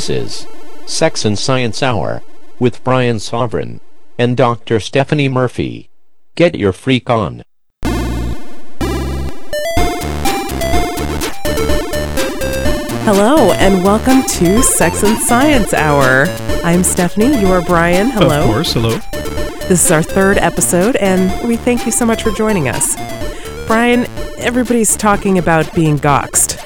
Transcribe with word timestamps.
This 0.00 0.08
is 0.08 0.46
Sex 0.86 1.26
and 1.26 1.38
Science 1.38 1.82
Hour 1.82 2.22
with 2.58 2.82
Brian 2.82 3.20
Sovereign 3.20 3.80
and 4.18 4.34
Dr. 4.34 4.80
Stephanie 4.80 5.28
Murphy. 5.28 5.90
Get 6.36 6.54
your 6.54 6.72
freak 6.72 7.10
on. 7.10 7.42
Hello, 13.04 13.52
and 13.52 13.84
welcome 13.84 14.22
to 14.22 14.62
Sex 14.62 15.02
and 15.02 15.18
Science 15.18 15.74
Hour. 15.74 16.24
I'm 16.64 16.82
Stephanie. 16.82 17.38
You 17.38 17.48
are 17.48 17.60
Brian. 17.60 18.08
Hello. 18.08 18.40
Of 18.40 18.46
course, 18.46 18.72
hello. 18.72 18.96
This 19.68 19.84
is 19.84 19.90
our 19.90 20.02
third 20.02 20.38
episode, 20.38 20.96
and 20.96 21.46
we 21.46 21.56
thank 21.56 21.84
you 21.84 21.92
so 21.92 22.06
much 22.06 22.22
for 22.22 22.30
joining 22.30 22.70
us. 22.70 22.96
Brian, 23.66 24.06
everybody's 24.38 24.96
talking 24.96 25.36
about 25.36 25.74
being 25.74 25.98
doxxed. 25.98 26.59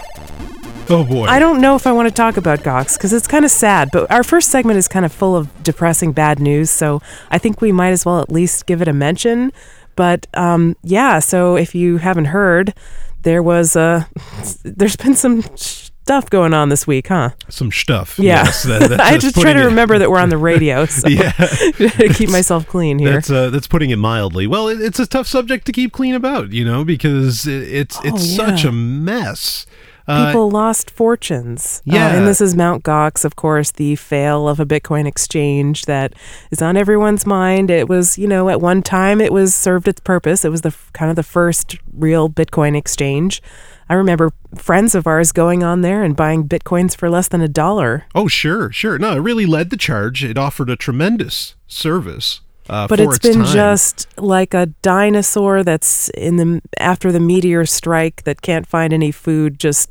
Oh 0.91 1.05
boy. 1.05 1.25
I 1.27 1.39
don't 1.39 1.61
know 1.61 1.75
if 1.77 1.87
I 1.87 1.93
want 1.93 2.09
to 2.09 2.15
talk 2.15 2.37
about 2.37 2.61
Gox 2.61 2.97
because 2.97 3.13
it's 3.13 3.27
kind 3.27 3.45
of 3.45 3.51
sad, 3.51 3.89
but 3.93 4.11
our 4.11 4.23
first 4.23 4.51
segment 4.51 4.79
is 4.79 4.87
kind 4.89 5.05
of 5.05 5.13
full 5.13 5.35
of 5.37 5.49
depressing 5.63 6.13
bad 6.13 6.39
news, 6.41 6.71
so 6.71 7.01
I 7.31 7.39
think 7.39 7.61
we 7.61 7.73
might 7.73 7.91
as 7.91 8.05
well 8.05 8.21
at 8.21 8.31
least 8.31 8.67
give 8.67 8.83
it 8.83 8.89
a 8.89 8.93
mention. 8.93 9.53
But 9.97 10.27
um, 10.35 10.77
yeah, 10.83 11.21
so 11.21 11.57
if 11.57 11.75
you 11.75 11.99
haven't 11.99 12.27
heard, 12.27 12.75
there 13.23 13.43
was 13.43 13.77
a, 13.77 14.09
there's 14.65 14.97
been 14.97 15.15
some 15.15 15.43
stuff 15.57 16.29
going 16.29 16.53
on 16.53 16.69
this 16.69 16.87
week, 16.87 17.09
huh? 17.09 17.31
Some 17.49 17.71
stuff. 17.73 18.19
Yeah. 18.19 18.45
Yes, 18.45 18.65
that- 18.65 19.01
I 19.01 19.17
just 19.17 19.41
try 19.41 19.53
to 19.55 19.63
remember 19.65 19.99
that 19.99 20.11
we're 20.11 20.19
on 20.19 20.29
the 20.29 20.37
radio, 20.37 20.85
so 20.87 21.09
Yeah. 21.09 21.31
to 21.33 22.11
keep 22.15 22.29
myself 22.29 22.67
clean 22.67 22.99
here. 22.99 23.13
That's 23.15 23.31
uh, 23.31 23.49
that's 23.51 23.69
putting 23.69 23.89
it 23.91 23.97
mildly. 23.97 24.47
Well, 24.47 24.69
it, 24.69 24.81
it's 24.83 24.99
a 24.99 25.07
tough 25.07 25.29
subject 25.29 25.65
to 25.67 25.73
keep 25.73 25.93
clean 25.93 26.15
about, 26.15 26.53
you 26.53 26.65
know, 26.65 26.85
because 26.85 27.47
it, 27.47 27.63
it's 27.73 27.99
it's 28.05 28.39
Oh, 28.39 28.47
such 28.47 28.65
a 28.65 28.73
mess. 28.73 29.65
Uh, 30.07 30.27
People 30.27 30.51
lost 30.51 30.91
fortunes. 30.91 31.81
Uh, 31.89 31.95
Yeah. 31.95 32.09
and 32.15 32.27
this 32.27 32.41
is 32.41 32.55
Mount 32.55 32.85
Gox, 32.85 33.25
of 33.25 33.37
course, 33.37 33.71
the 33.71 33.97
fail 33.97 34.49
of 34.49 34.61
a 34.61 34.67
Bitcoin 34.67 35.07
exchange 35.07 35.87
that 35.87 36.13
is 36.51 36.61
on 36.61 36.77
everyone's 36.77 37.25
mind. 37.25 37.71
It 37.71 37.89
was, 37.89 38.19
you 38.19 38.27
know, 38.29 38.49
at 38.51 38.61
one 38.61 38.83
time 38.83 39.21
it 39.21 39.33
was 39.33 39.55
served 39.55 39.89
its 39.89 40.01
purpose. 40.01 40.45
It 40.45 40.51
was 40.51 40.61
the 40.61 40.75
kind 40.93 41.09
of 41.11 41.17
the 41.17 41.23
first 41.23 41.77
real 41.93 42.29
Bitcoin 42.29 42.77
exchange. 42.77 43.41
I 43.89 43.95
remember 43.95 44.33
friends 44.57 44.95
of 44.95 45.07
ours 45.07 45.33
going 45.33 45.63
on 45.63 45.81
there 45.83 46.03
and 46.03 46.15
buying 46.17 46.49
Bitcoins 46.49 46.97
for 46.97 47.09
less 47.11 47.29
than 47.29 47.41
a 47.41 47.49
dollar. 47.49 48.05
oh, 48.15 48.29
sure, 48.29 48.71
sure. 48.73 48.99
No, 48.99 49.17
it 49.17 49.21
really 49.21 49.47
led 49.47 49.71
the 49.71 49.77
charge. 49.77 50.23
It 50.25 50.37
offered 50.39 50.71
a 50.71 50.77
tremendous 50.77 51.55
service. 51.67 52.41
Uh, 52.69 52.89
But 52.89 53.01
its 53.01 53.19
been 53.19 53.43
time. 53.45 53.55
just 53.55 54.07
like 54.19 54.55
a 54.55 54.67
dinosaur 54.83 55.63
that's 55.63 56.09
in 56.11 56.37
the 56.37 56.63
after 56.79 57.13
the 57.13 57.21
meteor 57.21 57.67
strike 57.67 58.25
that 58.25 58.43
can't 58.43 58.67
find 58.67 58.93
any 58.93 59.11
food. 59.11 59.59
Just 59.59 59.91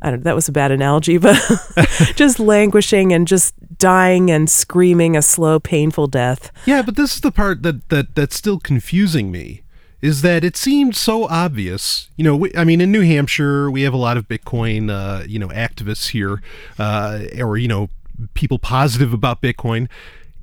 I 0.00 0.10
don't. 0.10 0.24
That 0.24 0.34
was 0.34 0.48
a 0.48 0.52
bad 0.52 0.70
analogy, 0.70 1.18
but 1.18 1.36
just 2.14 2.38
languishing 2.38 3.12
and 3.12 3.26
just 3.26 3.54
dying 3.78 4.30
and 4.30 4.48
screaming 4.48 5.16
a 5.16 5.22
slow, 5.22 5.58
painful 5.58 6.06
death. 6.06 6.52
Yeah, 6.66 6.82
but 6.82 6.96
this 6.96 7.14
is 7.14 7.20
the 7.20 7.32
part 7.32 7.62
that, 7.62 7.88
that 7.88 8.14
that's 8.14 8.36
still 8.36 8.58
confusing 8.60 9.30
me. 9.32 9.62
Is 10.00 10.22
that 10.22 10.42
it 10.42 10.56
seemed 10.56 10.96
so 10.96 11.28
obvious? 11.28 12.08
You 12.16 12.24
know, 12.24 12.36
we, 12.36 12.52
I 12.56 12.64
mean, 12.64 12.80
in 12.80 12.90
New 12.90 13.02
Hampshire, 13.02 13.70
we 13.70 13.82
have 13.82 13.94
a 13.94 13.96
lot 13.96 14.16
of 14.16 14.26
Bitcoin, 14.26 14.90
uh, 14.90 15.24
you 15.28 15.38
know, 15.38 15.48
activists 15.48 16.10
here, 16.10 16.42
uh, 16.78 17.20
or 17.38 17.56
you 17.56 17.68
know, 17.68 17.88
people 18.34 18.58
positive 18.58 19.12
about 19.12 19.40
Bitcoin, 19.40 19.88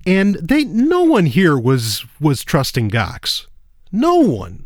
and 0.05 0.35
they, 0.35 0.63
no 0.63 1.03
one 1.03 1.25
here 1.25 1.57
was 1.57 2.05
was 2.19 2.43
trusting 2.43 2.89
Gox. 2.89 3.45
No 3.91 4.15
one. 4.15 4.65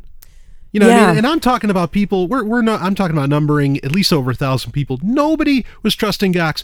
You 0.72 0.80
know, 0.80 0.88
what 0.88 1.00
I 1.00 1.08
mean? 1.10 1.18
and 1.20 1.28
I'm 1.28 1.40
talking 1.40 1.70
about 1.70 1.92
people. 1.92 2.28
We're 2.28 2.44
we're 2.44 2.64
not. 2.64 2.82
I'm 2.82 2.96
talking 2.96 3.16
about 3.16 3.30
numbering 3.30 3.78
at 3.84 3.92
least 3.92 4.12
over 4.12 4.32
a 4.32 4.36
thousand 4.36 4.72
people. 4.72 5.00
Nobody 5.04 5.66
was 5.84 5.96
trusting 5.96 6.34
Gox. 6.34 6.64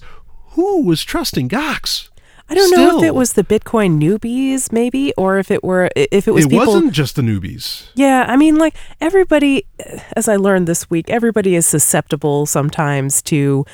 Who 0.52 0.84
was 0.84 1.04
trusting 1.04 1.48
Gox? 1.50 2.10
I 2.50 2.56
don't 2.56 2.72
know 2.72 2.98
if 2.98 3.04
it 3.04 3.14
was 3.14 3.34
the 3.34 3.44
Bitcoin 3.44 4.02
newbies, 4.02 4.72
maybe, 4.72 5.14
or 5.16 5.38
if 5.38 5.52
it 5.52 5.64
were 5.64 5.92
if 5.96 6.28
it 6.28 6.32
was 6.32 6.46
it 6.46 6.50
people. 6.50 6.66
wasn't 6.66 6.94
just 6.94 7.16
the 7.16 7.22
newbies. 7.22 7.88
Yeah, 7.94 8.26
I 8.28 8.38
mean, 8.38 8.56
like 8.56 8.76
everybody, 9.00 9.68
as 10.16 10.28
I 10.28 10.38
learned 10.38 10.68
this 10.68 10.90
week, 10.90 11.12
everybody 11.12 11.56
is 11.56 11.68
susceptible 11.68 12.48
sometimes 12.48 13.22
to 13.24 13.66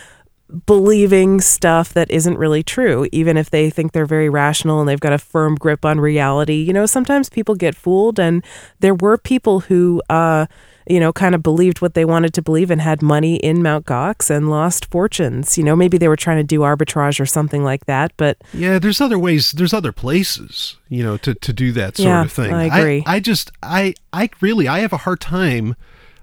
believing 0.65 1.41
stuff 1.41 1.93
that 1.93 2.09
isn't 2.11 2.37
really 2.37 2.63
true, 2.63 3.07
even 3.11 3.37
if 3.37 3.49
they 3.49 3.69
think 3.69 3.91
they're 3.91 4.05
very 4.05 4.29
rational 4.29 4.79
and 4.79 4.87
they've 4.87 4.99
got 4.99 5.13
a 5.13 5.17
firm 5.17 5.55
grip 5.55 5.85
on 5.85 5.99
reality. 5.99 6.55
You 6.55 6.73
know, 6.73 6.85
sometimes 6.85 7.29
people 7.29 7.55
get 7.55 7.75
fooled, 7.75 8.19
and 8.19 8.43
there 8.79 8.95
were 8.95 9.17
people 9.17 9.61
who, 9.61 10.01
uh, 10.09 10.45
you 10.87 10.99
know, 10.99 11.11
kind 11.11 11.33
of 11.33 11.41
believed 11.41 11.81
what 11.81 11.95
they 11.95 12.05
wanted 12.05 12.33
to 12.35 12.41
believe 12.41 12.69
and 12.69 12.79
had 12.79 13.01
money 13.01 13.37
in 13.37 13.63
Mount 13.63 13.85
Gox 13.85 14.29
and 14.29 14.49
lost 14.49 14.89
fortunes. 14.91 15.57
You 15.57 15.63
know, 15.63 15.75
maybe 15.75 15.97
they 15.97 16.07
were 16.07 16.15
trying 16.15 16.37
to 16.37 16.43
do 16.43 16.59
arbitrage 16.59 17.19
or 17.19 17.25
something 17.25 17.63
like 17.63 17.85
that, 17.87 18.13
but 18.17 18.37
Yeah, 18.53 18.77
there's 18.77 19.01
other 19.01 19.17
ways. 19.17 19.51
There's 19.51 19.73
other 19.73 19.91
places, 19.91 20.77
you 20.87 21.03
know, 21.03 21.17
to, 21.17 21.33
to 21.33 21.53
do 21.53 21.71
that 21.71 21.97
sort 21.97 22.07
Yeah, 22.07 22.23
of 22.23 22.31
thing. 22.31 22.53
I 22.53 22.65
agree. 22.65 23.03
I, 23.05 23.19
just, 23.19 23.51
I, 23.63 23.95
I 24.13 24.29
really, 24.41 24.67
I 24.67 24.79
have 24.79 24.93
a 24.93 24.97
hard 24.97 25.19
time 25.19 25.75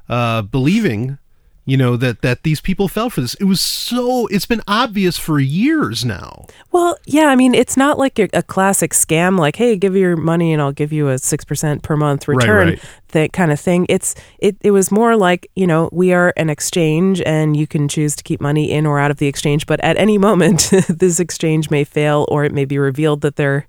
uh, 0.09 0.43
believing, 0.43 1.19
you 1.65 1.77
know, 1.77 1.97
that 1.97 2.23
that 2.23 2.43
these 2.43 2.61
people 2.61 2.89
fell 2.89 3.09
for 3.09 3.21
this. 3.21 3.35
It 3.35 3.45
was 3.45 3.61
so. 3.61 4.27
It's 4.29 4.47
been 4.47 4.63
obvious 4.67 5.17
for 5.17 5.39
years 5.39 6.05
now. 6.05 6.47
Well, 6.73 6.97
yeah, 7.07 7.27
I 7.27 7.37
mean, 7.37 7.55
it's 7.55 7.77
not 7.77 7.99
like 7.99 8.19
a, 8.19 8.29
a 8.33 8.43
classic 8.43 8.93
scam, 8.93 9.39
like, 9.39 9.57
hey, 9.57 9.77
give 9.77 9.95
your 9.95 10.17
money 10.17 10.53
and 10.53 10.61
I'll 10.61 10.73
give 10.73 10.93
you 10.93 11.09
a 11.09 11.19
six 11.19 11.45
percent 11.45 11.83
per 11.83 11.97
month 11.97 12.27
return, 12.27 12.69
right. 12.69 12.79
right. 12.79 12.91
that 13.09 13.33
kind 13.33 13.53
of 13.53 13.61
thing. 13.61 13.87
It's 13.89 14.17
it. 14.39 14.57
It 14.63 14.73
was 14.73 14.91
more 14.91 15.17
like, 15.17 15.51
you 15.55 15.67
know, 15.67 15.89
we 15.93 16.13
are 16.13 16.33
an 16.37 16.51
exchange, 16.51 17.21
and 17.23 17.57
you 17.57 17.69
can 17.69 17.87
choose 17.87 18.17
to 18.17 18.25
keep 18.25 18.41
money 18.41 18.73
in 18.73 18.85
or 18.85 18.99
out 18.99 19.13
of 19.13 19.19
the 19.19 19.29
exchange, 19.29 19.67
but 19.67 19.79
at 19.85 19.97
any 19.97 20.19
moment, 20.23 20.71
this 20.89 21.21
exchange 21.21 21.71
may 21.71 21.85
fail, 21.85 22.27
or 22.29 22.45
it 22.45 22.53
may 22.53 22.65
be 22.65 22.79
revealed 22.79 23.21
that 23.21 23.37
they're 23.37 23.67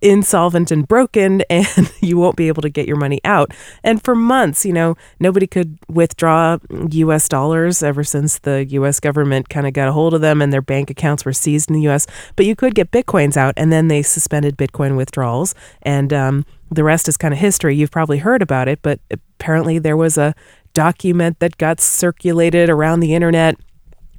insolvent 0.00 0.70
and 0.70 0.86
broken 0.86 1.42
and 1.50 1.92
you 2.00 2.16
won't 2.16 2.36
be 2.36 2.48
able 2.48 2.62
to 2.62 2.68
get 2.68 2.86
your 2.86 2.96
money 2.96 3.20
out. 3.24 3.52
And 3.82 4.02
for 4.02 4.14
months, 4.14 4.64
you 4.64 4.72
know, 4.72 4.96
nobody 5.20 5.46
could 5.46 5.78
withdraw 5.88 6.58
US 6.70 7.28
dollars 7.28 7.82
ever 7.82 8.04
since 8.04 8.38
the 8.38 8.64
US 8.70 9.00
government 9.00 9.48
kind 9.48 9.66
of 9.66 9.72
got 9.72 9.88
a 9.88 9.92
hold 9.92 10.14
of 10.14 10.20
them 10.20 10.42
and 10.42 10.52
their 10.52 10.62
bank 10.62 10.90
accounts 10.90 11.24
were 11.24 11.32
seized 11.32 11.70
in 11.70 11.74
the 11.74 11.88
US. 11.88 12.06
But 12.36 12.46
you 12.46 12.56
could 12.56 12.74
get 12.74 12.90
bitcoins 12.90 13.36
out 13.36 13.54
and 13.56 13.72
then 13.72 13.88
they 13.88 14.02
suspended 14.02 14.56
bitcoin 14.56 14.96
withdrawals 14.96 15.54
and 15.82 16.12
um, 16.12 16.46
the 16.70 16.84
rest 16.84 17.08
is 17.08 17.16
kind 17.16 17.32
of 17.32 17.40
history. 17.40 17.76
You've 17.76 17.90
probably 17.90 18.18
heard 18.18 18.42
about 18.42 18.68
it, 18.68 18.80
but 18.82 19.00
apparently 19.10 19.78
there 19.78 19.96
was 19.96 20.18
a 20.18 20.34
document 20.74 21.38
that 21.38 21.56
got 21.56 21.80
circulated 21.80 22.68
around 22.68 23.00
the 23.00 23.14
internet 23.14 23.56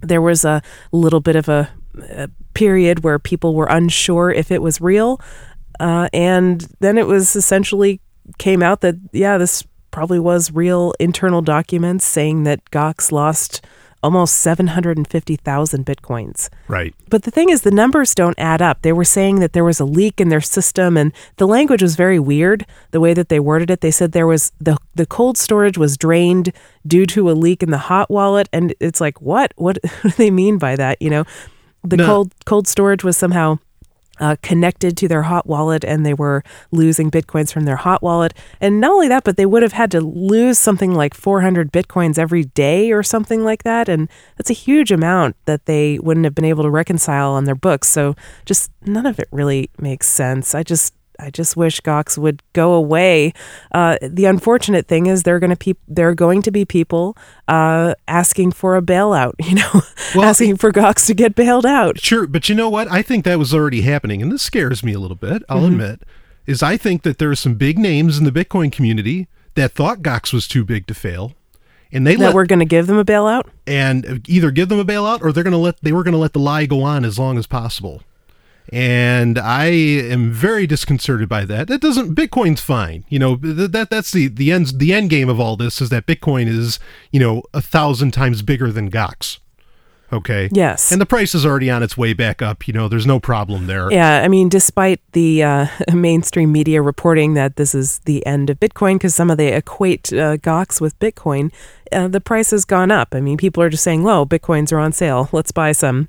there 0.02 0.22
was 0.22 0.46
a 0.46 0.62
little 0.92 1.20
bit 1.20 1.36
of 1.36 1.50
a, 1.50 1.70
a 2.10 2.30
period 2.54 3.04
where 3.04 3.20
people 3.20 3.54
were 3.56 3.68
unsure 3.68 4.32
if 4.32 4.52
it 4.52 4.62
was 4.62 4.82
real 4.82 5.20
uh, 5.80 6.08
and 6.14 6.68
then 6.80 6.98
it 6.98 7.08
was 7.08 7.36
essentially 7.36 8.00
came 8.38 8.62
out 8.64 8.82
that 8.82 8.96
yeah 9.14 9.38
this 9.38 9.64
probably 9.92 10.20
was 10.20 10.52
real 10.52 10.94
internal 11.00 11.42
documents 11.42 12.06
saying 12.06 12.44
that 12.44 12.64
gox 12.72 13.12
lost 13.12 13.66
almost 14.04 14.36
750000 14.40 15.86
bitcoins 15.86 16.50
Right. 16.68 16.94
but 17.10 17.24
the 17.24 17.32
thing 17.32 17.50
is, 17.50 17.62
the 17.62 17.72
numbers 17.72 18.14
don't 18.14 18.38
add 18.38 18.62
up. 18.62 18.82
They 18.84 18.94
were 18.94 19.04
saying 19.06 19.40
that 19.40 19.54
there 19.54 19.64
was 19.64 19.80
a 19.80 19.86
leak 19.86 20.22
in 20.22 20.30
their 20.30 20.40
system, 20.42 20.98
and 20.98 21.12
the 21.38 21.48
language 21.48 21.82
was 21.82 21.96
very 21.96 22.20
weird. 22.20 22.66
The 22.92 23.00
way 23.00 23.14
that 23.16 23.30
they 23.30 23.40
worded 23.40 23.72
it, 23.72 23.82
they 23.82 23.90
said 23.92 24.12
there 24.12 24.28
was 24.28 24.52
the 24.60 24.78
the 24.96 25.06
cold 25.08 25.38
storage 25.38 25.78
was 25.78 25.98
drained 25.98 26.52
due 26.86 27.06
to 27.08 27.32
a 27.32 27.34
leak 27.34 27.64
in 27.64 27.72
the 27.72 27.78
hot 27.90 28.10
wallet, 28.12 28.48
and 28.54 28.74
it's 28.80 29.02
like, 29.02 29.20
what? 29.22 29.52
What 29.56 29.80
do 30.04 30.10
they 30.10 30.30
mean 30.30 30.58
by 30.58 30.76
that? 30.76 31.02
You 31.02 31.10
know, 31.10 31.24
the 31.84 31.98
No. 31.98 32.06
cold 32.06 32.34
cold 32.46 32.68
storage 32.68 33.04
was 33.04 33.18
somehow 33.18 33.58
uh, 34.20 34.36
connected 34.42 34.98
to 34.98 35.08
their 35.08 35.24
hot 35.24 35.46
wallet 35.48 35.84
and 35.84 36.06
they 36.06 36.14
were 36.14 36.44
losing 36.72 37.12
bitcoins 37.12 37.52
from 37.52 37.64
their 37.64 37.76
hot 37.76 38.02
wallet. 38.02 38.34
And 38.60 38.80
not 38.80 38.92
only 38.92 39.08
that, 39.08 39.24
but 39.24 39.38
they 39.38 39.46
would 39.46 39.64
have 39.64 39.74
had 39.74 39.92
to 39.92 40.02
lose 40.02 40.58
something 40.60 40.94
like 40.94 41.14
400 41.14 41.72
bitcoins 41.72 42.18
every 42.18 42.46
day 42.46 42.92
or 42.92 43.04
something 43.04 43.44
like 43.44 43.64
that. 43.64 43.90
And 43.90 44.10
that's 44.38 44.50
a 44.50 44.54
huge 44.54 44.92
amount 44.92 45.36
that 45.46 45.66
they 45.66 46.00
wouldn't 46.00 46.26
have 46.26 46.36
been 46.36 46.46
able 46.46 46.64
to 46.64 46.70
reconcile 46.70 47.32
on 47.32 47.46
their 47.46 47.56
books. 47.56 47.90
So 47.90 48.16
just 48.46 48.72
none 48.86 49.06
of 49.06 49.20
it 49.20 49.28
really 49.32 49.70
makes 49.78 50.08
sense. 50.08 50.56
I 50.56 50.64
just. 50.64 50.94
I 51.20 51.30
just 51.30 51.58
wish 51.58 51.82
Gox 51.82 52.18
would 52.18 52.42
go 52.54 52.74
away. 52.74 53.34
Uh, 53.72 53.98
the 54.02 54.26
unfortunate 54.26 54.88
thing 54.88 55.06
is, 55.08 55.24
they're 55.24 55.40
going 55.40 55.56
to 55.56 55.76
there 55.88 56.10
are 56.10 56.16
going 56.16 56.42
to 56.44 56.52
be 56.52 56.66
people 56.66 57.18
uh, 57.48 57.94
asking 58.08 58.52
for 58.52 58.76
a 58.78 58.82
bailout. 58.82 59.34
You 59.48 59.56
know, 59.56 59.82
Well, 60.16 60.26
asking 60.26 60.58
for 60.58 60.72
Gox 60.72 61.06
to 61.08 61.14
get 61.14 61.36
bailed 61.36 61.66
out. 61.66 62.00
Sure, 62.00 62.28
but 62.28 62.50
you 62.50 62.56
know 62.56 62.70
what? 62.70 62.92
I 62.92 63.02
think 63.02 63.26
that 63.26 63.40
was 63.40 63.54
already 63.54 63.82
happening, 63.82 64.22
and 64.22 64.32
this 64.32 64.42
scares 64.42 64.84
me 64.84 64.94
a 64.94 65.00
little 65.00 65.16
bit. 65.18 65.44
I'll 65.50 65.58
Mm-hmm. 65.62 65.72
admit, 65.82 66.02
is 66.46 66.62
I 66.64 66.78
think 66.78 67.04
that 67.04 67.18
there 67.18 67.30
are 67.32 67.36
some 67.36 67.56
big 67.56 67.78
names 67.80 68.18
in 68.18 68.24
the 68.26 68.32
Bitcoin 68.32 68.72
community 68.72 69.28
that 69.56 69.72
thought 69.74 70.02
Gox 70.02 70.32
was 70.34 70.48
too 70.48 70.64
big 70.64 70.86
to 70.88 70.94
fail, 70.94 71.34
and 71.92 72.06
they 72.06 72.16
That 72.16 72.26
let 72.28 72.36
we're 72.36 72.46
going 72.46 72.60
to 72.60 72.66
give 72.66 72.88
them 72.88 72.98
a 72.98 73.06
bailout. 73.06 73.44
and 73.66 74.22
either 74.30 74.52
give 74.52 74.70
them 74.70 74.80
a 74.80 74.86
bailout 74.86 75.22
or 75.22 75.32
they're 75.32 75.44
going 75.44 75.52
to 75.52 75.58
let 75.58 75.82
they 75.82 75.92
were 75.92 76.04
going 76.04 76.12
to 76.14 76.18
let 76.20 76.34
the 76.34 76.40
lie 76.40 76.66
go 76.66 76.84
on 76.84 77.04
as 77.06 77.18
long 77.18 77.38
as 77.38 77.48
possible. 77.48 78.02
And 78.70 79.40
I 79.40 79.66
am 79.66 80.32
very 80.32 80.68
disconcerted 80.68 81.30
by 81.30 81.46
that. 81.46 81.68
That 81.68 81.82
doesn't 81.82 82.16
Bitcoin's 82.16 82.62
fine. 82.62 83.06
You 83.10 83.20
know, 83.20 83.38
th- 83.38 83.72
that 83.72 83.90
that's 83.90 84.12
the 84.12 84.28
the 84.28 84.52
end 84.52 84.74
the 84.76 84.94
end 84.94 85.10
game 85.10 85.30
of 85.30 85.40
all 85.40 85.56
this 85.56 85.82
is 85.82 85.90
that 85.90 86.06
Bitcoin 86.06 86.48
is, 86.48 86.80
you 87.12 87.20
know, 87.20 87.44
a 87.54 87.62
thousand 87.62 88.12
times 88.12 88.42
bigger 88.42 88.72
than 88.72 88.92
Gox. 88.92 89.40
Okay. 90.12 90.48
Yes. 90.54 90.92
And 90.92 91.02
the 91.02 91.06
price 91.06 91.36
is 91.36 91.46
already 91.46 91.70
on 91.70 91.84
its 91.84 91.98
way 91.98 92.14
back 92.14 92.42
up. 92.42 92.68
You 92.68 92.74
know, 92.74 92.88
there's 92.88 93.06
no 93.06 93.20
problem 93.20 93.68
there. 93.68 93.92
Yeah, 93.92 94.22
I 94.24 94.28
mean, 94.28 94.48
despite 94.48 95.02
the 95.12 95.44
uh, 95.44 95.68
mainstream 95.94 96.52
media 96.52 96.82
reporting 96.82 97.34
that 97.34 97.58
this 97.58 97.76
is 97.76 98.00
the 98.00 98.26
end 98.26 98.50
of 98.50 98.60
Bitcoin, 98.60 98.96
because 98.96 99.14
some 99.14 99.30
of 99.30 99.38
they 99.38 99.54
equate 99.54 100.14
uh, 100.14 100.38
Gox 100.38 100.80
with 100.80 100.98
Bitcoin, 101.00 101.52
uh, 101.92 102.08
the 102.08 102.22
price 102.22 102.52
has 102.52 102.64
gone 102.64 102.92
up. 102.92 103.14
I 103.14 103.22
mean, 103.22 103.38
people 103.38 103.62
are 103.62 103.70
just 103.70 103.84
saying, 103.84 104.04
"Whoa, 104.04 104.26
Bitcoins 104.26 104.72
are 104.72 104.80
on 104.80 104.94
sale. 104.94 105.30
Let's 105.32 105.52
buy 105.52 105.74
some." 105.74 106.08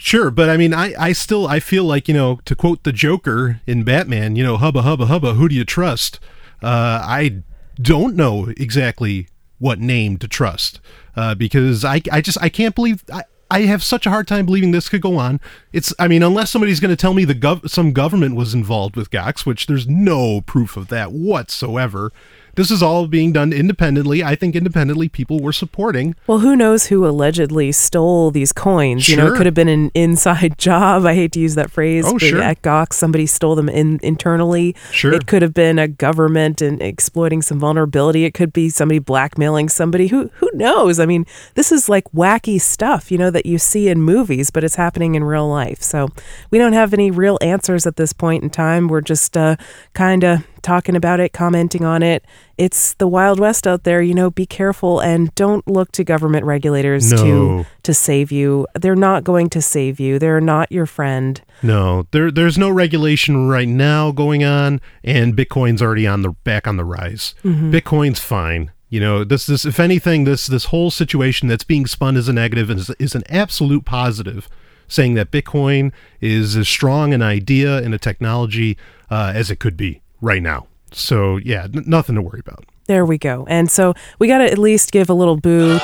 Sure, 0.00 0.30
but 0.30 0.48
I 0.48 0.56
mean, 0.56 0.72
I, 0.72 0.94
I 0.98 1.12
still 1.12 1.48
I 1.48 1.58
feel 1.58 1.82
like 1.82 2.06
you 2.06 2.14
know 2.14 2.38
to 2.44 2.54
quote 2.54 2.84
the 2.84 2.92
Joker 2.92 3.60
in 3.66 3.82
Batman, 3.82 4.36
you 4.36 4.44
know, 4.44 4.56
hubba 4.56 4.82
hubba 4.82 5.06
hubba, 5.06 5.34
who 5.34 5.48
do 5.48 5.56
you 5.56 5.64
trust? 5.64 6.20
Uh, 6.62 7.02
I 7.02 7.42
don't 7.80 8.14
know 8.14 8.52
exactly 8.56 9.28
what 9.58 9.80
name 9.80 10.16
to 10.18 10.28
trust 10.28 10.80
uh, 11.16 11.34
because 11.34 11.84
I, 11.84 12.00
I 12.12 12.20
just 12.20 12.38
I 12.40 12.48
can't 12.48 12.76
believe 12.76 13.02
I, 13.12 13.24
I 13.50 13.62
have 13.62 13.82
such 13.82 14.06
a 14.06 14.10
hard 14.10 14.28
time 14.28 14.46
believing 14.46 14.70
this 14.70 14.88
could 14.88 15.00
go 15.00 15.16
on. 15.16 15.40
It's 15.72 15.92
I 15.98 16.06
mean 16.06 16.22
unless 16.22 16.50
somebody's 16.50 16.78
going 16.78 16.90
to 16.90 16.96
tell 16.96 17.14
me 17.14 17.24
the 17.24 17.34
gov- 17.34 17.68
some 17.68 17.92
government 17.92 18.36
was 18.36 18.54
involved 18.54 18.94
with 18.94 19.10
Gox, 19.10 19.44
which 19.44 19.66
there's 19.66 19.88
no 19.88 20.42
proof 20.42 20.76
of 20.76 20.88
that 20.88 21.10
whatsoever. 21.10 22.12
This 22.58 22.72
is 22.72 22.82
all 22.82 23.06
being 23.06 23.30
done 23.30 23.52
independently. 23.52 24.24
I 24.24 24.34
think 24.34 24.56
independently 24.56 25.08
people 25.08 25.38
were 25.38 25.52
supporting. 25.52 26.16
Well, 26.26 26.40
who 26.40 26.56
knows 26.56 26.86
who 26.86 27.06
allegedly 27.06 27.70
stole 27.70 28.32
these 28.32 28.52
coins? 28.52 29.04
Sure. 29.04 29.14
You 29.14 29.22
know, 29.22 29.32
it 29.32 29.36
could 29.36 29.46
have 29.46 29.54
been 29.54 29.68
an 29.68 29.92
inside 29.94 30.58
job. 30.58 31.06
I 31.06 31.14
hate 31.14 31.30
to 31.34 31.40
use 31.40 31.54
that 31.54 31.70
phrase. 31.70 32.04
Oh, 32.04 32.14
but 32.14 32.20
sure. 32.22 32.42
At 32.42 32.60
Gox, 32.62 32.94
somebody 32.94 33.26
stole 33.26 33.54
them 33.54 33.68
in, 33.68 34.00
internally. 34.02 34.74
Sure. 34.90 35.12
It 35.12 35.28
could 35.28 35.40
have 35.40 35.54
been 35.54 35.78
a 35.78 35.86
government 35.86 36.60
and 36.60 36.82
exploiting 36.82 37.42
some 37.42 37.60
vulnerability. 37.60 38.24
It 38.24 38.34
could 38.34 38.52
be 38.52 38.70
somebody 38.70 38.98
blackmailing 38.98 39.68
somebody. 39.68 40.08
Who 40.08 40.28
who 40.34 40.50
knows? 40.52 40.98
I 40.98 41.06
mean, 41.06 41.26
this 41.54 41.70
is 41.70 41.88
like 41.88 42.10
wacky 42.10 42.60
stuff, 42.60 43.12
you 43.12 43.18
know, 43.18 43.30
that 43.30 43.46
you 43.46 43.58
see 43.58 43.88
in 43.88 44.02
movies, 44.02 44.50
but 44.50 44.64
it's 44.64 44.74
happening 44.74 45.14
in 45.14 45.22
real 45.22 45.48
life. 45.48 45.80
So 45.80 46.08
we 46.50 46.58
don't 46.58 46.72
have 46.72 46.92
any 46.92 47.12
real 47.12 47.38
answers 47.40 47.86
at 47.86 47.94
this 47.94 48.12
point 48.12 48.42
in 48.42 48.50
time. 48.50 48.88
We're 48.88 49.00
just 49.00 49.36
uh, 49.36 49.54
kind 49.92 50.24
of 50.24 50.44
talking 50.62 50.96
about 50.96 51.20
it, 51.20 51.32
commenting 51.32 51.84
on 51.84 52.02
it. 52.02 52.24
It's 52.56 52.94
the 52.94 53.06
Wild 53.08 53.38
West 53.38 53.66
out 53.66 53.84
there. 53.84 54.02
You 54.02 54.14
know, 54.14 54.30
be 54.30 54.46
careful 54.46 55.00
and 55.00 55.34
don't 55.34 55.66
look 55.68 55.92
to 55.92 56.04
government 56.04 56.44
regulators 56.44 57.12
No. 57.12 57.18
to 57.24 57.66
to 57.84 57.94
save 57.94 58.30
you. 58.32 58.66
They're 58.74 58.96
not 58.96 59.24
going 59.24 59.48
to 59.50 59.62
save 59.62 59.98
you. 60.00 60.18
They're 60.18 60.40
not 60.40 60.70
your 60.72 60.86
friend. 60.86 61.40
No, 61.62 62.06
there 62.10 62.30
there's 62.30 62.58
no 62.58 62.70
regulation 62.70 63.48
right 63.48 63.68
now 63.68 64.10
going 64.12 64.44
on, 64.44 64.80
and 65.04 65.36
Bitcoin's 65.36 65.80
already 65.82 66.06
on 66.06 66.22
the 66.22 66.30
back 66.44 66.66
on 66.66 66.76
the 66.76 66.84
rise. 66.84 67.34
Bitcoin's 67.44 68.20
fine. 68.20 68.70
You 68.90 69.00
know, 69.00 69.22
this 69.24 69.46
this 69.46 69.64
if 69.66 69.78
anything, 69.78 70.24
this 70.24 70.46
this 70.46 70.66
whole 70.66 70.90
situation 70.90 71.46
that's 71.48 71.64
being 71.64 71.86
spun 71.86 72.16
as 72.16 72.28
a 72.28 72.32
negative 72.32 72.70
is 72.70 72.90
is 72.98 73.14
an 73.14 73.22
absolute 73.28 73.84
positive, 73.84 74.48
saying 74.86 75.12
that 75.14 75.30
Bitcoin 75.30 75.92
is 76.22 76.56
as 76.56 76.68
strong 76.68 77.12
an 77.12 77.20
idea 77.20 77.78
and 77.82 77.92
a 77.92 77.98
technology 77.98 78.78
uh, 79.10 79.30
as 79.34 79.50
it 79.50 79.56
could 79.60 79.76
be 79.76 80.00
right 80.20 80.42
now. 80.42 80.66
So 80.92 81.36
yeah, 81.38 81.64
n- 81.64 81.84
nothing 81.86 82.14
to 82.16 82.22
worry 82.22 82.40
about. 82.40 82.64
There 82.86 83.04
we 83.04 83.18
go. 83.18 83.44
And 83.48 83.70
so 83.70 83.94
we 84.18 84.28
got 84.28 84.38
to 84.38 84.50
at 84.50 84.58
least 84.58 84.92
give 84.92 85.10
a 85.10 85.14
little 85.14 85.36
boo 85.36 85.78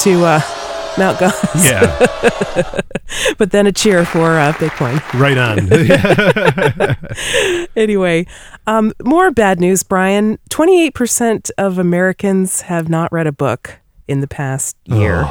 to 0.00 0.24
uh, 0.24 0.40
Mount 0.98 1.16
Gox, 1.18 1.64
Yeah, 1.64 2.80
but 3.38 3.50
then 3.52 3.66
a 3.66 3.72
cheer 3.72 4.04
for 4.04 4.38
uh, 4.38 4.52
Bitcoin. 4.52 5.00
right 5.18 5.38
on. 5.38 5.68
Anyway, 7.76 8.26
um, 8.66 8.92
more 9.02 9.30
bad 9.30 9.58
news, 9.60 9.82
Brian. 9.82 10.38
28% 10.50 11.50
of 11.56 11.78
Americans 11.78 12.60
have 12.62 12.88
not 12.90 13.10
read 13.12 13.26
a 13.26 13.32
book 13.32 13.80
in 14.06 14.20
the 14.20 14.28
past 14.28 14.76
year. 14.84 15.26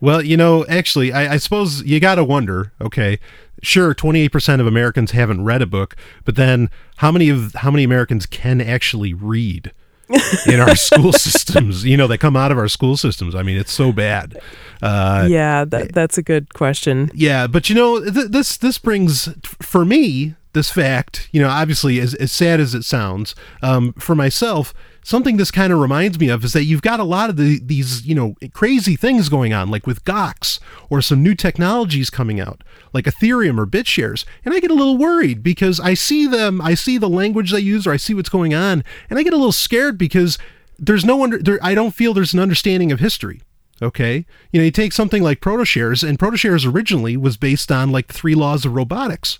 Well, 0.00 0.22
you 0.22 0.36
know, 0.36 0.66
actually, 0.66 1.12
I, 1.12 1.34
I 1.34 1.36
suppose 1.38 1.82
you 1.82 2.00
got 2.00 2.16
to 2.16 2.24
wonder. 2.24 2.72
Okay, 2.80 3.18
sure, 3.62 3.94
twenty 3.94 4.20
eight 4.20 4.32
percent 4.32 4.60
of 4.60 4.66
Americans 4.66 5.12
haven't 5.12 5.44
read 5.44 5.62
a 5.62 5.66
book, 5.66 5.96
but 6.24 6.36
then 6.36 6.70
how 6.96 7.10
many 7.10 7.28
of 7.28 7.54
how 7.54 7.70
many 7.70 7.84
Americans 7.84 8.26
can 8.26 8.60
actually 8.60 9.14
read 9.14 9.72
in 10.46 10.60
our 10.60 10.76
school 10.76 11.12
systems? 11.12 11.84
You 11.84 11.96
know, 11.96 12.06
that 12.08 12.18
come 12.18 12.36
out 12.36 12.52
of 12.52 12.58
our 12.58 12.68
school 12.68 12.96
systems. 12.96 13.34
I 13.34 13.42
mean, 13.42 13.56
it's 13.56 13.72
so 13.72 13.92
bad. 13.92 14.38
Uh, 14.82 15.26
yeah, 15.30 15.64
that, 15.64 15.92
that's 15.92 16.18
a 16.18 16.22
good 16.22 16.52
question. 16.52 17.10
yeah, 17.14 17.46
but 17.46 17.68
you 17.70 17.74
know, 17.74 18.00
th- 18.04 18.28
this 18.28 18.58
this 18.58 18.78
brings 18.78 19.28
for 19.62 19.84
me 19.84 20.34
this 20.52 20.70
fact. 20.70 21.28
You 21.32 21.40
know, 21.40 21.48
obviously, 21.48 21.98
as 22.00 22.14
as 22.14 22.32
sad 22.32 22.60
as 22.60 22.74
it 22.74 22.82
sounds, 22.82 23.34
um, 23.62 23.94
for 23.94 24.14
myself, 24.14 24.74
something 25.06 25.36
this 25.36 25.52
kind 25.52 25.72
of 25.72 25.78
reminds 25.78 26.18
me 26.18 26.28
of 26.28 26.42
is 26.44 26.52
that 26.52 26.64
you've 26.64 26.82
got 26.82 26.98
a 26.98 27.04
lot 27.04 27.30
of 27.30 27.36
the, 27.36 27.60
these 27.62 28.04
you 28.04 28.14
know 28.14 28.34
crazy 28.52 28.96
things 28.96 29.28
going 29.28 29.52
on, 29.52 29.70
like 29.70 29.86
with 29.86 30.04
Gox 30.04 30.58
or 30.90 31.00
some 31.00 31.22
new 31.22 31.34
technologies 31.34 32.10
coming 32.10 32.40
out, 32.40 32.64
like 32.92 33.04
Ethereum 33.04 33.56
or 33.56 33.66
BitShares, 33.66 34.24
and 34.44 34.52
I 34.52 34.58
get 34.58 34.72
a 34.72 34.74
little 34.74 34.98
worried 34.98 35.44
because 35.44 35.78
I 35.78 35.94
see 35.94 36.26
them, 36.26 36.60
I 36.60 36.74
see 36.74 36.98
the 36.98 37.08
language 37.08 37.52
they 37.52 37.60
use, 37.60 37.86
or 37.86 37.92
I 37.92 37.98
see 37.98 38.14
what's 38.14 38.28
going 38.28 38.52
on, 38.52 38.82
and 39.08 39.18
I 39.18 39.22
get 39.22 39.32
a 39.32 39.36
little 39.36 39.52
scared 39.52 39.96
because 39.96 40.38
there's 40.76 41.04
no 41.04 41.22
under, 41.22 41.38
there, 41.38 41.60
I 41.62 41.74
don't 41.76 41.94
feel 41.94 42.12
there's 42.12 42.34
an 42.34 42.40
understanding 42.40 42.90
of 42.90 42.98
history. 42.98 43.42
Okay, 43.80 44.26
you 44.50 44.60
know, 44.60 44.64
you 44.64 44.70
take 44.72 44.92
something 44.92 45.22
like 45.22 45.40
ProtoShares, 45.40 46.06
and 46.06 46.18
ProtoShares 46.18 46.70
originally 46.70 47.16
was 47.16 47.36
based 47.36 47.70
on 47.70 47.92
like 47.92 48.08
the 48.08 48.14
three 48.14 48.34
laws 48.34 48.64
of 48.64 48.74
robotics. 48.74 49.38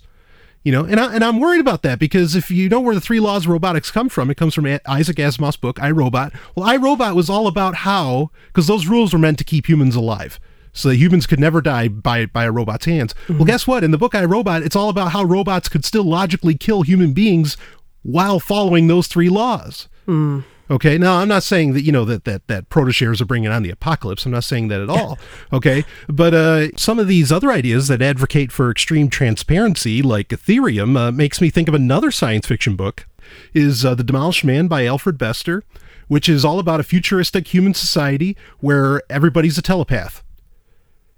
You 0.67 0.73
know, 0.73 0.83
and 0.83 0.99
I, 0.99 1.15
and 1.15 1.23
I'm 1.23 1.39
worried 1.39 1.61
about 1.61 1.81
that 1.83 1.97
because 1.97 2.35
if 2.35 2.51
you 2.51 2.67
know 2.67 2.81
where 2.81 2.93
the 2.93 2.99
three 2.99 3.21
laws 3.21 3.45
of 3.45 3.51
robotics 3.51 3.89
come 3.89 4.09
from, 4.09 4.29
it 4.29 4.35
comes 4.35 4.53
from 4.53 4.65
Isaac 4.85 5.15
Asimov's 5.15 5.55
book 5.55 5.81
I, 5.81 5.89
Robot. 5.91 6.33
Well, 6.55 6.67
I, 6.67 6.75
Robot 6.75 7.15
was 7.15 7.29
all 7.29 7.47
about 7.47 7.73
how 7.73 8.31
because 8.47 8.67
those 8.67 8.85
rules 8.85 9.13
were 9.13 9.19
meant 9.19 9.37
to 9.37 9.45
keep 9.45 9.69
humans 9.69 9.95
alive. 9.95 10.41
So 10.73 10.89
that 10.89 10.97
humans 10.97 11.25
could 11.25 11.39
never 11.39 11.61
die 11.61 11.87
by 11.87 12.25
by 12.25 12.43
a 12.43 12.51
robot's 12.51 12.83
hands. 12.83 13.15
Well, 13.29 13.37
mm-hmm. 13.37 13.45
guess 13.45 13.65
what? 13.65 13.85
In 13.85 13.91
the 13.91 13.97
book 13.97 14.13
I, 14.13 14.25
Robot, 14.25 14.61
it's 14.61 14.75
all 14.75 14.89
about 14.89 15.13
how 15.13 15.23
robots 15.23 15.69
could 15.69 15.85
still 15.85 16.03
logically 16.03 16.57
kill 16.57 16.81
human 16.81 17.13
beings 17.13 17.55
while 18.03 18.37
following 18.37 18.87
those 18.87 19.07
three 19.07 19.29
laws. 19.29 19.87
Hmm. 20.05 20.41
Okay. 20.69 20.97
Now, 20.97 21.17
I'm 21.17 21.27
not 21.27 21.43
saying 21.43 21.73
that 21.73 21.83
you 21.83 21.91
know 21.91 22.05
that 22.05 22.25
that 22.25 22.47
that 22.47 22.69
protoshares 22.69 23.21
are 23.21 23.25
bringing 23.25 23.49
on 23.49 23.63
the 23.63 23.69
apocalypse. 23.69 24.25
I'm 24.25 24.31
not 24.31 24.43
saying 24.43 24.67
that 24.69 24.81
at 24.81 24.89
all. 24.89 25.17
Okay. 25.53 25.85
But 26.07 26.33
uh, 26.33 26.75
some 26.75 26.99
of 26.99 27.07
these 27.07 27.31
other 27.31 27.51
ideas 27.51 27.87
that 27.87 28.01
advocate 28.01 28.51
for 28.51 28.69
extreme 28.69 29.09
transparency, 29.09 30.01
like 30.01 30.29
Ethereum, 30.29 30.97
uh, 30.97 31.11
makes 31.11 31.41
me 31.41 31.49
think 31.49 31.67
of 31.67 31.73
another 31.73 32.11
science 32.11 32.47
fiction 32.47 32.75
book. 32.75 33.07
Is 33.53 33.83
uh, 33.83 33.93
the 33.93 34.05
Demolished 34.05 34.45
Man 34.45 34.67
by 34.67 34.85
Alfred 34.85 35.17
Bester, 35.17 35.63
which 36.07 36.29
is 36.29 36.45
all 36.45 36.59
about 36.59 36.79
a 36.79 36.83
futuristic 36.83 37.53
human 37.53 37.73
society 37.73 38.37
where 38.59 39.01
everybody's 39.09 39.57
a 39.57 39.61
telepath, 39.61 40.23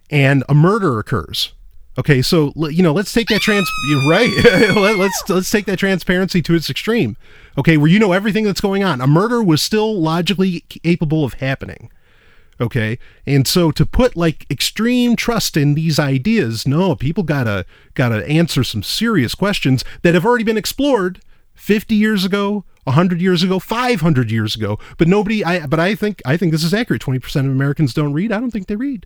and 0.09 0.43
a 0.49 0.55
murder 0.55 0.97
occurs. 0.97 1.53
Okay, 1.99 2.21
so 2.21 2.53
you 2.55 2.81
know, 2.81 2.93
let's 2.93 3.11
take 3.11 3.27
that 3.27 3.41
trans 3.41 3.69
right. 4.07 4.31
Let- 4.73 4.97
let's 4.97 5.21
let's 5.27 5.51
take 5.51 5.65
that 5.65 5.79
transparency 5.79 6.41
to 6.41 6.55
its 6.55 6.69
extreme. 6.69 7.17
Okay, 7.57 7.75
where 7.75 7.89
you 7.89 7.99
know 7.99 8.13
everything 8.13 8.45
that's 8.45 8.61
going 8.61 8.85
on. 8.85 9.01
A 9.01 9.07
murder 9.07 9.43
was 9.43 9.61
still 9.61 9.99
logically 9.99 10.61
capable 10.61 11.25
of 11.25 11.33
happening. 11.35 11.91
Okay, 12.61 12.99
and 13.25 13.45
so 13.45 13.69
to 13.71 13.85
put 13.85 14.15
like 14.15 14.45
extreme 14.49 15.17
trust 15.17 15.57
in 15.57 15.73
these 15.73 15.99
ideas, 15.99 16.65
no, 16.65 16.95
people 16.95 17.23
gotta 17.23 17.65
gotta 17.95 18.25
answer 18.29 18.63
some 18.63 18.81
serious 18.81 19.35
questions 19.35 19.83
that 20.01 20.13
have 20.13 20.25
already 20.25 20.45
been 20.45 20.57
explored 20.57 21.19
50 21.55 21.95
years 21.95 22.23
ago, 22.23 22.63
100 22.85 23.19
years 23.19 23.43
ago, 23.43 23.59
500 23.59 24.31
years 24.31 24.55
ago. 24.55 24.79
But 24.97 25.09
nobody, 25.09 25.43
I 25.43 25.67
but 25.67 25.81
I 25.81 25.95
think 25.95 26.21
I 26.25 26.37
think 26.37 26.53
this 26.53 26.63
is 26.63 26.73
accurate. 26.73 27.01
20% 27.01 27.39
of 27.41 27.51
Americans 27.51 27.93
don't 27.93 28.13
read. 28.13 28.31
I 28.31 28.39
don't 28.39 28.51
think 28.51 28.67
they 28.67 28.77
read. 28.77 29.05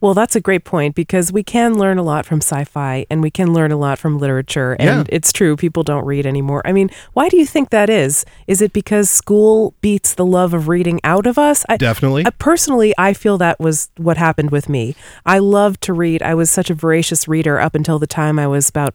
Well, 0.00 0.14
that's 0.14 0.36
a 0.36 0.40
great 0.40 0.64
point 0.64 0.94
because 0.94 1.32
we 1.32 1.42
can 1.42 1.76
learn 1.76 1.98
a 1.98 2.04
lot 2.04 2.24
from 2.24 2.38
sci 2.40 2.62
fi 2.64 3.04
and 3.10 3.20
we 3.20 3.30
can 3.32 3.52
learn 3.52 3.72
a 3.72 3.76
lot 3.76 3.98
from 3.98 4.18
literature. 4.18 4.74
And 4.78 5.08
Yeah. 5.08 5.14
it's 5.16 5.32
true, 5.32 5.56
people 5.56 5.82
don't 5.82 6.04
read 6.04 6.24
anymore. 6.24 6.62
I 6.64 6.70
mean, 6.72 6.88
why 7.14 7.28
do 7.28 7.36
you 7.36 7.44
think 7.44 7.70
that 7.70 7.90
is? 7.90 8.24
Is 8.46 8.62
it 8.62 8.72
because 8.72 9.10
school 9.10 9.74
beats 9.80 10.14
the 10.14 10.24
love 10.24 10.54
of 10.54 10.68
reading 10.68 11.00
out 11.02 11.26
of 11.26 11.36
us? 11.36 11.64
I, 11.68 11.76
Definitely. 11.78 12.24
I, 12.26 12.30
personally, 12.30 12.94
I 12.96 13.12
feel 13.12 13.38
that 13.38 13.58
was 13.58 13.90
what 13.96 14.16
happened 14.18 14.50
with 14.52 14.68
me. 14.68 14.94
I 15.26 15.40
loved 15.40 15.80
to 15.82 15.92
read. 15.92 16.22
I 16.22 16.34
was 16.34 16.48
such 16.48 16.70
a 16.70 16.74
voracious 16.74 17.26
reader 17.26 17.58
up 17.58 17.74
until 17.74 17.98
the 17.98 18.06
time 18.06 18.38
I 18.38 18.46
was 18.46 18.68
about 18.68 18.94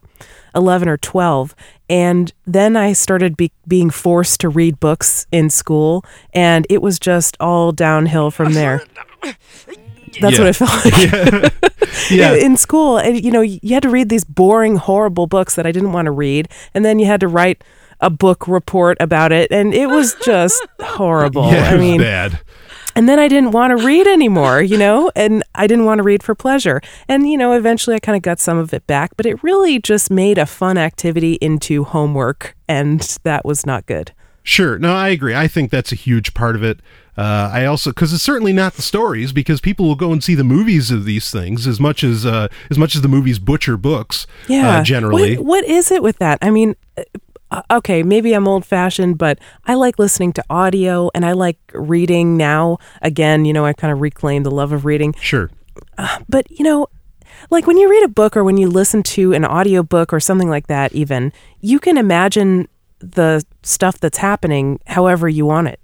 11 0.54 0.88
or 0.88 0.96
12. 0.96 1.54
And 1.90 2.32
then 2.46 2.78
I 2.78 2.94
started 2.94 3.36
be- 3.36 3.52
being 3.68 3.90
forced 3.90 4.40
to 4.40 4.48
read 4.48 4.80
books 4.80 5.26
in 5.30 5.50
school, 5.50 6.02
and 6.32 6.66
it 6.70 6.80
was 6.80 6.98
just 6.98 7.36
all 7.40 7.72
downhill 7.72 8.30
from 8.30 8.52
there. 8.54 8.82
That's 10.20 10.38
Yeah. 10.38 10.44
what 10.44 10.48
it 10.48 10.56
felt 10.56 10.84
like 10.84 12.10
yeah. 12.10 12.34
in 12.34 12.56
school 12.56 12.98
and 12.98 13.22
you 13.24 13.30
know 13.30 13.40
you 13.40 13.60
had 13.74 13.82
to 13.82 13.88
read 13.88 14.08
these 14.08 14.24
boring 14.24 14.76
horrible 14.76 15.26
books 15.26 15.54
that 15.54 15.66
i 15.66 15.72
didn't 15.72 15.92
want 15.92 16.06
to 16.06 16.10
read 16.12 16.48
and 16.74 16.84
then 16.84 16.98
you 16.98 17.06
had 17.06 17.20
to 17.20 17.28
write 17.28 17.62
a 18.00 18.10
book 18.10 18.46
report 18.48 18.96
about 19.00 19.32
it 19.32 19.50
and 19.52 19.72
it 19.74 19.86
was 19.86 20.14
just 20.24 20.64
horrible 20.82 21.50
yeah, 21.50 21.64
i 21.64 21.68
it 21.70 21.72
was 21.72 21.80
mean 21.80 22.00
bad. 22.00 22.40
and 22.96 23.08
then 23.08 23.18
i 23.18 23.28
didn't 23.28 23.52
want 23.52 23.76
to 23.76 23.84
read 23.86 24.06
anymore 24.06 24.60
you 24.60 24.76
know 24.76 25.10
and 25.14 25.42
i 25.54 25.66
didn't 25.66 25.84
want 25.84 25.98
to 25.98 26.02
read 26.02 26.22
for 26.22 26.34
pleasure 26.34 26.80
and 27.08 27.28
you 27.30 27.36
know 27.38 27.52
eventually 27.52 27.94
i 27.96 27.98
kind 28.00 28.16
of 28.16 28.22
got 28.22 28.38
some 28.40 28.58
of 28.58 28.74
it 28.74 28.86
back 28.86 29.12
but 29.16 29.24
it 29.26 29.42
really 29.42 29.78
just 29.78 30.10
made 30.10 30.36
a 30.38 30.46
fun 30.46 30.76
activity 30.76 31.34
into 31.34 31.84
homework 31.84 32.56
and 32.68 33.18
that 33.22 33.44
was 33.44 33.64
not 33.64 33.86
good 33.86 34.12
Sure. 34.46 34.78
No, 34.78 34.92
I 34.94 35.08
agree. 35.08 35.34
I 35.34 35.48
think 35.48 35.70
that's 35.70 35.90
a 35.90 35.94
huge 35.94 36.34
part 36.34 36.54
of 36.54 36.62
it. 36.62 36.80
Uh, 37.16 37.50
I 37.52 37.64
also 37.64 37.90
because 37.90 38.12
it's 38.12 38.22
certainly 38.22 38.52
not 38.52 38.74
the 38.74 38.82
stories 38.82 39.32
because 39.32 39.60
people 39.60 39.86
will 39.86 39.94
go 39.94 40.12
and 40.12 40.22
see 40.22 40.34
the 40.34 40.44
movies 40.44 40.90
of 40.90 41.04
these 41.04 41.30
things 41.30 41.66
as 41.66 41.78
much 41.78 42.02
as 42.02 42.26
uh, 42.26 42.48
as 42.70 42.78
much 42.78 42.94
as 42.96 43.02
the 43.02 43.08
movies 43.08 43.38
butcher 43.38 43.76
books. 43.76 44.26
Yeah. 44.48 44.78
Uh, 44.78 44.82
generally. 44.84 45.36
What, 45.36 45.46
what 45.46 45.64
is 45.64 45.90
it 45.90 46.02
with 46.02 46.18
that? 46.18 46.38
I 46.42 46.50
mean, 46.50 46.74
uh, 47.50 47.62
okay, 47.70 48.02
maybe 48.02 48.32
I'm 48.32 48.48
old 48.48 48.64
fashioned, 48.64 49.16
but 49.16 49.38
I 49.64 49.74
like 49.74 49.98
listening 49.98 50.32
to 50.34 50.44
audio 50.50 51.10
and 51.14 51.24
I 51.24 51.32
like 51.32 51.58
reading 51.72 52.36
now. 52.36 52.78
Again, 53.00 53.44
you 53.44 53.52
know, 53.52 53.64
I 53.64 53.72
kind 53.72 53.92
of 53.92 54.00
reclaimed 54.00 54.44
the 54.44 54.50
love 54.50 54.72
of 54.72 54.84
reading. 54.84 55.14
Sure. 55.20 55.50
But, 56.28 56.50
you 56.50 56.64
know, 56.64 56.88
like 57.50 57.66
when 57.66 57.78
you 57.78 57.88
read 57.88 58.04
a 58.04 58.08
book 58.08 58.36
or 58.36 58.42
when 58.42 58.56
you 58.56 58.68
listen 58.68 59.02
to 59.04 59.32
an 59.32 59.44
audiobook 59.44 60.12
or 60.12 60.18
something 60.18 60.48
like 60.48 60.66
that, 60.66 60.92
even, 60.92 61.32
you 61.60 61.78
can 61.78 61.96
imagine 61.96 62.68
the 62.98 63.44
stuff 63.62 64.00
that's 64.00 64.18
happening 64.18 64.80
however 64.86 65.28
you 65.28 65.46
want 65.46 65.68
it. 65.68 65.78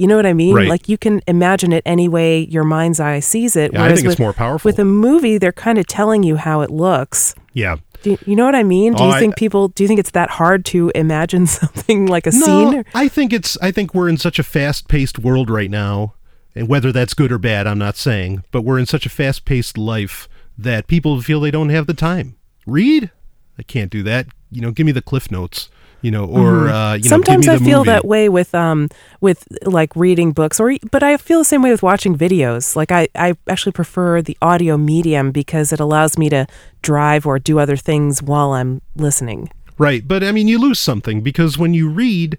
You 0.00 0.06
know 0.06 0.16
what 0.16 0.24
I 0.26 0.32
mean? 0.32 0.54
Right. 0.54 0.68
Like 0.68 0.88
you 0.88 0.96
can 0.96 1.20
imagine 1.28 1.72
it 1.72 1.82
any 1.84 2.08
way 2.08 2.40
your 2.46 2.64
mind's 2.64 3.00
eye 3.00 3.20
sees 3.20 3.54
it. 3.54 3.72
Yeah, 3.74 3.84
I 3.84 3.88
think 3.88 3.98
it's 4.00 4.06
with, 4.08 4.18
more 4.18 4.32
powerful. 4.32 4.68
With 4.68 4.78
a 4.78 4.84
movie, 4.84 5.36
they're 5.36 5.52
kind 5.52 5.76
of 5.78 5.86
telling 5.86 6.22
you 6.22 6.36
how 6.36 6.62
it 6.62 6.70
looks. 6.70 7.34
Yeah. 7.52 7.76
Do 8.02 8.12
you, 8.12 8.18
you 8.24 8.34
know 8.34 8.46
what 8.46 8.54
I 8.54 8.62
mean? 8.62 8.94
Do 8.94 9.02
Oh, 9.02 9.08
you 9.08 9.12
I- 9.14 9.18
think 9.20 9.36
people? 9.36 9.68
Do 9.68 9.84
you 9.84 9.88
think 9.88 10.00
it's 10.00 10.12
that 10.12 10.30
hard 10.30 10.64
to 10.66 10.90
imagine 10.94 11.46
something 11.60 12.06
like 12.06 12.26
a 12.26 12.30
No, 12.30 12.70
scene? 12.70 12.84
I 12.94 13.08
think 13.08 13.32
it's. 13.34 13.58
I 13.60 13.70
think 13.70 13.92
we're 13.94 14.08
in 14.08 14.16
such 14.16 14.38
a 14.38 14.42
fast-paced 14.42 15.18
world 15.18 15.50
right 15.50 15.70
now, 15.70 16.14
and 16.54 16.66
whether 16.66 16.92
that's 16.92 17.12
good 17.12 17.30
or 17.30 17.38
bad, 17.38 17.66
I'm 17.66 17.78
not 17.78 17.96
saying. 17.96 18.42
But 18.52 18.62
we're 18.62 18.78
in 18.78 18.86
such 18.86 19.04
a 19.04 19.10
fast-paced 19.10 19.76
life 19.76 20.28
that 20.56 20.86
people 20.86 21.20
feel 21.20 21.40
they 21.40 21.50
don't 21.50 21.68
have 21.68 21.86
the 21.86 21.92
time. 21.94 22.36
Read? 22.66 23.10
I 23.58 23.62
can't 23.64 23.90
do 23.90 24.02
that. 24.04 24.28
You 24.50 24.62
know, 24.62 24.70
give 24.70 24.86
me 24.86 24.92
the 24.92 25.02
cliff 25.02 25.30
notes. 25.30 25.68
You 26.02 26.10
know, 26.10 26.24
or 26.24 26.68
uh, 26.68 26.94
you 26.94 27.00
Mm-hmm. 27.00 27.08
Sometimes 27.08 27.46
know, 27.46 27.52
I 27.52 27.56
give 27.56 27.60
me 27.62 27.64
the 27.66 27.70
feel 27.70 27.78
movie. 27.80 27.90
that 27.90 28.04
way 28.04 28.28
with 28.28 28.54
um 28.54 28.88
with 29.20 29.46
like 29.64 29.94
reading 29.94 30.32
books, 30.32 30.58
or 30.60 30.76
but 30.90 31.02
I 31.02 31.16
feel 31.16 31.38
the 31.40 31.44
same 31.44 31.62
way 31.62 31.70
with 31.70 31.82
watching 31.82 32.16
videos. 32.16 32.74
Like 32.76 32.90
I 32.90 33.08
I 33.14 33.34
actually 33.48 33.72
prefer 33.72 34.22
the 34.22 34.36
audio 34.40 34.76
medium 34.76 35.30
because 35.30 35.72
it 35.72 35.80
allows 35.80 36.16
me 36.16 36.28
to 36.30 36.46
drive 36.82 37.26
or 37.26 37.38
do 37.38 37.58
other 37.58 37.76
things 37.76 38.22
while 38.22 38.52
I'm 38.52 38.80
listening. 38.96 39.50
Right, 39.78 40.06
but 40.06 40.22
I 40.22 40.32
mean, 40.32 40.48
you 40.48 40.58
lose 40.58 40.78
something 40.78 41.22
because 41.22 41.56
when 41.56 41.72
you 41.74 41.88
read, 41.88 42.38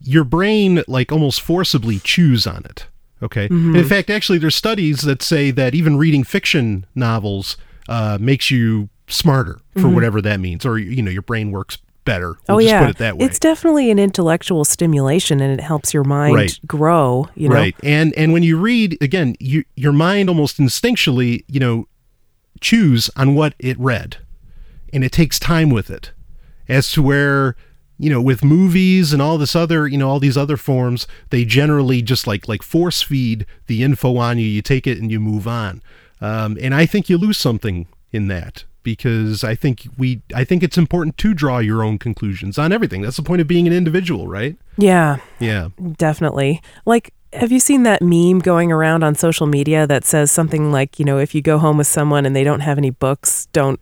your 0.00 0.24
brain 0.24 0.82
like 0.88 1.12
almost 1.12 1.40
forcibly 1.40 1.98
chews 1.98 2.46
on 2.46 2.64
it. 2.64 2.86
Okay. 3.22 3.46
And 3.50 3.76
in 3.76 3.84
fact, 3.84 4.10
actually, 4.10 4.38
there's 4.38 4.54
studies 4.54 5.00
that 5.02 5.22
say 5.22 5.50
that 5.50 5.74
even 5.74 5.96
reading 5.96 6.22
fiction 6.24 6.86
novels 6.94 7.56
uh, 7.88 8.16
makes 8.20 8.50
you 8.50 8.88
smarter 9.08 9.58
for 9.80 9.88
whatever 9.88 10.22
that 10.22 10.38
means, 10.40 10.64
or 10.64 10.78
you 10.78 11.02
know, 11.02 11.10
your 11.10 11.22
brain 11.22 11.50
works 11.50 11.78
better. 12.08 12.38
We'll 12.48 12.56
oh 12.56 12.60
just 12.60 12.70
yeah, 12.70 12.80
put 12.80 12.90
it 12.90 12.98
that 12.98 13.16
way. 13.18 13.26
it's 13.26 13.38
definitely 13.38 13.90
an 13.90 13.98
intellectual 13.98 14.64
stimulation, 14.64 15.40
and 15.40 15.52
it 15.52 15.62
helps 15.62 15.92
your 15.94 16.04
mind 16.04 16.34
Right. 16.34 16.58
grow. 16.66 17.28
You 17.34 17.48
know, 17.48 17.54
Right. 17.54 17.76
And 17.82 18.14
and 18.16 18.32
when 18.32 18.42
you 18.42 18.56
read 18.58 18.96
again, 19.00 19.36
you, 19.38 19.64
your 19.76 19.92
mind 19.92 20.28
almost 20.28 20.58
instinctually, 20.58 21.44
you 21.48 21.60
know, 21.60 21.86
chews 22.60 23.10
on 23.16 23.34
what 23.34 23.54
it 23.58 23.78
read. 23.78 24.16
And 24.92 25.04
it 25.04 25.12
takes 25.12 25.38
time 25.38 25.70
with 25.70 25.90
it. 25.90 26.12
As 26.68 26.90
to 26.92 27.02
where, 27.02 27.56
you 27.98 28.10
know, 28.10 28.20
with 28.22 28.42
movies 28.42 29.12
and 29.12 29.20
all 29.22 29.36
this 29.38 29.54
other, 29.54 29.86
you 29.86 29.98
know, 29.98 30.08
all 30.08 30.18
these 30.20 30.36
other 30.36 30.56
forms, 30.56 31.06
they 31.30 31.44
generally 31.44 32.00
just 32.02 32.26
like 32.26 32.48
like 32.48 32.62
force 32.62 33.02
feed 33.02 33.44
the 33.66 33.82
info 33.82 34.16
on 34.16 34.38
you. 34.38 34.46
You 34.46 34.62
take 34.62 34.86
it 34.86 34.98
and 34.98 35.10
you 35.10 35.20
move 35.20 35.46
on. 35.46 35.82
Um, 36.20 36.56
and 36.60 36.74
I 36.74 36.86
think 36.86 37.08
you 37.08 37.18
lose 37.18 37.38
something 37.38 37.86
in 38.12 38.28
that 38.28 38.64
because 38.82 39.44
I 39.44 39.54
think 39.54 39.86
we 39.98 40.22
I 40.34 40.44
think 40.44 40.62
it's 40.62 40.78
important 40.78 41.16
to 41.18 41.34
draw 41.34 41.58
your 41.58 41.82
own 41.82 41.98
conclusions 41.98 42.58
on 42.58 42.72
everything. 42.72 43.02
That's 43.02 43.16
the 43.16 43.22
point 43.22 43.40
of 43.40 43.46
being 43.46 43.66
an 43.66 43.72
individual, 43.72 44.26
right? 44.28 44.56
yeah, 44.76 45.18
Yeah. 45.40 45.68
Definitely. 45.96 46.62
Like, 46.86 47.12
have 47.32 47.52
you 47.52 47.60
seen 47.60 47.82
that 47.82 48.00
meme 48.00 48.38
going 48.38 48.72
around 48.72 49.02
on 49.02 49.14
social 49.14 49.46
media 49.46 49.86
that 49.86 50.04
says 50.04 50.30
something 50.30 50.72
like, 50.72 50.98
you 50.98 51.04
know, 51.04 51.18
if 51.18 51.34
you 51.34 51.42
go 51.42 51.58
home 51.58 51.76
with 51.76 51.86
someone 51.86 52.24
and 52.24 52.34
they 52.34 52.44
don't 52.44 52.60
have 52.60 52.78
any 52.78 52.90
books, 52.90 53.46
don't 53.52 53.78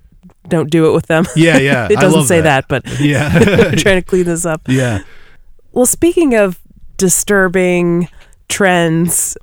don't 0.49 0.71
do 0.71 0.88
it 0.88 0.93
with 0.93 1.07
them. 1.07 1.25
Yeah, 1.37 1.59
yeah. 1.59 1.87
it 1.91 1.99
doesn't 1.99 2.25
say 2.25 2.41
that. 2.41 2.69
that, 2.69 2.85
but 2.85 3.00
Yeah. 3.00 3.31
I'm 3.33 3.76
trying 3.76 4.00
to 4.00 4.03
clean 4.03 4.25
this 4.25 4.47
up. 4.47 4.62
yeah. 4.69 5.00
Well, 5.73 5.87
speaking 5.87 6.35
of 6.35 6.59
disturbing 6.97 8.09
trends 8.49 9.37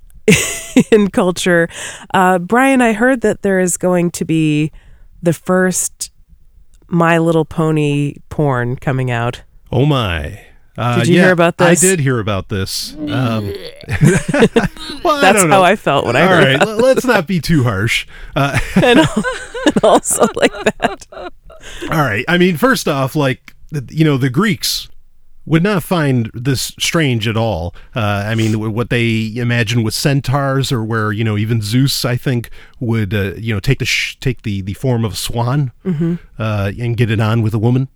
in 0.92 1.10
culture, 1.12 1.70
uh, 2.14 2.40
Brian, 2.40 2.82
I 2.82 2.94
heard 2.94 3.22
that 3.22 3.42
there 3.44 3.60
is 3.60 3.78
going 3.78 4.12
to 4.12 4.26
be 4.26 4.72
the 5.24 5.34
first 5.34 6.12
My 6.88 7.18
Little 7.18 7.46
Pony 7.46 8.18
porn 8.30 8.76
coming 8.76 9.10
out. 9.10 9.42
Oh 9.72 9.86
my. 9.86 10.40
Uh, 10.78 11.00
Did 11.00 11.08
you 11.08 11.16
yeah, 11.16 11.24
hear 11.24 11.32
about 11.32 11.58
this? 11.58 11.84
I 11.84 11.88
did 11.88 12.00
hear 12.00 12.20
about 12.20 12.50
this. 12.50 12.94
Um, 12.96 13.06
well, 13.08 13.48
I 13.48 15.22
That's 15.22 15.40
don't 15.40 15.52
how. 15.52 15.62
I 15.62 15.76
felt 15.76 16.06
when 16.06 16.16
I 16.16 16.22
All 16.22 16.28
heard 16.30 16.60
right, 16.60 16.68
l- 16.68 16.78
let's 16.78 17.06
not 17.06 17.28
be 17.28 17.40
too 17.40 17.64
harsh. 17.64 18.08
Uh, 18.36 18.58
and, 18.76 19.00
and 19.00 19.84
also 19.84 20.26
like 20.36 20.52
that. 20.52 21.06
all 21.14 21.30
right. 21.90 22.26
I 22.28 22.40
mean, 22.40 22.58
first 22.58 22.88
off, 22.88 23.16
like 23.16 23.56
you 23.90 24.04
know, 24.04 24.18
the 24.18 24.32
Greeks 24.32 24.90
would 25.46 25.64
not 25.64 25.84
find 25.84 26.30
this 26.34 26.74
strange 26.80 27.28
at 27.28 27.36
all. 27.38 27.76
Uh, 27.96 28.24
I 28.28 28.36
mean, 28.36 28.74
what 28.74 28.90
they 28.90 29.34
imagine 29.36 29.84
with 29.84 29.94
centaurs, 29.94 30.72
or 30.72 30.84
where 30.84 31.12
you 31.12 31.24
know 31.24 31.38
even 31.38 31.62
Zeus, 31.62 32.06
I 32.06 32.16
think, 32.16 32.50
would 32.80 33.14
uh, 33.14 33.34
you 33.38 33.54
know 33.54 33.60
take 33.60 33.80
the 33.80 33.86
sh- 33.86 34.16
take 34.20 34.44
the 34.44 34.62
the 34.62 34.74
form 34.74 35.04
of 35.06 35.14
a 35.14 35.18
swan 35.18 35.72
Mm-hmm. 35.86 36.16
uh, 36.40 36.72
and 36.80 36.96
get 36.98 37.12
it 37.12 37.20
on 37.20 37.42
with 37.42 37.54
a 37.54 37.60
woman. 37.60 37.88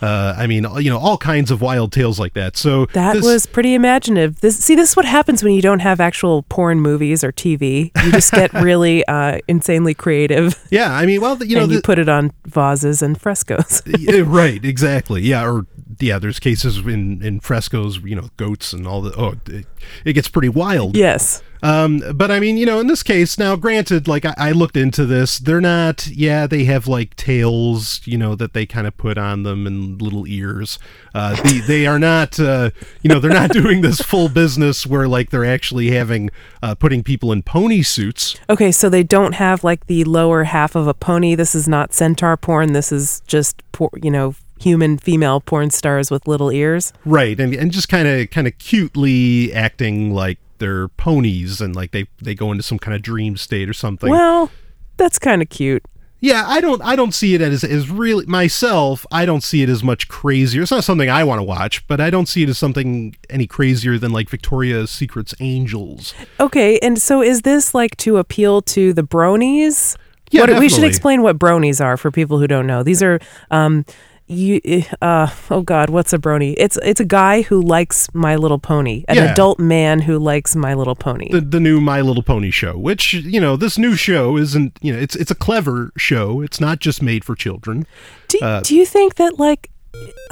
Uh, 0.00 0.34
I 0.36 0.46
mean, 0.46 0.66
you 0.78 0.90
know, 0.90 0.98
all 0.98 1.16
kinds 1.16 1.50
of 1.50 1.60
wild 1.60 1.90
tales 1.92 2.18
like 2.20 2.34
that. 2.34 2.56
So 2.56 2.86
That 2.92 3.14
this- 3.14 3.24
was 3.24 3.46
pretty 3.46 3.74
imaginative. 3.74 4.40
This 4.40 4.56
see, 4.58 4.74
this 4.74 4.90
is 4.90 4.96
what 4.96 5.04
happens 5.04 5.42
when 5.42 5.52
you 5.54 5.62
don't 5.62 5.80
have 5.80 6.00
actual 6.00 6.42
porn 6.44 6.80
movies 6.80 7.24
or 7.24 7.32
TV. 7.32 7.90
You 8.04 8.12
just 8.12 8.32
get 8.32 8.52
really 8.70 9.04
uh, 9.06 9.38
insanely 9.48 9.94
creative, 9.94 10.62
yeah. 10.70 10.92
I 10.94 11.06
mean, 11.06 11.20
well, 11.20 11.42
you 11.42 11.56
know, 11.56 11.64
and 11.64 11.72
you 11.72 11.80
put 11.80 11.98
it 11.98 12.08
on 12.08 12.32
vases 12.46 13.02
and 13.02 13.20
frescoes. 13.20 13.82
right 14.24 14.64
exactly 14.64 15.22
yeah 15.22 15.44
or 15.46 15.66
yeah 16.00 16.18
there's 16.18 16.38
cases 16.38 16.78
in 16.78 17.22
in 17.22 17.40
frescoes 17.40 17.98
you 17.98 18.14
know 18.14 18.28
goats 18.36 18.72
and 18.72 18.86
all 18.86 19.02
the 19.02 19.14
oh 19.16 19.34
it, 19.46 19.66
it 20.04 20.12
gets 20.12 20.28
pretty 20.28 20.48
wild 20.48 20.96
yes. 20.96 21.42
um 21.62 22.02
but 22.14 22.30
i 22.30 22.38
mean 22.40 22.56
you 22.56 22.66
know 22.66 22.80
in 22.80 22.86
this 22.86 23.02
case 23.02 23.38
now 23.38 23.56
granted 23.56 24.06
like 24.06 24.24
I, 24.24 24.34
I 24.36 24.52
looked 24.52 24.76
into 24.76 25.06
this 25.06 25.38
they're 25.38 25.60
not 25.60 26.06
yeah 26.06 26.46
they 26.46 26.64
have 26.64 26.86
like 26.86 27.16
tails 27.16 28.00
you 28.04 28.18
know 28.18 28.34
that 28.34 28.52
they 28.52 28.66
kind 28.66 28.86
of 28.86 28.96
put 28.96 29.18
on 29.18 29.42
them 29.42 29.66
and 29.66 30.00
little 30.00 30.26
ears 30.26 30.78
uh 31.14 31.34
the, 31.42 31.60
they 31.66 31.86
are 31.86 31.98
not 31.98 32.38
uh 32.38 32.70
you 33.02 33.08
know 33.08 33.18
they're 33.18 33.30
not 33.30 33.50
doing 33.50 33.80
this 33.80 34.00
full 34.00 34.28
business 34.28 34.86
where 34.86 35.08
like 35.08 35.30
they're 35.30 35.44
actually 35.44 35.90
having 35.90 36.30
uh 36.62 36.74
putting 36.74 37.02
people 37.02 37.32
in 37.32 37.42
pony 37.42 37.82
suits 37.82 38.36
Okay, 38.48 38.72
so 38.72 38.88
they 38.88 39.02
don't 39.02 39.32
have 39.32 39.64
like 39.64 39.86
the 39.86 40.04
lower 40.04 40.44
half 40.44 40.74
of 40.74 40.86
a 40.86 40.94
pony. 40.94 41.34
This 41.34 41.54
is 41.54 41.66
not 41.66 41.92
centaur 41.92 42.36
porn. 42.36 42.72
This 42.72 42.92
is 42.92 43.20
just 43.26 43.62
por- 43.72 43.90
you 44.00 44.10
know 44.10 44.34
human 44.60 44.98
female 44.98 45.40
porn 45.40 45.70
stars 45.70 46.10
with 46.10 46.26
little 46.28 46.50
ears. 46.50 46.92
right 47.04 47.38
and, 47.40 47.54
and 47.54 47.72
just 47.72 47.88
kind 47.88 48.06
of 48.08 48.30
kind 48.30 48.46
of 48.46 48.56
cutely 48.58 49.52
acting 49.52 50.14
like 50.14 50.38
they're 50.58 50.88
ponies 50.88 51.60
and 51.60 51.74
like 51.74 51.90
they 51.90 52.06
they 52.22 52.34
go 52.34 52.50
into 52.52 52.62
some 52.62 52.78
kind 52.78 52.94
of 52.94 53.02
dream 53.02 53.36
state 53.36 53.68
or 53.68 53.72
something 53.72 54.10
Well, 54.10 54.50
that's 54.96 55.18
kind 55.18 55.42
of 55.42 55.48
cute. 55.48 55.82
yeah 56.20 56.44
i 56.46 56.60
don't 56.60 56.80
i 56.82 56.94
don't 56.94 57.12
see 57.12 57.34
it 57.34 57.40
as 57.40 57.64
as 57.64 57.90
really 57.90 58.24
myself 58.26 59.04
i 59.10 59.26
don't 59.26 59.42
see 59.42 59.62
it 59.62 59.68
as 59.68 59.82
much 59.82 60.06
crazier 60.08 60.62
it's 60.62 60.70
not 60.70 60.84
something 60.84 61.10
i 61.10 61.24
want 61.24 61.40
to 61.40 61.42
watch 61.42 61.86
but 61.88 62.00
i 62.00 62.08
don't 62.08 62.26
see 62.26 62.44
it 62.44 62.48
as 62.48 62.56
something 62.56 63.14
any 63.28 63.46
crazier 63.48 63.98
than 63.98 64.12
like 64.12 64.30
victoria's 64.30 64.90
secret's 64.90 65.34
angels 65.40 66.14
Okay, 66.38 66.78
and 66.78 67.00
so 67.00 67.20
is 67.22 67.42
this 67.42 67.74
like 67.74 67.96
to 67.98 68.16
appeal 68.18 68.62
to 68.62 68.92
the 68.92 69.02
bronies? 69.02 69.96
Yeah, 70.30 70.42
what, 70.42 70.58
we 70.60 70.68
should 70.68 70.84
explain 70.84 71.22
what 71.22 71.38
bronies 71.38 71.84
are 71.84 71.96
for 71.96 72.10
people 72.10 72.38
who 72.38 72.46
don't 72.46 72.66
know. 72.66 72.82
These 72.82 73.02
are 73.02 73.18
um 73.50 73.84
you 74.26 74.60
uh 75.02 75.28
oh 75.50 75.62
god, 75.62 75.90
what's 75.90 76.12
a 76.12 76.18
brony? 76.18 76.54
It's 76.56 76.78
it's 76.82 77.00
a 77.00 77.04
guy 77.04 77.42
who 77.42 77.60
likes 77.60 78.08
My 78.14 78.36
Little 78.36 78.58
Pony, 78.58 79.04
an 79.08 79.16
Yeah. 79.16 79.32
adult 79.32 79.58
man 79.58 80.00
who 80.00 80.18
likes 80.18 80.56
My 80.56 80.74
Little 80.74 80.94
Pony. 80.94 81.28
the 81.30 81.40
the 81.40 81.60
new 81.60 81.80
my 81.80 82.00
little 82.00 82.22
pony 82.22 82.50
show 82.50 82.76
which 82.78 83.12
you 83.14 83.40
know 83.40 83.56
this 83.56 83.76
new 83.78 83.94
show 83.94 84.36
isn't 84.38 84.78
you 84.80 84.92
know 84.92 84.98
it's 84.98 85.14
it's 85.16 85.30
a 85.30 85.34
clever 85.34 85.92
show 85.96 86.40
it's 86.40 86.60
not 86.60 86.78
just 86.78 87.02
made 87.02 87.24
for 87.24 87.34
children 87.34 87.86
do, 88.28 88.38
uh, 88.40 88.60
do 88.60 88.74
you 88.74 88.86
think 88.86 89.16
that 89.16 89.38
like 89.38 89.70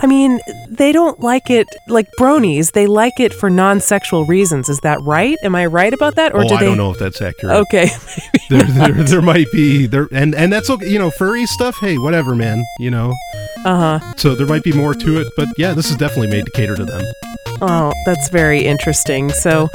I 0.01 0.09
mean, 0.09 0.41
they 0.69 0.91
don't 0.91 1.21
like 1.21 1.49
it 1.49 1.69
like 1.87 2.09
bronies. 2.19 2.73
They 2.73 2.89
like 2.89 3.21
it 3.21 3.33
for 3.33 3.49
non-sexual 3.49 4.25
reasons. 4.27 4.69
Is 4.69 4.81
that 4.81 4.99
right? 5.07 5.37
Am 5.45 5.55
I 5.55 5.67
right 5.67 5.95
about 5.95 6.17
that? 6.17 6.35
Or 6.35 6.41
oh 6.45 6.49
do 6.49 6.55
i 6.57 6.59
they? 6.61 6.67
don't 6.67 6.77
know 6.79 6.91
if 6.91 6.99
that's 6.99 7.23
accurate 7.23 7.55
Okay, 7.59 7.89
there, 8.51 8.65
there, 8.65 8.93
there 9.05 9.23
might 9.23 9.47
be 9.53 9.87
there 9.87 10.09
and 10.11 10.35
and 10.35 10.53
that's 10.53 10.69
okay 10.69 10.89
you 10.91 10.99
know 10.99 11.13
furry 11.13 11.47
stuff 11.47 11.77
hey 11.79 11.97
whatever 11.97 12.35
man 12.35 12.65
you 12.81 12.91
know 12.91 13.15
uh 13.65 13.99
huh. 13.99 14.15
so 14.17 14.35
there 14.35 14.47
might 14.47 14.63
be 14.63 14.73
more 14.73 14.95
to 14.95 15.21
it 15.21 15.29
but 15.37 15.49
yeah 15.57 15.73
this 15.73 15.91
is 15.91 15.97
definitely 15.97 16.29
made 16.29 16.45
to 16.45 16.51
cater 16.53 16.77
to 16.77 16.85
them 16.85 17.05
Oh, 17.65 17.93
that's 18.05 18.29
very 18.29 18.65
interesting. 18.65 19.31
So, 19.31 19.71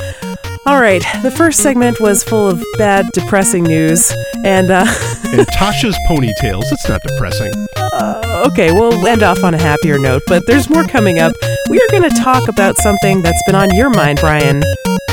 all 0.65 0.81
right, 0.81 1.01
the 1.23 1.31
first 1.31 1.63
segment 1.63 2.01
was 2.01 2.21
full 2.21 2.49
of 2.49 2.61
bad, 2.77 3.09
depressing 3.13 3.63
news, 3.63 4.11
and 4.43 4.69
uh, 4.69 4.85
and 5.23 5.47
tasha's 5.47 5.97
ponytails 6.09 6.63
it's 6.69 6.89
not 6.89 7.01
depressing 7.01 7.53
uh, 7.77 8.43
okay, 8.47 8.71
we'll 8.71 9.07
end 9.07 9.23
off 9.23 9.43
on 9.43 9.53
a 9.53 9.57
happier 9.57 9.97
note. 9.97 10.21
But 10.27 10.45
there's 10.47 10.69
more 10.69 10.83
coming 10.83 11.19
up. 11.19 11.33
we 11.69 11.79
are 11.79 11.87
going 11.91 12.03
to 12.03 12.15
talk 12.21 12.47
about 12.47 12.77
something 12.77 13.21
that's 13.21 13.41
been 13.45 13.55
on 13.55 13.73
your 13.73 13.89
mind, 13.89 14.19
Brian 14.19 14.61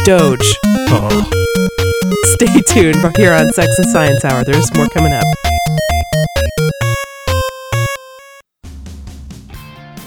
Doge. 0.04 0.58
Oh, 0.66 1.30
Stay 2.24 2.60
tuned 2.62 3.16
here 3.16 3.32
on 3.32 3.52
Sex 3.52 3.78
and 3.78 3.86
Science 3.88 4.24
Hour. 4.24 4.44
There's 4.44 4.74
more 4.74 4.88
coming 4.88 5.12
up. 5.12 5.24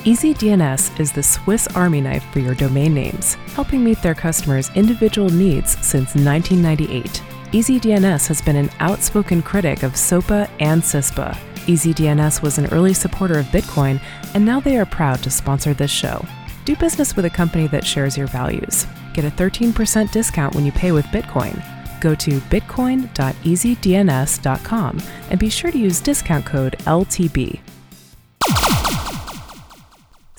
EasyDNS 0.08 1.00
is 1.02 1.12
the 1.12 1.22
Swiss 1.22 1.68
Army 1.76 2.00
knife 2.00 2.24
for 2.32 2.40
your 2.40 2.56
domain 2.56 2.94
names, 2.94 3.34
helping 3.56 3.84
meet 3.84 4.02
their 4.02 4.16
customers' 4.16 4.72
individual 4.74 5.30
needs 5.30 5.72
since 5.86 6.16
1998. 6.16 7.22
EasyDNS 7.52 8.26
has 8.26 8.42
been 8.42 8.56
an 8.56 8.70
outspoken 8.80 9.42
critic 9.42 9.84
of 9.84 9.98
SOPA 9.98 10.50
and 10.62 10.82
CISPA. 10.82 11.38
EasyDNS 11.66 12.42
was 12.42 12.58
an 12.58 12.68
early 12.68 12.94
supporter 12.94 13.38
of 13.38 13.48
Bitcoin, 13.48 14.00
and 14.34 14.46
now 14.46 14.62
they 14.62 14.78
are 14.78 14.86
proud 14.86 15.22
to 15.24 15.30
sponsor 15.30 15.74
this 15.74 15.92
show. 15.92 16.26
Do 16.64 16.78
business 16.78 17.18
with 17.18 17.26
a 17.26 17.30
company 17.30 17.68
that 17.68 17.86
shares 17.86 18.16
your 18.16 18.28
values. 18.28 18.88
Get 19.14 19.26
a 19.26 19.32
13% 19.32 20.10
discount 20.14 20.56
when 20.56 20.66
you 20.66 20.72
pay 20.72 20.94
with 20.94 21.04
Bitcoin. 21.08 21.62
Go 22.00 22.16
to 22.16 22.40
bitcoin.easydns.com 22.40 25.02
and 25.30 25.38
be 25.38 25.50
sure 25.50 25.72
to 25.72 25.78
use 25.78 26.00
discount 26.00 26.46
code 26.46 26.78
LTB. 26.86 27.60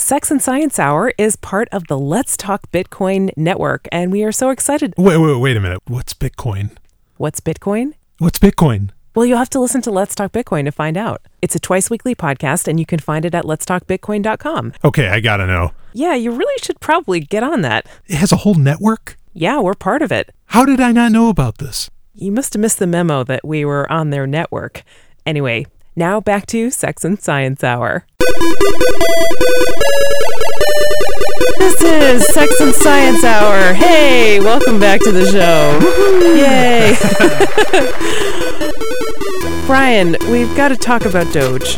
Sex 0.01 0.31
and 0.31 0.41
Science 0.41 0.79
Hour 0.79 1.13
is 1.19 1.35
part 1.35 1.69
of 1.73 1.89
the 1.89 1.99
Let's 1.99 2.37
Talk 2.37 2.71
Bitcoin 2.71 3.31
network, 3.37 3.89
and 3.91 4.13
we 4.13 4.23
are 4.23 4.31
so 4.31 4.51
excited. 4.51 4.95
wait, 4.97 5.19
wait, 5.19 5.37
wait 5.41 5.57
a 5.57 5.61
minute. 5.61 5.81
What's 5.87 6.15
Bitcoin? 6.15 6.71
What's 7.17 7.41
Bitcoin? 7.41 7.95
What's 8.19 8.39
Bitcoin? 8.39 8.91
Well, 9.17 9.27
you'll 9.27 9.39
have 9.39 9.51
to 9.51 9.59
listen 9.61 9.83
to 9.83 9.91
Let's 9.91 10.15
Talk 10.15 10.31
Bitcoin 10.31 10.65
to 10.67 10.73
find 10.73 10.97
out. 10.97 11.23
It's 11.43 11.57
a 11.57 11.59
twice 11.59 11.91
weekly 11.91 12.15
podcast, 12.15 12.69
and 12.69 12.79
you 12.79 12.87
can 12.87 13.01
find 13.01 13.25
it 13.25 13.35
at 13.35 13.45
letstalkbitcoin.com. 13.45 14.73
Okay, 14.85 15.09
I 15.09 15.19
gotta 15.19 15.49
know. 15.49 15.73
Yeah, 15.93 16.15
you 16.15 16.31
really 16.31 16.59
should 16.63 16.79
probably 16.79 17.19
get 17.19 17.43
on 17.43 17.63
that. 17.63 17.87
It 18.07 18.17
has 18.17 18.31
a 18.31 18.37
whole 18.37 18.55
network. 18.55 19.17
Yeah, 19.35 19.59
we're 19.59 19.75
part 19.75 20.01
of 20.03 20.13
it. 20.13 20.31
How 20.47 20.65
did 20.65 20.81
I 20.81 20.93
not 20.93 21.11
know 21.11 21.29
about 21.29 21.59
this? 21.59 21.91
You 22.15 22.31
must 22.31 22.55
have 22.55 22.61
missed 22.61 22.79
the 22.79 22.87
memo 22.87 23.25
that 23.25 23.45
we 23.45 23.65
were 23.65 23.91
on 23.91 24.11
their 24.11 24.29
network. 24.29 24.85
Anyway, 25.27 25.67
now 25.99 26.21
back 26.21 26.47
to 26.47 26.71
Sex 26.71 27.05
and 27.05 27.21
Science 27.21 27.65
Hour. 27.65 28.07
This 31.59 31.83
is 31.83 32.27
Sex 32.27 32.61
and 32.61 32.73
Science 32.73 33.25
Hour. 33.25 33.75
Hey, 33.75 34.39
welcome 34.39 34.79
back 34.79 35.01
to 35.01 35.11
the 35.11 35.27
show. 35.27 35.79
Yay. 36.37 36.95
Brian, 39.67 40.17
we've 40.31 40.57
got 40.57 40.69
to 40.69 40.77
talk 40.77 41.05
about 41.05 41.31
Doge. 41.33 41.77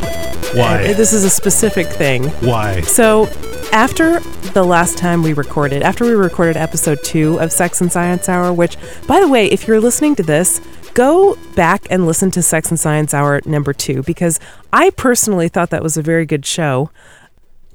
Why? 0.55 0.85
Uh, 0.85 0.95
this 0.95 1.15
is 1.15 1.25
a 1.25 1.31
specific 1.31 1.87
thing. 1.87 2.29
Why? 2.41 2.83
So, 2.83 3.27
after 3.73 4.21
the 4.53 4.65
last 4.65 4.99
time 4.99 5.23
we 5.23 5.33
recorded, 5.33 5.83
after 5.83 6.05
we 6.05 6.12
recorded 6.12 6.57
episode 6.57 6.99
two 7.03 7.41
of 7.41 7.53
Sex 7.53 7.81
and 7.81 7.91
Science 7.91 8.29
Hour, 8.29 8.53
which, 8.53 8.77
by 9.07 9.21
the 9.21 9.29
way, 9.29 9.47
if 9.47 9.67
you're 9.67 9.81
listening 9.81 10.15
to 10.17 10.23
this, 10.23 10.61
go 10.94 11.37
back 11.54 11.87
and 11.90 12.06
listen 12.06 12.30
to 12.32 12.42
Sex 12.42 12.70
and 12.70 12.78
Science 12.78 13.14
Hour 13.14 13.40
number 13.44 13.73
two, 13.73 14.02
because 14.02 14.40
I 14.73 14.90
personally 14.90 15.49
thought 15.49 15.70
that 15.70 15.82
was 15.82 15.97
a 15.97 16.02
very 16.02 16.26
good 16.26 16.44
show. 16.47 16.90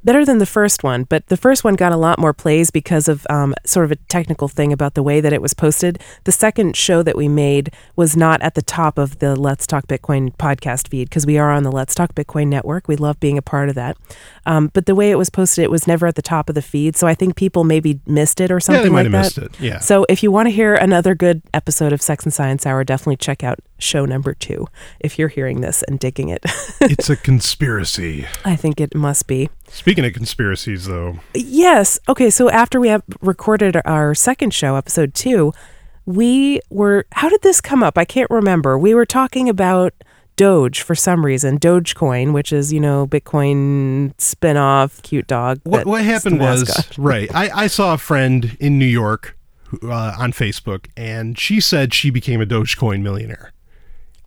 Better 0.06 0.24
than 0.24 0.38
the 0.38 0.46
first 0.46 0.84
one, 0.84 1.06
but 1.06 1.26
the 1.28 1.36
first 1.36 1.64
one 1.64 1.74
got 1.74 1.92
a 1.92 1.98
lot 1.98 2.20
more 2.20 2.32
plays 2.32 2.70
because 2.70 3.08
of 3.08 3.26
um, 3.28 3.56
sort 3.66 3.86
of 3.86 3.92
a 3.92 3.96
technical 3.96 4.48
thing 4.48 4.72
about 4.72 4.94
the 4.94 5.02
way 5.02 5.20
that 5.20 5.34
it 5.34 5.42
was 5.42 5.56
posted. 5.56 6.00
The 6.26 6.32
second 6.32 6.78
show 6.78 7.02
that 7.02 7.18
we 7.18 7.28
made 7.28 7.72
was 7.96 8.16
not 8.16 8.40
at 8.44 8.54
the 8.54 8.62
top 8.62 9.00
of 9.00 9.18
the 9.18 9.36
Let's 9.36 9.66
Talk 9.66 9.88
Bitcoin 9.88 10.36
podcast 10.38 10.90
feed 10.90 11.10
because 11.10 11.26
we 11.26 11.40
are 11.40 11.52
on 11.52 11.64
the 11.64 11.72
Let's 11.72 11.96
Talk 11.96 12.14
Bitcoin 12.14 12.50
network. 12.50 12.88
We 12.88 12.96
love 12.96 13.20
being 13.20 13.40
a 13.40 13.42
part 13.42 13.68
of 13.68 13.74
that. 13.74 13.98
Um, 14.46 14.70
but 14.76 14.86
the 14.86 14.94
way 14.94 15.10
it 15.10 15.18
was 15.18 15.32
posted, 15.32 15.64
it 15.64 15.72
was 15.72 15.88
never 15.88 16.06
at 16.06 16.14
the 16.14 16.22
top 16.22 16.50
of 16.50 16.56
the 16.56 16.62
feed. 16.62 16.96
So 16.96 17.08
I 17.08 17.16
think 17.16 17.36
people 17.36 17.64
maybe 17.64 18.00
missed 18.06 18.40
it 18.40 18.52
or 18.52 18.60
something 18.60 18.84
yeah, 18.84 18.84
they 18.84 18.90
might 18.90 19.12
like 19.12 19.24
have 19.24 19.34
that. 19.34 19.42
missed 19.42 19.60
it. 19.60 19.60
Yeah. 19.60 19.80
So 19.80 20.06
if 20.08 20.22
you 20.22 20.30
want 20.30 20.46
to 20.46 20.52
hear 20.52 20.76
another 20.76 21.16
good 21.16 21.42
episode 21.52 21.92
of 21.94 22.02
Sex 22.02 22.26
and 22.26 22.34
Science 22.34 22.68
Hour, 22.68 22.84
definitely 22.84 23.18
check 23.18 23.44
out 23.44 23.58
show 23.86 24.06
number 24.06 24.34
two 24.34 24.68
if 25.00 25.18
you're 25.18 25.28
hearing 25.30 25.62
this 25.62 25.84
and 25.84 26.00
digging 26.00 26.30
it. 26.30 26.44
it's 26.82 27.10
a 27.10 27.16
conspiracy. 27.16 28.26
I 28.44 28.56
think 28.56 28.82
it 28.82 28.96
must 28.96 29.28
be. 29.28 29.50
Speaking 29.70 30.06
of 30.06 30.14
conspiracies, 30.14 30.86
though, 30.86 31.20
Yes. 31.34 32.00
Okay. 32.10 32.30
So 32.30 32.50
after 32.50 32.80
we 32.80 32.90
have 32.90 33.04
recorded 33.22 33.78
our 33.86 34.14
second 34.16 34.54
show, 34.54 34.76
episode 34.76 35.14
two, 35.14 35.54
we 36.06 36.60
were. 36.70 37.06
How 37.14 37.30
did 37.30 37.42
this 37.42 37.62
come 37.62 37.84
up? 37.84 37.98
I 37.98 38.06
can't 38.06 38.30
remember. 38.30 38.78
We 38.78 38.94
were 38.94 39.06
talking 39.06 39.50
about 39.50 39.94
Doge 40.36 40.82
for 40.82 40.96
some 40.96 41.26
reason. 41.26 41.60
Dogecoin, 41.60 42.34
which 42.34 42.52
is 42.52 42.74
you 42.74 42.80
know 42.80 43.08
Bitcoin 43.08 44.14
spinoff, 44.16 45.02
cute 45.02 45.28
dog. 45.28 45.60
what 45.64 45.86
what 45.86 46.04
happened 46.04 46.40
was 46.40 46.98
right. 46.98 47.34
I 47.34 47.64
I 47.64 47.68
saw 47.68 47.94
a 47.94 47.98
friend 47.98 48.58
in 48.60 48.78
New 48.78 48.86
York 48.86 49.38
uh, 49.84 50.16
on 50.18 50.32
Facebook, 50.32 50.88
and 50.98 51.38
she 51.40 51.60
said 51.60 51.94
she 51.94 52.10
became 52.10 52.42
a 52.42 52.46
Dogecoin 52.46 53.02
millionaire. 53.02 53.52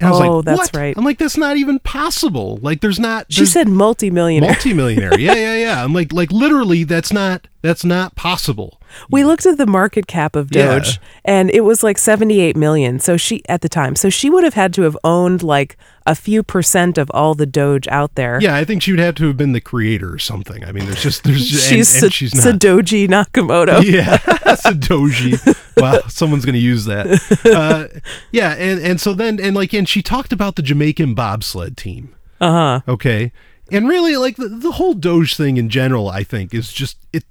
And 0.00 0.08
I 0.08 0.10
was 0.12 0.20
Oh, 0.20 0.36
like, 0.36 0.44
that's 0.44 0.58
"What?" 0.72 0.76
right. 0.76 0.94
I'm 0.96 1.04
like, 1.04 1.18
that's 1.18 1.36
not 1.36 1.56
even 1.56 1.78
possible. 1.80 2.58
Like, 2.62 2.80
there's 2.80 3.00
not. 3.00 3.26
She 3.32 3.44
said 3.46 3.68
multimillionaire. 3.68 4.50
multimillionaire. 4.52 5.18
yeah, 5.18 5.34
yeah, 5.34 5.56
yeah. 5.56 5.84
I'm 5.84 5.92
like, 5.92 6.12
like 6.12 6.30
literally, 6.30 6.84
that's 6.84 7.12
not 7.12 7.48
that's 7.62 7.84
not 7.84 8.14
possible. 8.14 8.80
We 9.10 9.24
looked 9.24 9.44
at 9.44 9.58
the 9.58 9.66
market 9.66 10.06
cap 10.06 10.36
of 10.36 10.54
Yeah. 10.54 10.78
Doge 10.78 11.00
and 11.24 11.50
it 11.50 11.62
was 11.62 11.82
like 11.82 11.98
78 11.98 12.56
million. 12.56 13.00
So 13.00 13.16
she 13.16 13.42
at 13.48 13.60
the 13.60 13.68
time. 13.68 13.96
So 13.96 14.08
she 14.08 14.30
would 14.30 14.44
have 14.44 14.54
had 14.54 14.72
to 14.74 14.82
have 14.82 14.96
owned 15.04 15.42
like 15.42 15.76
a 16.08 16.14
few 16.14 16.42
percent 16.42 16.96
of 16.96 17.10
all 17.12 17.34
the 17.34 17.44
Doge 17.44 17.86
out 17.88 18.14
there. 18.14 18.38
Yeah, 18.40 18.56
I 18.56 18.64
think 18.64 18.82
she 18.82 18.92
would 18.92 18.98
have 18.98 19.14
to 19.16 19.26
have 19.26 19.36
been 19.36 19.52
the 19.52 19.60
creator 19.60 20.12
or 20.12 20.18
something. 20.18 20.64
I 20.64 20.72
mean, 20.72 20.86
there's 20.86 21.02
just 21.02 21.22
there's 21.22 21.46
just, 21.46 21.68
She's, 21.68 21.94
and, 21.94 22.04
and 22.04 22.12
she's 22.12 22.34
not. 22.34 22.44
Sadoji 22.44 23.06
Nakamoto. 23.06 23.82
yeah, 23.84 24.16
Sadoji. 24.56 25.56
Wow, 25.76 26.00
someone's 26.08 26.46
gonna 26.46 26.58
use 26.58 26.86
that. 26.86 27.06
Uh, 27.44 28.00
yeah, 28.32 28.54
and 28.54 28.80
and 28.80 29.00
so 29.00 29.12
then 29.12 29.38
and 29.38 29.54
like 29.54 29.74
and 29.74 29.88
she 29.88 30.02
talked 30.02 30.32
about 30.32 30.56
the 30.56 30.62
Jamaican 30.62 31.14
bobsled 31.14 31.76
team. 31.76 32.14
Uh-huh. 32.40 32.80
Okay, 32.88 33.32
and 33.70 33.86
really 33.86 34.16
like 34.16 34.36
the, 34.36 34.48
the 34.48 34.72
whole 34.72 34.94
Doge 34.94 35.36
thing 35.36 35.58
in 35.58 35.68
general, 35.68 36.08
I 36.08 36.24
think 36.24 36.54
is 36.54 36.72
just 36.72 36.96
it. 37.12 37.24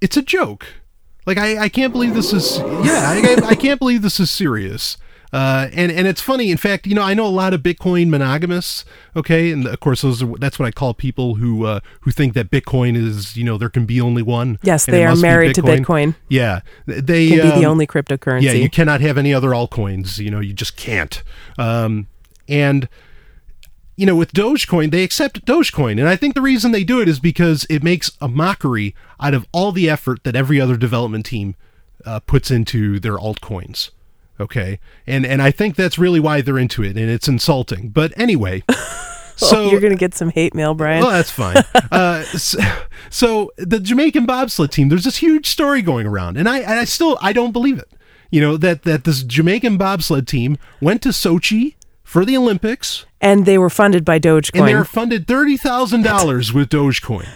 It's 0.00 0.16
a 0.16 0.22
joke. 0.22 0.66
Like 1.26 1.36
I, 1.38 1.64
I 1.64 1.68
can't 1.68 1.92
believe 1.92 2.14
this 2.14 2.32
is 2.32 2.58
yeah 2.58 3.10
I, 3.10 3.48
I 3.48 3.54
can't 3.56 3.78
believe 3.78 4.00
this 4.00 4.18
is 4.18 4.30
serious. 4.30 4.96
Uh, 5.32 5.68
and 5.72 5.90
and 5.90 6.06
it's 6.06 6.20
funny. 6.20 6.50
In 6.50 6.56
fact, 6.56 6.86
you 6.86 6.94
know, 6.94 7.02
I 7.02 7.14
know 7.14 7.26
a 7.26 7.28
lot 7.28 7.52
of 7.52 7.62
Bitcoin 7.62 8.08
monogamists. 8.08 8.84
Okay, 9.14 9.50
and 9.50 9.66
of 9.66 9.80
course, 9.80 10.02
those 10.02 10.22
are 10.22 10.32
that's 10.38 10.58
what 10.58 10.66
I 10.66 10.70
call 10.70 10.94
people 10.94 11.36
who 11.36 11.64
uh, 11.64 11.80
who 12.02 12.10
think 12.10 12.34
that 12.34 12.50
Bitcoin 12.50 12.96
is 12.96 13.36
you 13.36 13.44
know 13.44 13.58
there 13.58 13.68
can 13.68 13.86
be 13.86 14.00
only 14.00 14.22
one. 14.22 14.58
Yes, 14.62 14.86
they 14.86 15.04
are 15.04 15.16
married 15.16 15.54
to 15.56 15.62
Bitcoin. 15.62 16.14
Yeah, 16.28 16.60
they 16.86 17.28
Can 17.28 17.36
be 17.36 17.60
the 17.60 17.66
um, 17.66 17.72
only 17.72 17.86
cryptocurrency. 17.86 18.42
yeah, 18.42 18.52
you 18.52 18.70
cannot 18.70 19.00
have 19.00 19.18
any 19.18 19.34
other 19.34 19.50
altcoins. 19.50 20.18
You 20.18 20.30
know, 20.30 20.40
you 20.40 20.52
just 20.52 20.76
can't. 20.76 21.22
Um, 21.58 22.06
and 22.48 22.88
you 23.96 24.04
know, 24.06 24.14
with 24.14 24.32
Dogecoin, 24.32 24.90
they 24.90 25.02
accept 25.02 25.44
Dogecoin, 25.46 25.92
and 25.92 26.08
I 26.08 26.16
think 26.16 26.34
the 26.34 26.42
reason 26.42 26.70
they 26.70 26.84
do 26.84 27.00
it 27.00 27.08
is 27.08 27.18
because 27.18 27.66
it 27.70 27.82
makes 27.82 28.10
a 28.20 28.28
mockery 28.28 28.94
out 29.18 29.34
of 29.34 29.46
all 29.52 29.72
the 29.72 29.88
effort 29.88 30.22
that 30.24 30.36
every 30.36 30.60
other 30.60 30.76
development 30.76 31.24
team 31.26 31.56
uh, 32.04 32.20
puts 32.20 32.50
into 32.50 33.00
their 33.00 33.16
altcoins. 33.16 33.90
Okay, 34.38 34.78
and 35.06 35.24
and 35.24 35.40
I 35.40 35.50
think 35.50 35.76
that's 35.76 35.98
really 35.98 36.20
why 36.20 36.40
they're 36.42 36.58
into 36.58 36.82
it, 36.82 36.96
and 36.96 37.10
it's 37.10 37.28
insulting. 37.28 37.88
But 37.88 38.12
anyway, 38.18 38.62
so 39.36 39.64
Oh, 39.64 39.70
you're 39.70 39.80
gonna 39.80 39.94
get 39.96 40.14
some 40.14 40.30
hate 40.30 40.54
mail, 40.54 40.74
Brian. 40.74 41.02
well, 41.02 41.10
that's 41.12 41.30
fine. 41.30 41.56
uh, 41.90 42.22
so, 42.22 42.58
so 43.10 43.50
the 43.56 43.80
Jamaican 43.80 44.26
bobsled 44.26 44.72
team, 44.72 44.88
there's 44.90 45.04
this 45.04 45.16
huge 45.18 45.46
story 45.46 45.80
going 45.82 46.06
around, 46.06 46.36
and 46.36 46.48
I, 46.48 46.58
and 46.58 46.78
I 46.78 46.84
still 46.84 47.16
I 47.22 47.32
don't 47.32 47.52
believe 47.52 47.78
it. 47.78 47.90
You 48.30 48.40
know 48.40 48.56
that 48.58 48.82
that 48.82 49.04
this 49.04 49.22
Jamaican 49.22 49.78
bobsled 49.78 50.26
team 50.26 50.58
went 50.80 51.00
to 51.02 51.10
Sochi 51.10 51.76
for 52.02 52.24
the 52.24 52.36
Olympics, 52.36 53.06
and 53.20 53.46
they 53.46 53.56
were 53.56 53.70
funded 53.70 54.04
by 54.04 54.18
Dogecoin, 54.18 54.58
and 54.58 54.68
they 54.68 54.74
were 54.74 54.84
funded 54.84 55.26
thirty 55.26 55.56
thousand 55.56 56.02
dollars 56.02 56.52
with 56.52 56.68
Dogecoin. 56.68 57.28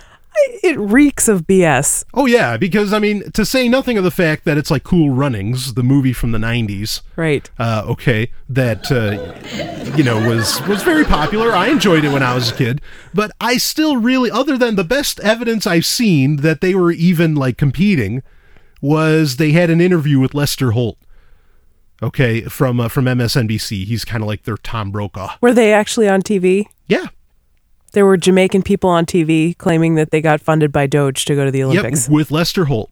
It 0.63 0.79
reeks 0.79 1.29
of 1.29 1.47
BS. 1.47 2.05
Oh 2.15 2.27
yeah, 2.27 2.57
because 2.57 2.93
I 2.93 2.99
mean, 2.99 3.31
to 3.33 3.45
say 3.45 3.69
nothing 3.69 3.99
of 3.99 4.05
the 4.05 4.11
fact 4.11 4.45
that 4.45 4.59
it's 4.59 4.71
like 4.71 4.85
Cool 4.85 5.11
Runnings, 5.11 5.75
the 5.75 5.83
movie 5.83 6.13
from 6.13 6.33
the 6.33 6.39
'90s. 6.39 7.03
Right. 7.17 7.51
uh, 7.59 7.85
okay, 7.87 8.31
that 8.49 8.91
uh, 8.91 9.95
you 9.97 10.05
know 10.05 10.29
was 10.29 10.61
was 10.67 10.83
very 10.83 11.05
popular. 11.05 11.53
I 11.53 11.69
enjoyed 11.69 12.05
it 12.05 12.13
when 12.13 12.23
I 12.23 12.35
was 12.35 12.51
a 12.51 12.55
kid, 12.55 12.81
but 13.15 13.31
I 13.41 13.57
still 13.57 13.97
really, 13.97 14.31
other 14.31 14.57
than 14.57 14.77
the 14.77 14.85
best 14.85 15.21
evidence 15.21 15.67
I've 15.67 15.87
seen 15.87 16.37
that 16.37 16.61
they 16.61 16.75
were 16.75 16.93
even 16.93 17.35
like 17.35 17.57
competing, 17.57 18.23
was 18.81 19.37
they 19.37 19.53
had 19.53 19.71
an 19.71 19.81
interview 19.81 20.19
with 20.19 20.35
Lester 20.35 20.73
Holt. 20.73 20.99
Okay, 22.03 22.43
from 22.43 22.81
uh, 22.81 22.89
from 22.89 23.05
MSNBC. 23.05 23.85
He's 23.85 24.05
kind 24.05 24.23
of 24.23 24.27
like 24.29 24.45
their 24.45 24.57
Tom 24.57 24.91
Brokaw. 24.91 25.37
Were 25.41 25.53
they 25.53 25.73
actually 25.73 26.09
on 26.09 26.23
TV? 26.23 26.65
Yeah. 26.87 27.09
There 27.93 28.07
were 28.07 28.17
Jamaican 28.17 28.63
people 28.63 28.91
on 28.91 29.07
TV 29.07 29.57
claiming 29.59 29.97
that 29.97 30.11
they 30.11 30.21
got 30.21 30.41
funded 30.41 30.73
by 30.73 30.87
Doge 30.87 31.25
to 31.25 31.35
go 31.35 31.45
to 31.45 31.51
the 31.51 31.63
Olympics. 31.65 32.07
Yep, 32.07 32.13
with 32.15 32.31
Lester 32.31 32.67
Holt. 32.67 32.91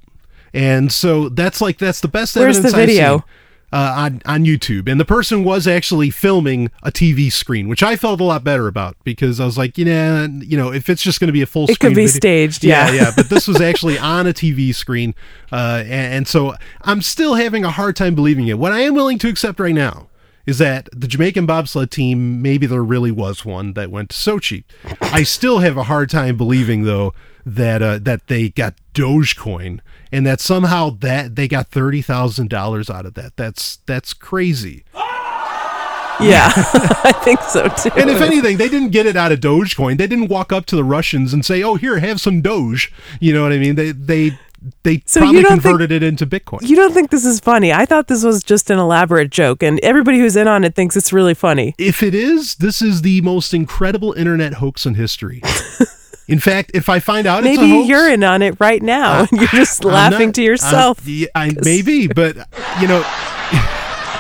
And 0.53 0.91
so 0.93 1.29
that's 1.29 1.61
like 1.61 1.79
that's 1.79 2.01
the 2.01 2.09
best 2.09 2.35
Where's 2.37 2.57
evidence 2.59 2.73
the 2.73 2.87
video? 2.87 3.15
I've 3.15 3.21
seen. 3.21 3.25
uh, 3.73 3.95
on 3.97 4.23
on 4.25 4.45
YouTube, 4.45 4.89
and 4.89 4.99
the 4.99 5.05
person 5.05 5.45
was 5.45 5.67
actually 5.67 6.11
filming 6.11 6.71
a 6.83 6.91
TV 6.91 7.31
screen, 7.31 7.69
which 7.69 7.83
I 7.83 7.97
felt 7.97 8.21
a 8.21 8.25
lot 8.25 8.43
better 8.45 8.67
about 8.67 8.97
because 9.05 9.41
I 9.41 9.45
was 9.45 9.59
like, 9.59 9.77
you 9.77 9.85
know, 9.85 10.27
you 10.41 10.57
know, 10.57 10.73
if 10.73 10.89
it's 10.89 11.03
just 11.03 11.21
going 11.21 11.29
to 11.29 11.33
be 11.35 11.43
a 11.43 11.47
full, 11.47 11.67
screen. 11.67 11.75
it 11.75 11.81
could 11.81 11.89
be 11.91 12.07
video- 12.07 12.19
staged. 12.19 12.65
yeah, 12.65 12.89
Yeah, 12.91 12.95
yeah. 12.95 13.11
But 13.15 13.29
this 13.29 13.47
was 13.47 13.61
actually 13.61 13.99
on 13.99 14.27
a 14.27 14.33
TV 14.33 14.75
screen, 14.75 15.15
uh, 15.53 15.83
and, 15.85 16.15
and 16.15 16.29
so 16.29 16.55
I'm 16.83 17.03
still 17.03 17.35
having 17.35 17.65
a 17.65 17.71
hard 17.71 17.95
time 17.95 18.15
believing 18.15 18.49
it. 18.49 18.59
What 18.59 18.73
I 18.73 18.81
am 18.81 18.95
willing 18.95 19.19
to 19.19 19.29
accept 19.29 19.61
right 19.61 19.75
now 19.75 20.09
is 20.49 20.57
that 20.57 20.89
the 20.97 21.07
Jamaican 21.07 21.45
bobsled 21.45 21.91
team, 21.91 22.41
maybe 22.41 22.65
there 22.65 22.83
really 22.83 23.11
was 23.11 23.45
one 23.45 23.75
that 23.75 23.91
went 23.91 24.09
to 24.09 24.17
Sochi. 24.17 24.65
I 25.03 25.23
still 25.23 25.59
have 25.59 25.77
a 25.77 25.83
hard 25.83 26.09
time 26.09 26.39
believing 26.39 26.85
though 26.85 27.13
that 27.45 27.83
uh, 27.83 27.99
that 27.99 28.29
they 28.29 28.49
got 28.49 28.75
Dogecoin 28.95 29.81
and 30.11 30.27
that 30.27 30.41
somehow 30.41 30.89
that 31.01 31.37
they 31.37 31.49
got 31.49 31.69
thirty 31.69 32.01
thousand 32.01 32.49
dollars 32.49 32.89
out 32.89 33.05
of 33.05 33.13
that. 33.13 33.37
That's 33.37 33.81
that's 33.85 34.15
crazy. 34.15 34.85
yeah. 34.95 36.51
I 36.57 37.13
think 37.23 37.43
so 37.43 37.69
too. 37.69 37.91
And 38.01 38.09
if 38.09 38.23
anything, 38.23 38.57
they 38.57 38.71
didn't 38.71 38.89
get 38.89 39.05
it 39.05 39.17
out 39.17 39.33
of 39.33 39.41
Dogecoin. 39.41 39.99
They 39.99 40.07
didn't 40.07 40.29
walk 40.29 40.51
up 40.51 40.65
to 40.67 40.77
the 40.77 40.85
Russians 40.85 41.35
and 41.35 41.45
say, 41.45 41.63
"Oh, 41.63 41.75
here, 41.75 41.99
have 41.99 42.23
some 42.23 42.41
Doge." 42.41 42.91
You 43.21 43.35
know 43.35 43.43
what 43.43 43.53
I 43.53 43.59
mean? 43.59 43.75
They 43.75 43.93
they 43.93 44.39
they 44.83 45.03
So 45.07 45.21
you 45.21 45.25
probably 45.27 45.43
don't 45.43 45.51
think- 45.53 45.63
converted 45.63 45.93
it 45.93 46.03
into 46.03 46.27
Bitcoin. 46.27 46.63
you 46.63 46.75
don't 46.77 46.93
think 46.93 47.11
this 47.11 47.25
is 47.25 47.41
funny? 47.41 47.73
I 47.73 47.87
thought 47.87 48.09
this 48.09 48.25
was 48.25 48.43
just 48.43 48.71
an 48.71 48.79
elaborate 48.79 49.31
joke, 49.31 49.63
and 49.63 49.79
everybody 49.83 50.19
who's 50.19 50.37
in 50.37 50.49
on 50.49 50.65
it 50.65 50.75
thinks 50.75 50.97
it's 50.97 51.13
really 51.13 51.35
funny. 51.35 51.75
if 51.79 52.03
it 52.03 52.15
is, 52.15 52.57
this 52.57 52.83
is 52.83 53.03
the 53.03 53.21
most 53.21 53.55
incredible 53.55 54.13
internet 54.15 54.55
hoax 54.55 54.85
in 54.87 54.95
history. 54.95 55.43
in 56.29 56.39
fact, 56.41 56.73
if 56.75 56.89
I 56.89 56.99
find 56.99 57.27
out 57.27 57.45
it's 57.47 57.57
a 57.57 57.61
Maybe 57.61 57.71
hoax, 57.73 57.89
you're 57.89 58.09
in 58.11 58.25
on 58.25 58.43
it 58.43 58.57
right 58.61 58.83
now, 58.83 59.21
and 59.31 59.41
you're 59.41 59.49
just 59.49 59.85
I'm 59.85 59.93
laughing 59.93 60.29
not- 60.29 60.35
to 60.37 60.43
yourself. 60.43 60.99
uh, 61.01 61.03
yeah, 61.11 61.27
I, 61.35 61.53
maybe, 61.63 62.07
but 62.09 62.37
you 62.81 62.89
know, 62.89 63.01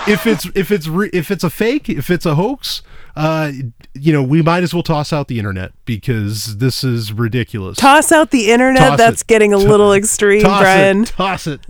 if 0.08 0.26
it's 0.26 0.46
if 0.54 0.70
it's 0.70 0.88
re, 0.88 1.10
if 1.12 1.30
it's 1.30 1.44
a 1.44 1.50
fake, 1.50 1.88
if 1.88 2.10
it's 2.10 2.26
a 2.26 2.34
hoax, 2.34 2.82
uh, 3.16 3.52
you 3.94 4.12
know, 4.12 4.22
we 4.22 4.42
might 4.42 4.62
as 4.62 4.72
well 4.72 4.82
toss 4.82 5.12
out 5.12 5.28
the 5.28 5.38
internet 5.38 5.72
because 5.84 6.58
this 6.58 6.84
is 6.84 7.12
ridiculous. 7.12 7.78
Toss 7.78 8.12
out 8.12 8.30
the 8.30 8.50
internet. 8.50 8.90
Toss 8.90 8.98
That's 8.98 9.22
it. 9.22 9.26
getting 9.26 9.52
a 9.52 9.58
little 9.58 9.92
extreme, 9.92 10.42
toss 10.42 10.62
Brian. 10.62 11.02
it, 11.02 11.08
toss 11.08 11.46
it. 11.46 11.60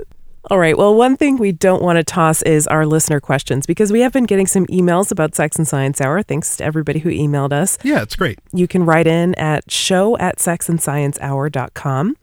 All 0.50 0.58
right. 0.58 0.78
Well, 0.78 0.94
one 0.94 1.18
thing 1.18 1.36
we 1.36 1.52
don't 1.52 1.82
want 1.82 1.98
to 1.98 2.02
toss 2.02 2.40
is 2.40 2.66
our 2.68 2.86
listener 2.86 3.20
questions 3.20 3.66
because 3.66 3.92
we 3.92 4.00
have 4.00 4.14
been 4.14 4.24
getting 4.24 4.46
some 4.46 4.64
emails 4.68 5.10
about 5.10 5.34
Sex 5.34 5.56
and 5.56 5.68
Science 5.68 6.00
Hour. 6.00 6.22
Thanks 6.22 6.56
to 6.56 6.64
everybody 6.64 7.00
who 7.00 7.10
emailed 7.10 7.52
us. 7.52 7.76
Yeah, 7.82 8.00
it's 8.00 8.16
great. 8.16 8.38
You 8.54 8.66
can 8.66 8.86
write 8.86 9.06
in 9.06 9.34
at 9.34 9.70
show 9.70 10.16
at 10.16 10.38
sexandsciencehour.com. 10.38 12.16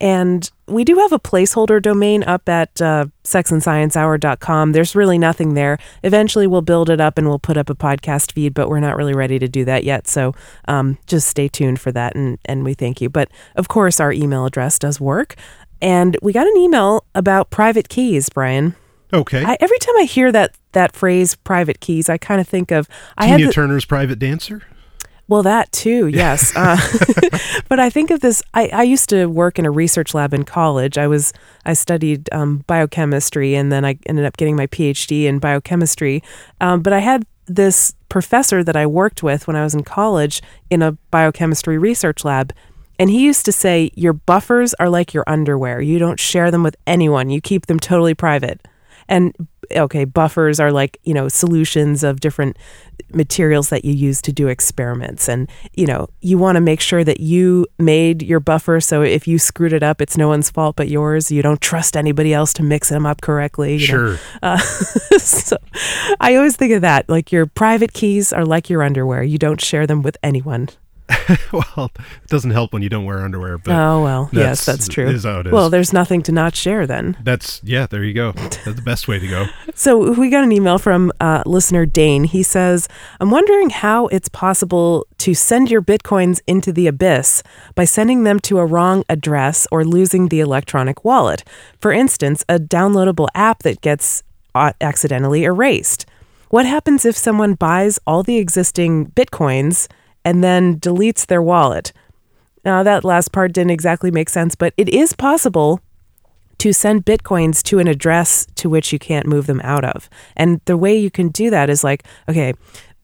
And 0.00 0.50
we 0.66 0.84
do 0.84 0.96
have 0.96 1.12
a 1.12 1.18
placeholder 1.18 1.80
domain 1.80 2.24
up 2.24 2.48
at 2.48 2.80
uh, 2.82 3.06
sexandsciencehour.com. 3.24 4.72
There's 4.72 4.96
really 4.96 5.18
nothing 5.18 5.54
there. 5.54 5.78
Eventually, 6.02 6.46
we'll 6.46 6.62
build 6.62 6.90
it 6.90 7.00
up 7.00 7.18
and 7.18 7.28
we'll 7.28 7.38
put 7.38 7.56
up 7.56 7.70
a 7.70 7.74
podcast 7.74 8.32
feed, 8.32 8.52
but 8.54 8.68
we're 8.68 8.80
not 8.80 8.96
really 8.96 9.14
ready 9.14 9.38
to 9.38 9.46
do 9.46 9.64
that 9.64 9.84
yet. 9.84 10.08
So 10.08 10.34
um, 10.66 10.98
just 11.06 11.28
stay 11.28 11.46
tuned 11.46 11.80
for 11.80 11.92
that, 11.92 12.16
and, 12.16 12.38
and 12.44 12.64
we 12.64 12.74
thank 12.74 13.00
you. 13.00 13.08
But 13.08 13.30
of 13.54 13.68
course, 13.68 14.00
our 14.00 14.12
email 14.12 14.44
address 14.44 14.78
does 14.78 15.00
work. 15.00 15.36
And 15.82 16.16
we 16.22 16.32
got 16.32 16.46
an 16.46 16.56
email 16.56 17.04
about 17.14 17.50
private 17.50 17.88
keys, 17.90 18.28
Brian. 18.28 18.74
Okay. 19.12 19.44
I, 19.44 19.58
every 19.60 19.78
time 19.78 19.96
I 19.98 20.04
hear 20.04 20.32
that 20.32 20.56
that 20.72 20.92
phrase 20.94 21.34
"private 21.34 21.80
keys," 21.80 22.08
I 22.08 22.16
kind 22.16 22.40
of 22.40 22.48
think 22.48 22.70
of 22.70 22.88
I 23.18 23.26
had 23.26 23.38
Tina 23.38 23.48
the- 23.48 23.52
Turner's 23.52 23.84
private 23.84 24.18
dancer. 24.18 24.62
well, 25.28 25.42
that 25.42 25.70
too, 25.72 26.06
yes. 26.06 26.54
Uh, 26.56 26.76
but 27.68 27.78
I 27.80 27.90
think 27.90 28.10
of 28.10 28.20
this. 28.20 28.42
I, 28.54 28.68
I 28.68 28.82
used 28.84 29.08
to 29.10 29.26
work 29.26 29.58
in 29.58 29.66
a 29.66 29.70
research 29.70 30.14
lab 30.14 30.32
in 30.32 30.44
college. 30.44 30.96
I 30.96 31.08
was 31.08 31.32
I 31.66 31.74
studied 31.74 32.32
um, 32.32 32.58
biochemistry, 32.68 33.54
and 33.54 33.70
then 33.70 33.84
I 33.84 33.98
ended 34.06 34.24
up 34.24 34.36
getting 34.36 34.56
my 34.56 34.68
PhD 34.68 35.24
in 35.24 35.40
biochemistry. 35.40 36.22
Um, 36.60 36.80
but 36.80 36.92
I 36.92 37.00
had 37.00 37.26
this 37.46 37.92
professor 38.08 38.62
that 38.62 38.76
I 38.76 38.86
worked 38.86 39.22
with 39.22 39.46
when 39.46 39.56
I 39.56 39.64
was 39.64 39.74
in 39.74 39.82
college 39.82 40.40
in 40.70 40.80
a 40.80 40.92
biochemistry 41.10 41.76
research 41.76 42.24
lab. 42.24 42.54
And 43.02 43.10
he 43.10 43.24
used 43.24 43.44
to 43.46 43.52
say, 43.52 43.90
Your 43.96 44.12
buffers 44.12 44.74
are 44.74 44.88
like 44.88 45.12
your 45.12 45.24
underwear. 45.26 45.80
You 45.80 45.98
don't 45.98 46.20
share 46.20 46.52
them 46.52 46.62
with 46.62 46.76
anyone, 46.86 47.30
you 47.30 47.40
keep 47.40 47.66
them 47.66 47.80
totally 47.80 48.14
private. 48.14 48.60
And 49.08 49.34
okay, 49.74 50.04
buffers 50.04 50.60
are 50.60 50.70
like, 50.70 50.98
you 51.02 51.12
know, 51.12 51.26
solutions 51.26 52.04
of 52.04 52.20
different 52.20 52.56
materials 53.12 53.70
that 53.70 53.84
you 53.84 53.92
use 53.92 54.22
to 54.22 54.32
do 54.32 54.46
experiments. 54.46 55.28
And, 55.28 55.50
you 55.74 55.84
know, 55.84 56.10
you 56.20 56.38
want 56.38 56.54
to 56.54 56.60
make 56.60 56.80
sure 56.80 57.02
that 57.02 57.18
you 57.18 57.66
made 57.76 58.22
your 58.22 58.38
buffer. 58.38 58.80
So 58.80 59.02
if 59.02 59.26
you 59.26 59.36
screwed 59.36 59.72
it 59.72 59.82
up, 59.82 60.00
it's 60.00 60.16
no 60.16 60.28
one's 60.28 60.48
fault 60.48 60.76
but 60.76 60.88
yours. 60.88 61.32
You 61.32 61.42
don't 61.42 61.60
trust 61.60 61.96
anybody 61.96 62.32
else 62.32 62.52
to 62.52 62.62
mix 62.62 62.88
them 62.88 63.04
up 63.04 63.20
correctly. 63.20 63.78
you 63.78 63.88
know. 63.88 64.16
Sure. 64.16 64.18
Uh, 64.44 64.58
so 65.18 65.56
I 66.20 66.36
always 66.36 66.54
think 66.54 66.72
of 66.72 66.82
that. 66.82 67.08
Like 67.08 67.32
your 67.32 67.46
private 67.46 67.92
keys 67.94 68.32
are 68.32 68.44
like 68.44 68.70
your 68.70 68.84
underwear. 68.84 69.24
You 69.24 69.38
don't 69.38 69.60
share 69.60 69.88
them 69.88 70.02
with 70.02 70.16
anyone. 70.22 70.68
well, 71.52 71.90
it 71.96 72.28
doesn't 72.28 72.50
help 72.50 72.72
when 72.72 72.82
you 72.82 72.88
don't 72.88 73.04
wear 73.04 73.20
underwear, 73.24 73.58
but 73.58 73.72
oh, 73.72 74.02
well, 74.02 74.30
yes, 74.32 74.64
that's- 74.64 74.86
that's 74.86 74.88
true. 74.88 75.08
is 75.08 75.24
how 75.24 75.40
it 75.40 75.46
is. 75.46 75.52
Well, 75.52 75.70
there's 75.70 75.92
nothing 75.92 76.22
to 76.22 76.32
not 76.32 76.54
share 76.56 76.86
then. 76.86 77.16
that's 77.22 77.60
yeah. 77.64 77.86
There 77.86 78.04
you 78.04 78.14
go. 78.14 78.32
That's 78.32 78.64
the 78.64 78.82
best 78.82 79.08
way 79.08 79.18
to 79.18 79.28
go. 79.28 79.46
So 79.74 80.12
we 80.12 80.28
got 80.28 80.44
an 80.44 80.52
email 80.52 80.78
from 80.78 81.10
uh, 81.18 81.42
listener 81.46 81.86
Dane. 81.86 82.24
He 82.24 82.42
says, 82.42 82.88
"I'm 83.20 83.30
wondering 83.30 83.70
how 83.70 84.06
it's 84.08 84.28
possible 84.28 85.06
to 85.18 85.32
send 85.34 85.70
your 85.70 85.80
bitcoins 85.80 86.40
into 86.46 86.72
the 86.72 86.86
abyss 86.86 87.42
by 87.74 87.84
sending 87.86 88.24
them 88.24 88.38
to 88.40 88.58
a 88.58 88.66
wrong 88.66 89.02
address 89.08 89.66
or 89.72 89.82
losing 89.84 90.28
the 90.28 90.40
electronic 90.40 91.04
wallet. 91.06 91.42
For 91.80 91.90
instance, 91.90 92.44
a 92.50 92.58
downloadable 92.58 93.28
app 93.34 93.62
that 93.62 93.80
gets 93.80 94.22
uh, 94.54 94.72
accidentally 94.80 95.44
erased. 95.44 96.04
What 96.50 96.66
happens 96.66 97.06
if 97.06 97.16
someone 97.16 97.54
buys 97.54 97.98
all 98.06 98.22
the 98.22 98.36
existing 98.36 99.06
bitcoins 99.12 99.88
and 100.24 100.42
then 100.42 100.78
deletes 100.78 101.26
their 101.26 101.42
wallet?" 101.42 101.92
Now 102.64 102.82
that 102.82 103.04
last 103.04 103.32
part 103.32 103.52
didn't 103.52 103.70
exactly 103.72 104.10
make 104.10 104.28
sense, 104.28 104.54
but 104.54 104.72
it 104.76 104.88
is 104.88 105.12
possible 105.12 105.80
to 106.58 106.72
send 106.72 107.04
bitcoins 107.04 107.60
to 107.64 107.80
an 107.80 107.88
address 107.88 108.46
to 108.54 108.70
which 108.70 108.92
you 108.92 108.98
can't 108.98 109.26
move 109.26 109.46
them 109.46 109.60
out 109.64 109.84
of. 109.84 110.08
And 110.36 110.60
the 110.66 110.76
way 110.76 110.96
you 110.96 111.10
can 111.10 111.28
do 111.30 111.50
that 111.50 111.68
is 111.68 111.82
like, 111.82 112.04
okay, 112.28 112.54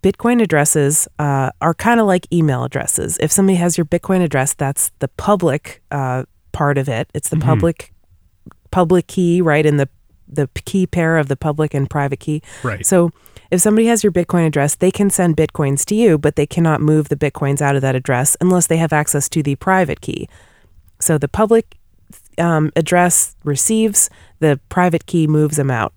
Bitcoin 0.03 0.41
addresses 0.41 1.09
uh, 1.19 1.51
are 1.61 1.75
kind 1.75 1.99
of 1.99 2.07
like 2.07 2.33
email 2.33 2.63
addresses. 2.63 3.19
If 3.19 3.33
somebody 3.33 3.57
has 3.57 3.77
your 3.77 3.85
Bitcoin 3.85 4.23
address, 4.23 4.55
that's 4.55 4.93
the 5.01 5.09
public 5.09 5.83
uh, 5.91 6.23
part 6.53 6.79
of 6.79 6.89
it. 6.89 7.11
It's 7.15 7.31
the 7.31 7.37
public 7.39 7.93
public 8.71 9.09
key, 9.09 9.43
right? 9.43 9.67
In 9.67 9.77
the 9.77 9.89
the 10.29 10.49
key 10.65 10.87
pair 10.87 11.17
of 11.17 11.29
the 11.29 11.37
public 11.37 11.75
and 11.75 11.89
private 11.89 12.21
key. 12.21 12.43
Right. 12.63 12.87
So 12.87 13.11
if 13.51 13.61
somebody 13.61 13.87
has 13.87 14.03
your 14.05 14.13
Bitcoin 14.13 14.47
address, 14.47 14.75
they 14.75 14.91
can 14.91 15.11
send 15.11 15.37
Bitcoins 15.37 15.85
to 15.87 15.95
you, 15.95 16.19
but 16.19 16.37
they 16.37 16.47
cannot 16.47 16.81
move 16.81 17.09
the 17.09 17.17
Bitcoins 17.17 17.61
out 17.61 17.77
of 17.77 17.83
that 17.83 17.95
address 17.95 18.37
unless 18.41 18.67
they 18.67 18.77
have 18.77 18.93
access 18.93 19.29
to 19.31 19.43
the 19.43 19.55
private 19.57 20.01
key. 20.01 20.29
So 21.01 21.17
the 21.19 21.29
public 21.29 21.77
um, 22.39 22.73
address 22.77 23.37
receives, 23.45 24.11
the 24.41 24.61
private 24.69 25.07
key 25.07 25.27
moves 25.27 25.57
them 25.57 25.71
out 25.71 25.93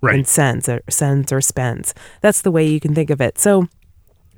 Right. 0.00 0.14
and 0.14 0.26
sends 0.28 0.68
or 0.68 0.82
sends 0.88 1.32
or 1.32 1.40
spends. 1.40 1.92
That's 2.20 2.42
the 2.42 2.50
way 2.52 2.66
you 2.66 2.78
can 2.78 2.94
think 2.94 3.10
of 3.10 3.20
it. 3.20 3.38
So 3.38 3.66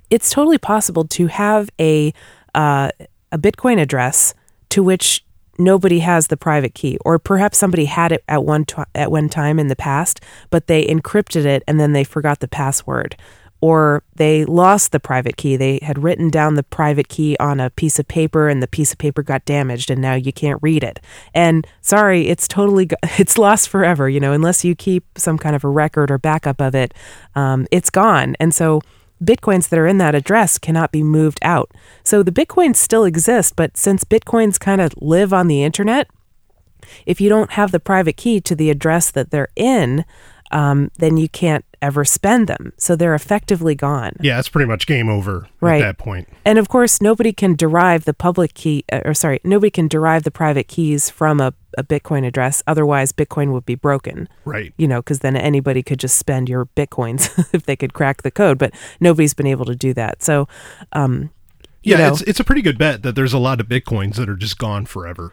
it's 0.09 0.31
totally 0.31 0.57
possible 0.59 1.05
to 1.09 1.27
have 1.27 1.69
a 1.79 2.13
uh, 2.55 2.91
a 3.31 3.39
Bitcoin 3.39 3.79
address 3.81 4.35
to 4.71 4.83
which 4.83 5.25
nobody 5.61 6.01
has 6.01 6.27
the 6.27 6.37
private 6.37 6.75
key, 6.75 6.99
or 7.05 7.19
perhaps 7.19 7.59
somebody 7.59 7.85
had 7.85 8.11
it 8.11 8.25
at 8.27 8.45
one 8.45 8.65
t- 8.65 8.83
at 8.95 9.13
one 9.13 9.29
time 9.29 9.59
in 9.59 9.69
the 9.69 9.77
past, 9.77 10.21
but 10.51 10.67
they 10.67 10.85
encrypted 10.87 11.45
it 11.45 11.63
and 11.69 11.79
then 11.79 11.93
they 11.93 12.05
forgot 12.05 12.41
the 12.41 12.49
password. 12.49 13.17
Or 13.63 14.03
they 14.17 14.47
lost 14.47 14.91
the 14.91 14.99
private 14.99 15.37
key. 15.37 15.55
They 15.55 15.81
had 15.83 16.03
written 16.03 16.31
down 16.31 16.55
the 16.55 16.63
private 16.63 17.09
key 17.09 17.37
on 17.39 17.61
a 17.61 17.69
piece 17.69 17.99
of 17.99 18.09
paper, 18.09 18.49
and 18.49 18.63
the 18.63 18.67
piece 18.67 18.91
of 18.91 18.97
paper 18.97 19.23
got 19.23 19.45
damaged, 19.45 19.91
and 19.91 20.01
now 20.01 20.15
you 20.15 20.33
can't 20.33 20.59
read 20.63 20.83
it. 20.83 20.99
And 21.35 21.67
sorry, 21.83 22.29
it's 22.29 22.49
totally 22.49 22.89
it's 23.19 23.37
lost 23.37 23.69
forever. 23.69 24.09
You 24.09 24.19
know, 24.19 24.33
unless 24.33 24.65
you 24.65 24.75
keep 24.75 25.05
some 25.19 25.37
kind 25.37 25.55
of 25.55 25.63
a 25.63 25.69
record 25.69 26.11
or 26.11 26.17
backup 26.17 26.61
of 26.63 26.75
it, 26.75 26.95
um, 27.35 27.67
it's 27.71 27.91
gone. 27.91 28.35
And 28.41 28.55
so 28.55 28.81
bitcoins 29.23 29.69
that 29.69 29.79
are 29.79 29.87
in 29.87 29.99
that 29.99 30.15
address 30.15 30.59
cannot 30.59 30.93
be 30.93 31.03
moved 31.03 31.39
out. 31.43 31.71
So 32.03 32.23
the 32.23 32.33
bitcoins 32.33 32.77
still 32.77 33.05
exist, 33.05 33.55
but 33.57 33.77
since 33.77 34.05
bitcoins 34.05 34.59
kind 34.59 34.81
of 34.81 34.95
live 35.01 35.33
on 35.33 35.47
the 35.47 35.63
internet, 35.63 36.09
if 37.07 37.21
you 37.21 37.29
don't 37.29 37.53
have 37.53 37.73
the 37.73 37.81
private 37.81 38.17
key 38.17 38.41
to 38.41 38.55
the 38.55 38.71
address 38.71 39.11
that 39.11 39.31
they're 39.31 39.51
in, 39.55 40.05
um, 40.51 40.91
then 40.99 41.17
you 41.17 41.29
can't 41.29 41.65
ever 41.83 42.05
spend 42.05 42.47
them. 42.47 42.73
So 42.77 42.95
they're 42.95 43.15
effectively 43.15 43.75
gone. 43.75 44.13
Yeah, 44.21 44.39
it's 44.39 44.49
pretty 44.51 44.69
much 44.69 44.87
game 44.87 45.09
over 45.09 45.47
Right. 45.61 45.81
at 45.81 45.87
that 45.87 45.99
point. 45.99 46.29
And 46.45 46.59
of 46.59 46.69
course, 46.69 47.01
nobody 47.01 47.33
can 47.33 47.55
derive 47.55 48.05
the 48.05 48.13
public 48.13 48.53
key, 48.55 48.85
uh, 48.93 49.01
or 49.05 49.15
sorry, 49.15 49.41
nobody 49.45 49.71
can 49.71 49.89
derive 49.89 50.25
the 50.25 50.31
private 50.31 50.69
keys 50.69 51.09
from 51.09 51.41
a, 51.41 51.55
a 51.79 51.83
Bitcoin 51.83 52.27
address. 52.27 52.63
Otherwise, 52.67 53.13
Bitcoin 53.13 53.53
would 53.53 53.65
be 53.65 53.77
broken. 53.77 54.29
Right. 54.45 54.75
You 54.77 54.89
know, 54.89 55.01
because 55.01 55.21
then 55.21 55.37
anybody 55.37 55.83
could 55.83 55.99
just 55.99 56.19
spend 56.19 56.49
your 56.51 56.67
Bitcoins 56.67 57.31
if 57.55 57.65
they 57.65 57.77
could 57.77 57.95
crack 57.95 58.23
the 58.23 58.31
code. 58.31 58.59
But 58.59 58.75
nobody's 59.01 59.33
been 59.35 59.47
able 59.47 59.65
to 59.65 59.77
do 59.77 59.95
that. 59.95 60.23
So, 60.23 60.49
um, 60.93 61.31
you 61.83 61.93
Yeah, 61.93 61.99
know, 61.99 62.09
it's 62.13 62.21
it's 62.23 62.41
a 62.41 62.45
pretty 62.45 62.61
good 62.61 62.77
bet 62.77 63.03
that 63.05 63.15
there's 63.15 63.33
a 63.33 63.39
lot 63.39 63.59
of 63.59 63.67
bitcoins 63.67 64.17
that 64.17 64.29
are 64.29 64.37
just 64.37 64.59
gone 64.59 64.85
forever. 64.85 65.33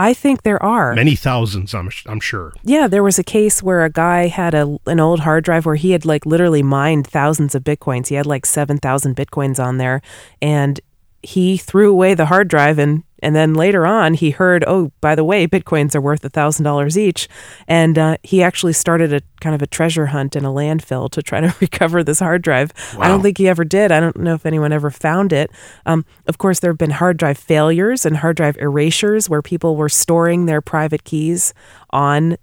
I 0.00 0.14
think 0.14 0.44
there 0.44 0.62
are. 0.62 0.94
Many 0.94 1.14
thousands, 1.14 1.74
I'm, 1.74 1.90
I'm 2.06 2.20
sure. 2.20 2.54
Yeah, 2.64 2.88
there 2.88 3.02
was 3.02 3.18
a 3.18 3.22
case 3.22 3.62
where 3.62 3.84
a 3.84 3.90
guy 3.90 4.28
had 4.28 4.54
a 4.54 4.78
an 4.86 4.98
old 4.98 5.20
hard 5.20 5.44
drive 5.44 5.66
where 5.66 5.74
he 5.74 5.90
had 5.90 6.06
like 6.06 6.24
literally 6.24 6.62
mined 6.62 7.06
thousands 7.06 7.54
of 7.54 7.64
bitcoins. 7.64 8.06
He 8.06 8.14
had 8.14 8.24
like 8.24 8.46
7,000 8.46 9.14
bitcoins 9.14 9.62
on 9.62 9.76
there 9.76 10.00
and 10.40 10.80
he 11.22 11.58
threw 11.58 11.90
away 11.92 12.14
the 12.14 12.24
hard 12.24 12.48
drive 12.48 12.78
and 12.78 13.04
and 13.22 13.34
then 13.34 13.54
later 13.54 13.86
on, 13.86 14.14
he 14.14 14.30
heard, 14.30 14.64
oh, 14.66 14.92
by 15.00 15.14
the 15.14 15.24
way, 15.24 15.46
bitcoins 15.46 15.94
are 15.94 16.00
worth 16.00 16.22
$1,000 16.22 16.96
each. 16.96 17.28
And 17.68 17.98
uh, 17.98 18.16
he 18.22 18.42
actually 18.42 18.72
started 18.72 19.12
a 19.12 19.20
kind 19.40 19.54
of 19.54 19.62
a 19.62 19.66
treasure 19.66 20.06
hunt 20.06 20.36
in 20.36 20.44
a 20.44 20.50
landfill 20.50 21.10
to 21.10 21.22
try 21.22 21.40
to 21.40 21.54
recover 21.60 22.02
this 22.02 22.20
hard 22.20 22.42
drive. 22.42 22.72
Wow. 22.96 23.02
I 23.02 23.08
don't 23.08 23.22
think 23.22 23.38
he 23.38 23.48
ever 23.48 23.64
did. 23.64 23.92
I 23.92 24.00
don't 24.00 24.16
know 24.16 24.34
if 24.34 24.46
anyone 24.46 24.72
ever 24.72 24.90
found 24.90 25.32
it. 25.32 25.50
Um, 25.86 26.04
of 26.26 26.38
course, 26.38 26.60
there 26.60 26.70
have 26.70 26.78
been 26.78 26.90
hard 26.90 27.16
drive 27.16 27.38
failures 27.38 28.06
and 28.06 28.16
hard 28.18 28.36
drive 28.36 28.56
erasures 28.58 29.28
where 29.28 29.42
people 29.42 29.76
were 29.76 29.88
storing 29.88 30.46
their 30.46 30.60
private 30.60 31.04
keys 31.04 31.54
on. 31.92 32.36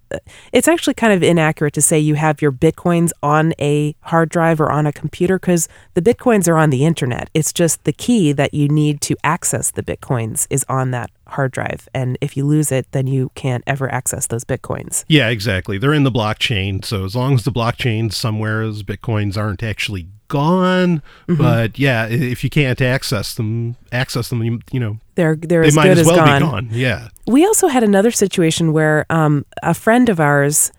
It's 0.52 0.68
actually 0.68 0.94
kind 0.94 1.14
of 1.14 1.24
inaccurate 1.24 1.74
to 1.74 1.82
say 1.82 2.00
you 2.00 2.16
have 2.16 2.42
your 2.42 2.52
bitcoins 2.52 3.12
on 3.22 3.54
a 3.60 3.96
hard 4.02 4.30
drive 4.30 4.60
or 4.60 4.72
on 4.72 4.86
a 4.86 4.94
computer 4.94 5.40
because 5.40 5.68
the 5.94 6.02
bitcoins 6.02 6.48
are 6.48 6.58
on 6.58 6.70
the 6.70 6.86
internet. 6.86 7.30
It's 7.34 7.54
just 7.54 7.84
the 7.84 7.94
key 7.94 8.32
that 8.34 8.54
you 8.54 8.68
need 8.68 9.02
to 9.02 9.16
access 9.24 9.72
the 9.72 9.84
bitcoins 9.84 10.48
is 10.50 10.66
on 10.70 10.92
that 10.92 11.10
hard 11.28 11.52
drive. 11.52 11.90
And 11.94 12.18
if 12.22 12.38
you 12.38 12.46
lose 12.46 12.72
it, 12.72 12.92
then 12.92 13.08
you 13.08 13.32
can't 13.36 13.64
ever 13.68 13.92
access 13.92 14.28
those 14.28 14.44
bitcoins. 14.44 15.04
Yeah, 15.08 15.30
exactly. 15.30 15.78
They're 15.78 15.94
in 15.94 16.04
the 16.04 16.12
blockchain. 16.12 16.84
So 16.86 17.06
as 17.06 17.16
long 17.16 17.34
as 17.34 17.44
the 17.44 17.52
blockchain 17.52 18.14
somewhere, 18.14 18.62
as 18.62 18.84
bitcoins 18.84 19.38
aren't 19.38 19.64
actually 19.64 20.08
gone. 20.28 21.02
Mm-hmm. 21.28 21.42
But 21.42 21.80
yeah, 21.80 22.08
if 22.08 22.44
you 22.44 22.50
can't 22.50 22.82
access 22.82 23.34
them, 23.34 23.76
access 23.92 24.30
them, 24.30 24.44
you, 24.44 24.60
you 24.72 24.80
know, 24.80 25.00
they're 25.18 25.36
they're 25.36 25.64
they 25.64 25.68
as 25.68 25.76
might 25.76 25.88
good 25.90 25.98
as 25.98 26.08
well 26.08 26.16
gone. 26.16 26.42
be 26.42 26.46
gone. 26.48 26.70
Yeah. 26.72 27.10
We 27.26 27.46
also 27.46 27.68
had 27.68 27.84
another 27.84 28.12
situation 28.12 28.72
where 28.72 29.06
um, 29.10 29.46
a 29.62 29.74
friend 29.74 30.08
of 30.08 30.22
ours, 30.22 30.72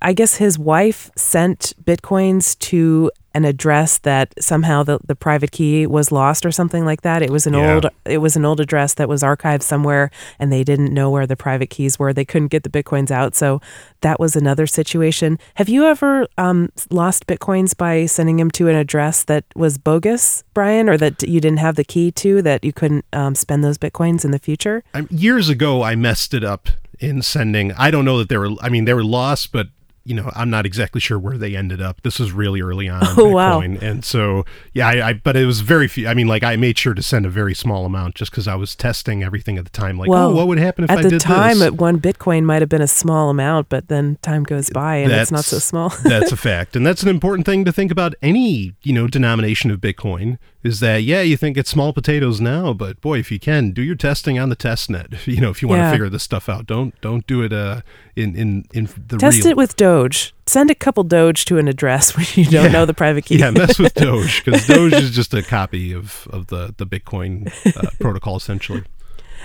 I 0.00 0.12
guess 0.12 0.36
his 0.36 0.58
wife 0.58 1.10
sent 1.16 1.72
bitcoins 1.82 2.58
to 2.60 3.10
an 3.34 3.44
address 3.44 3.98
that 3.98 4.32
somehow 4.42 4.82
the, 4.82 4.98
the 5.06 5.14
private 5.14 5.52
key 5.52 5.86
was 5.86 6.10
lost 6.10 6.46
or 6.46 6.50
something 6.50 6.84
like 6.84 7.02
that. 7.02 7.22
It 7.22 7.30
was 7.30 7.46
an 7.46 7.54
Yeah. 7.54 7.74
old 7.74 7.86
it 8.04 8.18
was 8.18 8.36
an 8.36 8.44
old 8.44 8.58
address 8.58 8.94
that 8.94 9.08
was 9.08 9.22
archived 9.22 9.62
somewhere 9.62 10.10
and 10.38 10.50
they 10.50 10.64
didn't 10.64 10.92
know 10.94 11.10
where 11.10 11.26
the 11.26 11.36
private 11.36 11.68
keys 11.68 11.98
were. 11.98 12.12
They 12.12 12.24
couldn't 12.24 12.48
get 12.48 12.62
the 12.62 12.70
bitcoins 12.70 13.10
out. 13.10 13.36
So 13.36 13.60
that 14.00 14.18
was 14.18 14.34
another 14.34 14.66
situation. 14.66 15.38
Have 15.54 15.68
you 15.68 15.84
ever 15.84 16.26
um, 16.38 16.70
lost 16.90 17.26
bitcoins 17.26 17.76
by 17.76 18.06
sending 18.06 18.36
them 18.38 18.50
to 18.52 18.66
an 18.68 18.74
address 18.76 19.22
that 19.24 19.44
was 19.54 19.78
bogus, 19.78 20.42
Brian, 20.54 20.88
or 20.88 20.96
that 20.96 21.22
you 21.22 21.40
didn't 21.40 21.58
have 21.58 21.76
the 21.76 21.84
key 21.84 22.10
to 22.12 22.40
that 22.42 22.64
you 22.64 22.72
couldn't 22.72 23.04
um, 23.12 23.34
spend 23.34 23.62
those 23.62 23.78
bitcoins 23.78 24.24
in 24.24 24.30
the 24.30 24.38
future? 24.40 24.82
Years 25.10 25.48
ago, 25.48 25.82
I 25.82 25.94
messed 25.96 26.34
it 26.34 26.42
up 26.44 26.70
in 26.98 27.20
sending. 27.22 27.72
I 27.72 27.90
don't 27.92 28.04
know 28.06 28.18
that 28.18 28.28
they 28.30 28.38
were. 28.38 28.50
I 28.60 28.68
mean, 28.68 28.84
they 28.86 28.94
were 28.94 29.04
lost, 29.04 29.52
but 29.52 29.68
you 30.08 30.14
know, 30.14 30.30
I'm 30.34 30.48
not 30.48 30.64
exactly 30.64 31.02
sure 31.02 31.18
where 31.18 31.36
they 31.36 31.54
ended 31.54 31.82
up. 31.82 32.00
This 32.00 32.18
was 32.18 32.32
really 32.32 32.62
early 32.62 32.88
on. 32.88 33.02
Oh, 33.18 33.28
wow. 33.28 33.60
Bitcoin. 33.60 33.82
And 33.82 34.04
so, 34.04 34.44
yeah, 34.74 34.86
I, 34.86 35.08
I. 35.08 35.12
But 35.14 35.36
it 35.36 35.44
was 35.44 35.60
very 35.60 35.88
few. 35.88 36.06
I 36.06 36.14
mean, 36.14 36.28
like 36.28 36.44
I 36.44 36.54
made 36.56 36.78
sure 36.78 36.94
to 36.94 37.02
send 37.02 37.26
a 37.26 37.28
very 37.28 37.54
small 37.54 37.84
amount 37.84 38.14
just 38.14 38.30
because 38.30 38.46
I 38.46 38.54
was 38.54 38.76
testing 38.76 39.24
everything 39.24 39.58
at 39.58 39.64
the 39.64 39.70
time. 39.70 39.98
Like, 39.98 40.08
oh, 40.08 40.12
Well, 40.12 40.28
oh, 40.28 40.34
what 40.34 40.46
would 40.46 40.58
happen 40.58 40.84
if 40.84 40.90
I 40.90 41.02
the 41.02 41.10
did 41.10 41.20
time, 41.20 41.58
this? 41.58 41.66
at 41.66 41.74
one 41.74 42.00
Bitcoin 42.00 42.44
might 42.44 42.62
have 42.62 42.68
been 42.68 42.82
a 42.82 42.86
small 42.88 43.28
amount, 43.28 43.68
but 43.68 43.88
then 43.88 44.18
time 44.22 44.44
goes 44.44 44.70
by 44.70 44.96
and 44.96 45.10
it's 45.10 45.32
not 45.32 45.44
so 45.44 45.58
small. 45.58 45.88
that's 46.04 46.30
a 46.30 46.36
fact, 46.36 46.76
and 46.76 46.86
that's 46.86 47.02
an 47.02 47.08
important 47.08 47.44
thing 47.44 47.64
to 47.64 47.72
think 47.72 47.90
about. 47.90 48.14
Any 48.22 48.74
you 48.82 48.92
know 48.92 49.08
denomination 49.08 49.70
of 49.70 49.80
Bitcoin 49.80 50.38
is 50.64 50.80
that 50.80 51.04
yeah, 51.04 51.20
you 51.20 51.36
think 51.36 51.56
it's 51.56 51.70
small 51.70 51.92
potatoes 51.92 52.40
now, 52.40 52.72
but 52.72 53.00
boy, 53.00 53.18
if 53.18 53.30
you 53.30 53.38
can 53.38 53.70
do 53.70 53.80
your 53.82 53.94
testing 53.94 54.38
on 54.38 54.48
the 54.48 54.56
test 54.56 54.90
net, 54.90 55.08
you 55.26 55.40
know, 55.40 55.50
if 55.50 55.62
you 55.62 55.68
want 55.68 55.80
Yeah. 55.80 55.86
to 55.86 55.92
figure 55.92 56.08
this 56.08 56.22
stuff 56.24 56.48
out, 56.48 56.66
don't 56.66 57.00
don't 57.00 57.26
do 57.26 57.42
it 57.42 57.52
uh 57.52 57.82
in 58.16 58.34
in 58.36 58.64
in 58.74 58.88
the 59.08 59.18
Test 59.18 59.38
real. 59.38 59.48
it 59.48 59.56
with 59.56 59.76
Doge. 59.76 60.34
Send 60.46 60.70
a 60.70 60.74
couple 60.74 61.04
Doge 61.04 61.44
to 61.46 61.58
an 61.58 61.68
address 61.68 62.16
when 62.16 62.26
you 62.34 62.44
don't 62.46 62.72
know 62.72 62.84
the 62.86 62.94
private 62.94 63.24
key. 63.26 63.38
yeah, 63.38 63.50
mess 63.50 63.78
with 63.78 63.94
Doge 63.94 64.44
because 64.44 64.66
Doge 64.72 64.94
is 64.94 65.10
just 65.12 65.32
a 65.34 65.42
copy 65.42 65.92
of 65.92 66.26
of 66.30 66.48
the 66.48 66.74
the 66.76 66.86
Bitcoin 66.86 67.52
uh, 67.76 67.90
protocol 68.00 68.36
essentially. 68.36 68.82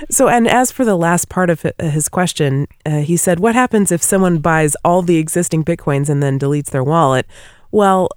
So, 0.10 0.28
and 0.28 0.48
as 0.48 0.72
for 0.72 0.84
the 0.84 0.96
last 0.98 1.30
part 1.30 1.52
of 1.52 1.64
his 1.80 2.10
question, 2.10 2.68
uh, 2.86 3.02
he 3.02 3.16
said, 3.16 3.40
What 3.40 3.54
happens 3.54 3.92
if 3.92 4.02
someone 4.02 4.40
buys 4.40 4.76
all 4.84 5.04
the 5.04 5.18
existing 5.18 5.64
Bitcoins 5.64 6.10
and 6.10 6.22
then 6.22 6.40
deletes 6.40 6.72
their 6.72 6.84
wallet? 6.84 7.28
Well, 7.72 8.10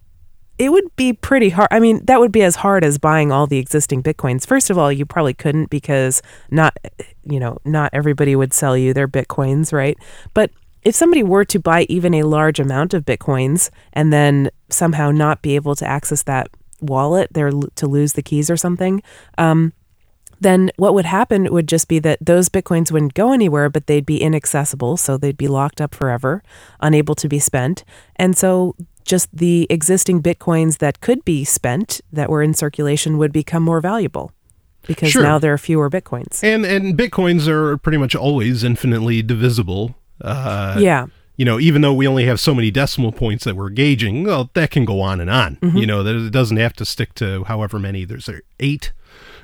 it 0.58 0.70
would 0.70 0.94
be 0.96 1.12
pretty 1.12 1.50
hard. 1.50 1.68
I 1.70 1.80
mean, 1.80 2.04
that 2.04 2.18
would 2.20 2.32
be 2.32 2.42
as 2.42 2.56
hard 2.56 2.84
as 2.84 2.98
buying 2.98 3.30
all 3.30 3.46
the 3.46 3.58
existing 3.58 4.02
Bitcoins. 4.02 4.46
First 4.46 4.70
of 4.70 4.78
all, 4.78 4.90
you 4.90 5.04
probably 5.04 5.34
couldn't 5.34 5.68
because 5.68 6.22
not, 6.50 6.76
you 7.24 7.38
know, 7.38 7.58
not 7.64 7.90
everybody 7.92 8.34
would 8.34 8.54
sell 8.54 8.76
you 8.76 8.94
their 8.94 9.08
Bitcoins, 9.08 9.72
right? 9.72 9.98
But 10.32 10.50
if 10.82 10.94
somebody 10.94 11.22
were 11.22 11.44
to 11.44 11.58
buy 11.58 11.82
even 11.88 12.14
a 12.14 12.22
large 12.22 12.58
amount 12.58 12.94
of 12.94 13.04
Bitcoins 13.04 13.70
and 13.92 14.12
then 14.12 14.50
somehow 14.70 15.10
not 15.10 15.42
be 15.42 15.56
able 15.56 15.74
to 15.74 15.86
access 15.86 16.22
that 16.22 16.48
wallet, 16.80 17.28
they're 17.32 17.50
to 17.50 17.86
lose 17.86 18.14
the 18.14 18.22
keys 18.22 18.48
or 18.48 18.56
something, 18.56 19.02
um, 19.36 19.72
then 20.40 20.70
what 20.76 20.94
would 20.94 21.06
happen 21.06 21.50
would 21.50 21.68
just 21.68 21.88
be 21.88 21.98
that 21.98 22.18
those 22.20 22.48
bitcoins 22.48 22.92
wouldn't 22.92 23.14
go 23.14 23.32
anywhere, 23.32 23.70
but 23.70 23.86
they'd 23.86 24.04
be 24.04 24.20
inaccessible. 24.20 24.96
So 24.96 25.16
they'd 25.16 25.36
be 25.36 25.48
locked 25.48 25.80
up 25.80 25.94
forever, 25.94 26.42
unable 26.80 27.14
to 27.16 27.28
be 27.28 27.38
spent. 27.38 27.84
And 28.16 28.36
so 28.36 28.76
just 29.06 29.28
the 29.32 29.66
existing 29.70 30.22
bitcoins 30.22 30.78
that 30.78 31.00
could 31.00 31.24
be 31.24 31.44
spent 31.44 32.00
that 32.12 32.28
were 32.28 32.42
in 32.42 32.52
circulation 32.52 33.16
would 33.18 33.32
become 33.32 33.62
more 33.62 33.80
valuable 33.80 34.32
because 34.86 35.10
Sure. 35.10 35.22
now 35.22 35.38
there 35.38 35.52
are 35.52 35.58
fewer 35.58 35.88
bitcoins. 35.88 36.42
And 36.44 36.66
and 36.66 36.96
bitcoins 36.98 37.48
are 37.48 37.76
pretty 37.78 37.98
much 37.98 38.14
always 38.14 38.62
infinitely 38.64 39.22
divisible. 39.22 39.94
Uh, 40.20 40.76
yeah. 40.78 41.06
you 41.36 41.44
know, 41.44 41.58
even 41.60 41.82
though 41.82 41.92
we 41.94 42.06
only 42.06 42.24
have 42.26 42.40
so 42.40 42.54
many 42.54 42.70
decimal 42.70 43.12
points 43.12 43.44
that 43.44 43.54
we're 43.56 43.68
gauging, 43.70 44.24
well, 44.24 44.50
that 44.54 44.70
can 44.70 44.84
go 44.84 45.00
on 45.00 45.20
and 45.20 45.28
on. 45.30 45.56
Mm-hmm. 45.56 45.76
You 45.76 45.86
know, 45.86 46.02
that 46.02 46.14
it 46.16 46.30
doesn't 46.30 46.56
have 46.56 46.72
to 46.74 46.84
stick 46.84 47.14
to 47.14 47.44
however 47.44 47.78
many. 47.78 48.04
There's 48.04 48.28
eight 48.60 48.92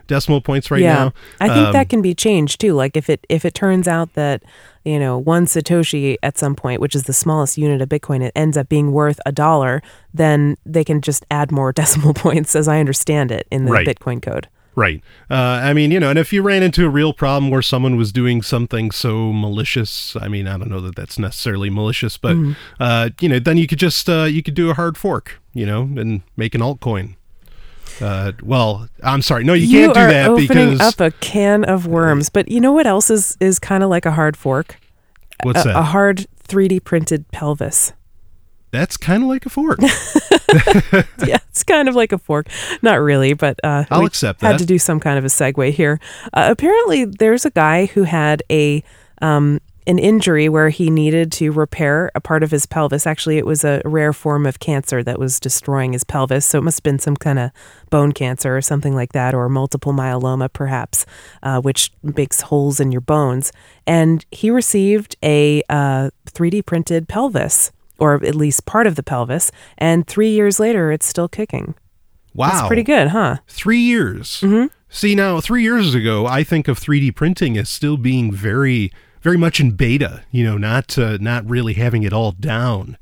decimal 0.06 0.40
points 0.40 0.70
right 0.70 0.80
yeah. 0.82 0.94
now. 0.94 1.12
I 1.40 1.48
think 1.48 1.66
Um, 1.68 1.72
that 1.72 1.88
can 1.88 2.02
be 2.02 2.14
changed 2.14 2.60
too. 2.60 2.74
Like 2.74 2.96
if 2.96 3.08
it 3.10 3.26
if 3.28 3.44
it 3.44 3.54
turns 3.54 3.86
out 3.88 4.14
that 4.14 4.42
you 4.84 4.98
know 4.98 5.18
one 5.18 5.46
satoshi 5.46 6.16
at 6.22 6.36
some 6.38 6.54
point, 6.54 6.80
which 6.80 6.94
is 6.94 7.04
the 7.04 7.12
smallest 7.12 7.56
unit 7.58 7.80
of 7.82 7.88
Bitcoin, 7.88 8.22
it 8.22 8.32
ends 8.34 8.56
up 8.56 8.68
being 8.68 8.92
worth 8.92 9.20
a 9.26 9.32
dollar, 9.32 9.82
then 10.12 10.56
they 10.66 10.84
can 10.84 11.00
just 11.00 11.24
add 11.30 11.50
more 11.52 11.72
decimal 11.80 12.14
points, 12.14 12.54
as 12.56 12.68
I 12.68 12.80
understand 12.80 13.30
it, 13.30 13.46
in 13.50 13.64
the 13.64 13.72
Right. 13.72 13.86
Bitcoin 13.86 14.20
code. 14.22 14.48
Right. 14.74 15.02
Uh, 15.30 15.34
I 15.34 15.74
mean, 15.74 15.90
you 15.90 16.00
know, 16.00 16.08
and 16.08 16.18
if 16.18 16.32
you 16.32 16.40
ran 16.40 16.62
into 16.62 16.86
a 16.86 16.88
real 16.88 17.12
problem 17.12 17.50
where 17.50 17.60
someone 17.60 17.96
was 17.96 18.10
doing 18.10 18.40
something 18.40 18.90
so 18.90 19.30
malicious, 19.30 20.16
I 20.16 20.28
mean, 20.28 20.48
I 20.48 20.56
don't 20.56 20.70
know 20.70 20.80
that 20.80 20.96
that's 20.96 21.18
necessarily 21.18 21.68
malicious, 21.68 22.16
but 22.16 22.36
Mm-hmm. 22.36 22.52
uh, 22.80 23.10
you 23.20 23.28
know, 23.28 23.38
then 23.38 23.58
you 23.58 23.66
could 23.66 23.78
just 23.78 24.08
uh, 24.08 24.24
you 24.24 24.42
could 24.42 24.54
do 24.54 24.70
a 24.70 24.74
hard 24.74 24.96
fork, 24.96 25.42
you 25.52 25.66
know, 25.66 25.82
and 25.82 26.22
make 26.38 26.54
an 26.54 26.62
altcoin. 26.62 27.16
Uh, 28.00 28.32
well, 28.42 28.88
I'm 29.02 29.22
sorry, 29.22 29.44
no, 29.44 29.54
you, 29.54 29.86
can't 29.86 29.94
do 29.94 30.00
that 30.00 30.28
opening 30.28 30.48
because 30.48 30.80
up 30.80 31.00
a 31.00 31.10
can 31.18 31.64
of 31.64 31.86
worms. 31.86 32.30
But 32.30 32.48
you 32.48 32.60
know 32.60 32.72
what 32.72 32.86
else 32.86 33.10
is 33.10 33.36
is 33.40 33.58
kind 33.58 33.82
of 33.82 33.90
like 33.90 34.06
a 34.06 34.12
hard 34.12 34.36
fork? 34.36 34.78
what's 35.42 35.64
a, 35.64 35.68
that? 35.68 35.76
a 35.76 35.82
hard 35.82 36.26
3D 36.48 36.82
printed 36.84 37.30
pelvis. 37.32 37.92
that's 38.70 38.96
kind 38.96 39.22
of 39.22 39.28
like 39.28 39.46
a 39.46 39.50
fork. 39.50 39.78
yeah, 39.82 41.38
it's 41.48 41.62
kind 41.62 41.88
of 41.88 41.94
like 41.94 42.12
a 42.12 42.18
fork. 42.18 42.48
Not 42.80 42.94
really, 42.94 43.34
but 43.34 43.58
uh, 43.64 43.84
I'll 43.90 44.04
accept 44.04 44.40
had 44.40 44.58
to 44.58 44.66
do 44.66 44.78
some 44.78 45.00
kind 45.00 45.18
of 45.18 45.24
a 45.24 45.28
segue 45.28 45.72
here. 45.72 46.00
Uh, 46.32 46.48
apparently, 46.50 47.04
there's 47.04 47.44
a 47.44 47.50
guy 47.50 47.86
who 47.86 48.04
had 48.04 48.42
a 48.50 48.82
um, 49.20 49.60
an 49.86 49.98
injury 49.98 50.48
where 50.48 50.68
he 50.68 50.90
needed 50.90 51.32
to 51.32 51.50
repair 51.50 52.10
a 52.14 52.20
part 52.20 52.42
of 52.42 52.50
his 52.50 52.66
pelvis. 52.66 53.06
Actually, 53.06 53.38
it 53.38 53.46
was 53.46 53.64
a 53.64 53.82
rare 53.84 54.12
form 54.12 54.46
of 54.46 54.60
cancer 54.60 55.02
that 55.02 55.18
was 55.18 55.40
destroying 55.40 55.92
his 55.92 56.04
pelvis, 56.04 56.46
so 56.46 56.58
it 56.58 56.62
must 56.62 56.78
have 56.78 56.82
been 56.84 56.98
some 56.98 57.16
kind 57.16 57.38
of 57.38 57.50
bone 57.90 58.12
cancer 58.12 58.56
or 58.56 58.62
something 58.62 58.94
like 58.94 59.12
that, 59.12 59.34
or 59.34 59.48
multiple 59.48 59.92
myeloma, 59.92 60.52
perhaps, 60.52 61.04
uh, 61.42 61.60
which 61.60 61.92
makes 62.02 62.42
holes 62.42 62.80
in 62.80 62.92
your 62.92 63.00
bones. 63.00 63.52
And 63.86 64.24
he 64.30 64.50
received 64.50 65.16
a 65.22 65.62
uh, 65.68 66.10
3D 66.26 66.64
printed 66.66 67.08
pelvis. 67.08 67.72
Or 67.98 68.14
at 68.14 68.34
least 68.34 68.66
part 68.66 68.88
of 68.88 68.96
the 68.96 69.02
pelvis, 69.04 69.52
and 69.78 70.04
three 70.08 70.30
years 70.30 70.58
later, 70.58 70.90
it's 70.90 71.06
still 71.06 71.28
kicking. 71.28 71.76
wow, 72.34 72.48
That's 72.48 72.66
pretty 72.66 72.82
good, 72.82 73.08
huh? 73.08 73.36
Three 73.46 73.78
years. 73.78 74.40
Mm-hmm. 74.40 74.66
See, 74.88 75.14
now 75.14 75.40
three 75.40 75.62
years 75.62 75.94
ago, 75.94 76.26
I 76.26 76.42
think 76.42 76.66
of 76.66 76.80
3D 76.80 77.14
printing 77.14 77.56
as 77.56 77.68
still 77.68 77.96
being 77.96 78.32
very, 78.32 78.92
very 79.22 79.38
much 79.38 79.60
in 79.60 79.72
beta. 79.72 80.22
You 80.30 80.44
know, 80.44 80.58
not 80.58 80.98
uh, 80.98 81.18
not 81.20 81.48
really 81.48 81.74
having 81.74 82.02
it 82.02 82.12
all 82.12 82.32
down. 82.32 82.98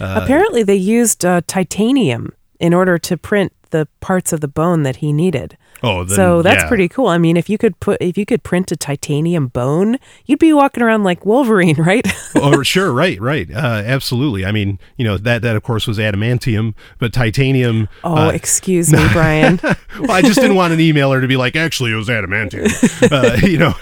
Apparently, 0.00 0.62
they 0.62 0.76
used 0.76 1.24
uh, 1.24 1.42
titanium 1.46 2.32
in 2.58 2.72
order 2.72 2.98
to 2.98 3.16
print 3.16 3.52
the 3.70 3.86
parts 4.00 4.32
of 4.32 4.40
the 4.40 4.48
bone 4.48 4.82
that 4.82 4.96
he 4.96 5.12
needed. 5.12 5.56
Oh, 5.82 6.04
then, 6.04 6.16
so 6.16 6.42
that's 6.42 6.62
yeah. 6.62 6.68
pretty 6.68 6.88
cool. 6.88 7.06
I 7.06 7.18
mean, 7.18 7.36
if 7.36 7.48
you 7.48 7.56
could 7.56 7.78
put 7.80 7.98
if 8.00 8.18
you 8.18 8.26
could 8.26 8.42
print 8.42 8.70
a 8.70 8.76
titanium 8.76 9.48
bone, 9.48 9.98
you'd 10.26 10.38
be 10.38 10.52
walking 10.52 10.82
around 10.82 11.04
like 11.04 11.24
Wolverine, 11.24 11.76
right? 11.78 12.06
oh, 12.36 12.62
sure, 12.62 12.92
right, 12.92 13.20
right, 13.20 13.50
uh, 13.50 13.82
absolutely. 13.84 14.44
I 14.44 14.52
mean, 14.52 14.78
you 14.96 15.04
know 15.04 15.16
that 15.16 15.42
that 15.42 15.56
of 15.56 15.62
course 15.62 15.86
was 15.86 15.98
adamantium, 15.98 16.74
but 16.98 17.12
titanium. 17.12 17.88
oh, 18.04 18.28
uh, 18.28 18.30
excuse 18.30 18.92
me, 18.92 19.04
Brian. 19.12 19.58
well, 19.62 20.10
I 20.10 20.22
just 20.22 20.40
didn't 20.40 20.56
want 20.56 20.72
an 20.72 20.78
emailer 20.78 21.20
to 21.20 21.28
be 21.28 21.36
like, 21.36 21.56
actually, 21.56 21.92
it 21.92 21.96
was 21.96 22.08
adamantium, 22.08 22.70
uh, 23.10 23.46
you 23.46 23.58
know. 23.58 23.74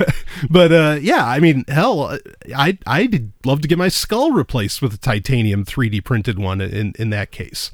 But 0.49 0.73
uh, 0.73 0.99
yeah, 1.01 1.27
I 1.27 1.41
mean, 1.41 1.65
hell, 1.69 2.19
I 2.55 2.79
I'd 2.87 3.33
love 3.45 3.61
to 3.63 3.69
get 3.69 3.79
my 3.79 3.89
skull 3.89 4.33
replaced 4.33 4.83
with 4.83 4.95
a 4.95 4.99
titanium 4.99 5.65
3D 5.65 6.05
printed 6.05 6.39
one. 6.39 6.61
In 6.61 6.93
in 6.99 7.11
that 7.11 7.33
case, 7.33 7.73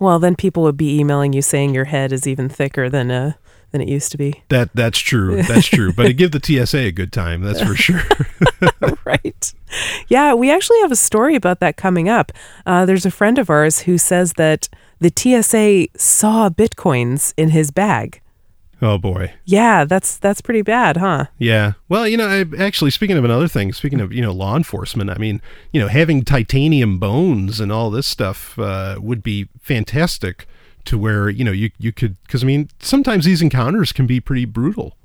well, 0.00 0.18
then 0.18 0.36
people 0.36 0.62
would 0.62 0.76
be 0.76 0.98
emailing 0.98 1.32
you 1.32 1.42
saying 1.42 1.74
your 1.74 1.86
head 1.86 2.12
is 2.12 2.26
even 2.26 2.48
thicker 2.48 2.88
than 2.88 3.10
uh 3.10 3.32
than 3.72 3.80
it 3.80 3.88
used 3.88 4.10
to 4.12 4.18
be. 4.18 4.42
that 4.48 4.70
that's 4.74 4.98
true, 4.98 5.42
that's 5.42 5.66
true. 5.66 5.92
But 5.92 6.06
it 6.06 6.14
give 6.14 6.32
the 6.32 6.40
TSA 6.42 6.78
a 6.78 6.92
good 6.92 7.12
time, 7.12 7.42
that's 7.42 7.62
for 7.62 7.74
sure. 7.74 8.02
right. 9.04 9.54
Yeah, 10.08 10.34
we 10.34 10.50
actually 10.50 10.80
have 10.80 10.92
a 10.92 10.96
story 10.96 11.34
about 11.34 11.60
that 11.60 11.76
coming 11.76 12.08
up. 12.08 12.32
Uh, 12.64 12.86
there's 12.86 13.06
a 13.06 13.10
friend 13.10 13.38
of 13.38 13.50
ours 13.50 13.80
who 13.80 13.98
says 13.98 14.34
that 14.34 14.68
the 15.00 15.12
TSA 15.14 15.98
saw 15.98 16.48
bitcoins 16.48 17.34
in 17.36 17.50
his 17.50 17.70
bag. 17.70 18.20
oh 18.80 18.98
boy. 18.98 19.34
Yeah, 19.44 19.84
that's 19.84 20.16
that's 20.16 20.40
pretty 20.40 20.62
bad, 20.62 20.96
huh? 20.96 21.26
Yeah. 21.38 21.72
Well, 21.88 22.08
you 22.08 22.16
know, 22.16 22.28
I, 22.28 22.44
actually, 22.62 22.90
speaking 22.90 23.16
of 23.16 23.24
another 23.24 23.48
thing, 23.48 23.72
speaking 23.72 24.00
of 24.00 24.12
you 24.12 24.22
know 24.22 24.32
law 24.32 24.56
enforcement, 24.56 25.10
I 25.10 25.18
mean, 25.18 25.40
you 25.72 25.80
know, 25.80 25.88
having 25.88 26.24
titanium 26.24 26.98
bones 26.98 27.60
and 27.60 27.70
all 27.70 27.90
this 27.90 28.06
stuff 28.06 28.58
uh, 28.58 28.98
would 29.00 29.22
be 29.22 29.48
fantastic. 29.60 30.46
To 30.86 30.96
where 30.98 31.28
you 31.28 31.44
know 31.44 31.52
you 31.52 31.70
you 31.78 31.92
could 31.92 32.16
because 32.22 32.42
I 32.42 32.46
mean 32.46 32.68
sometimes 32.80 33.24
these 33.24 33.42
encounters 33.42 33.92
can 33.92 34.06
be 34.06 34.20
pretty 34.20 34.44
brutal. 34.44 34.96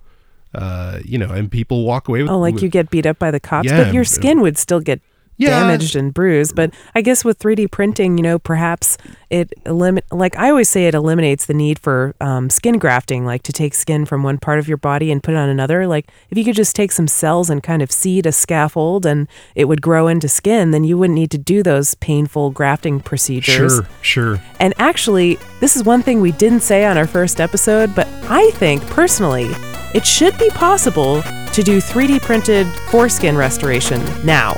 Uh, 0.53 0.99
you 1.05 1.17
know, 1.17 1.29
and 1.31 1.49
people 1.51 1.85
walk 1.85 2.07
away 2.09 2.21
with 2.21 2.29
Oh, 2.31 2.37
like 2.37 2.55
with- 2.55 2.63
you 2.63 2.69
get 2.69 2.89
beat 2.89 3.05
up 3.05 3.17
by 3.17 3.31
the 3.31 3.39
cops, 3.39 3.67
Yeah, 3.69 3.85
but 3.85 3.93
your 3.93 4.03
skin 4.03 4.41
would 4.41 4.57
still 4.57 4.81
get 4.81 4.99
Yeah. 5.37 5.59
damaged 5.61 5.95
and 5.95 6.13
bruised. 6.13 6.55
But 6.55 6.73
I 6.93 7.01
guess 7.01 7.25
with 7.25 7.39
3D 7.39 7.71
printing, 7.71 8.17
you 8.17 8.23
know, 8.23 8.37
perhaps 8.37 8.97
it 9.31 9.51
eliminate. 9.65 10.03
Like 10.11 10.37
I 10.37 10.49
always 10.49 10.69
say, 10.69 10.87
it 10.87 10.93
eliminates 10.93 11.45
the 11.47 11.53
need 11.55 11.79
for 11.79 12.13
um, 12.21 12.49
skin 12.49 12.77
grafting, 12.77 13.25
like 13.25 13.41
to 13.43 13.53
take 13.53 13.73
skin 13.73 14.05
from 14.05 14.21
one 14.21 14.37
part 14.37 14.59
of 14.59 14.67
your 14.67 14.77
body 14.77 15.11
and 15.11 15.23
put 15.23 15.33
it 15.33 15.37
on 15.37 15.49
another. 15.49 15.87
Like 15.87 16.09
if 16.29 16.37
you 16.37 16.43
could 16.43 16.55
just 16.55 16.75
take 16.75 16.91
some 16.91 17.07
cells 17.07 17.49
and 17.49 17.63
kind 17.63 17.81
of 17.81 17.91
seed 17.91 18.25
a 18.27 18.31
scaffold, 18.31 19.05
and 19.05 19.27
it 19.55 19.65
would 19.65 19.81
grow 19.81 20.07
into 20.07 20.27
skin, 20.27 20.71
then 20.71 20.83
you 20.83 20.97
wouldn't 20.97 21.17
need 21.17 21.31
to 21.31 21.37
do 21.39 21.63
those 21.63 21.95
painful 21.95 22.51
grafting 22.51 22.99
procedures. 22.99 23.73
Sure, 23.73 23.87
sure. 24.01 24.41
And 24.59 24.73
actually, 24.77 25.39
this 25.59 25.75
is 25.75 25.83
one 25.83 26.03
thing 26.03 26.21
we 26.21 26.33
didn't 26.33 26.61
say 26.61 26.85
on 26.85 26.97
our 26.97 27.07
first 27.07 27.41
episode, 27.41 27.95
but 27.95 28.07
I 28.29 28.51
think 28.51 28.85
personally, 28.87 29.49
it 29.95 30.05
should 30.05 30.37
be 30.37 30.49
possible 30.49 31.21
to 31.23 31.63
do 31.63 31.81
3D 31.81 32.21
printed 32.21 32.67
foreskin 32.89 33.35
restoration 33.35 34.01
now. 34.25 34.53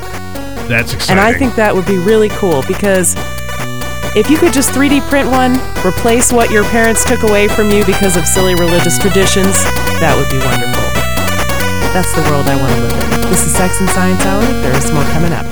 That's 0.67 0.93
exciting. 0.93 1.17
And 1.17 1.19
I 1.19 1.37
think 1.37 1.55
that 1.55 1.73
would 1.75 1.85
be 1.85 1.97
really 1.97 2.29
cool 2.29 2.63
because 2.67 3.15
if 4.15 4.29
you 4.29 4.37
could 4.37 4.53
just 4.53 4.69
3D 4.69 5.01
print 5.09 5.29
one, 5.29 5.57
replace 5.85 6.31
what 6.31 6.51
your 6.51 6.63
parents 6.65 7.03
took 7.03 7.23
away 7.23 7.47
from 7.47 7.69
you 7.69 7.85
because 7.85 8.15
of 8.15 8.25
silly 8.25 8.55
religious 8.55 8.97
traditions, 8.99 9.63
that 9.99 10.15
would 10.15 10.29
be 10.29 10.39
wonderful. 10.45 10.83
That's 11.93 12.13
the 12.15 12.21
world 12.29 12.47
I 12.47 12.55
want 12.55 12.73
to 12.73 12.81
live 12.81 13.23
in. 13.25 13.29
This 13.29 13.45
is 13.45 13.55
Sex 13.55 13.79
and 13.79 13.89
Science 13.89 14.25
Hour. 14.25 14.41
There 14.61 14.75
is 14.75 14.91
more 14.91 15.03
coming 15.05 15.31
up. 15.31 15.45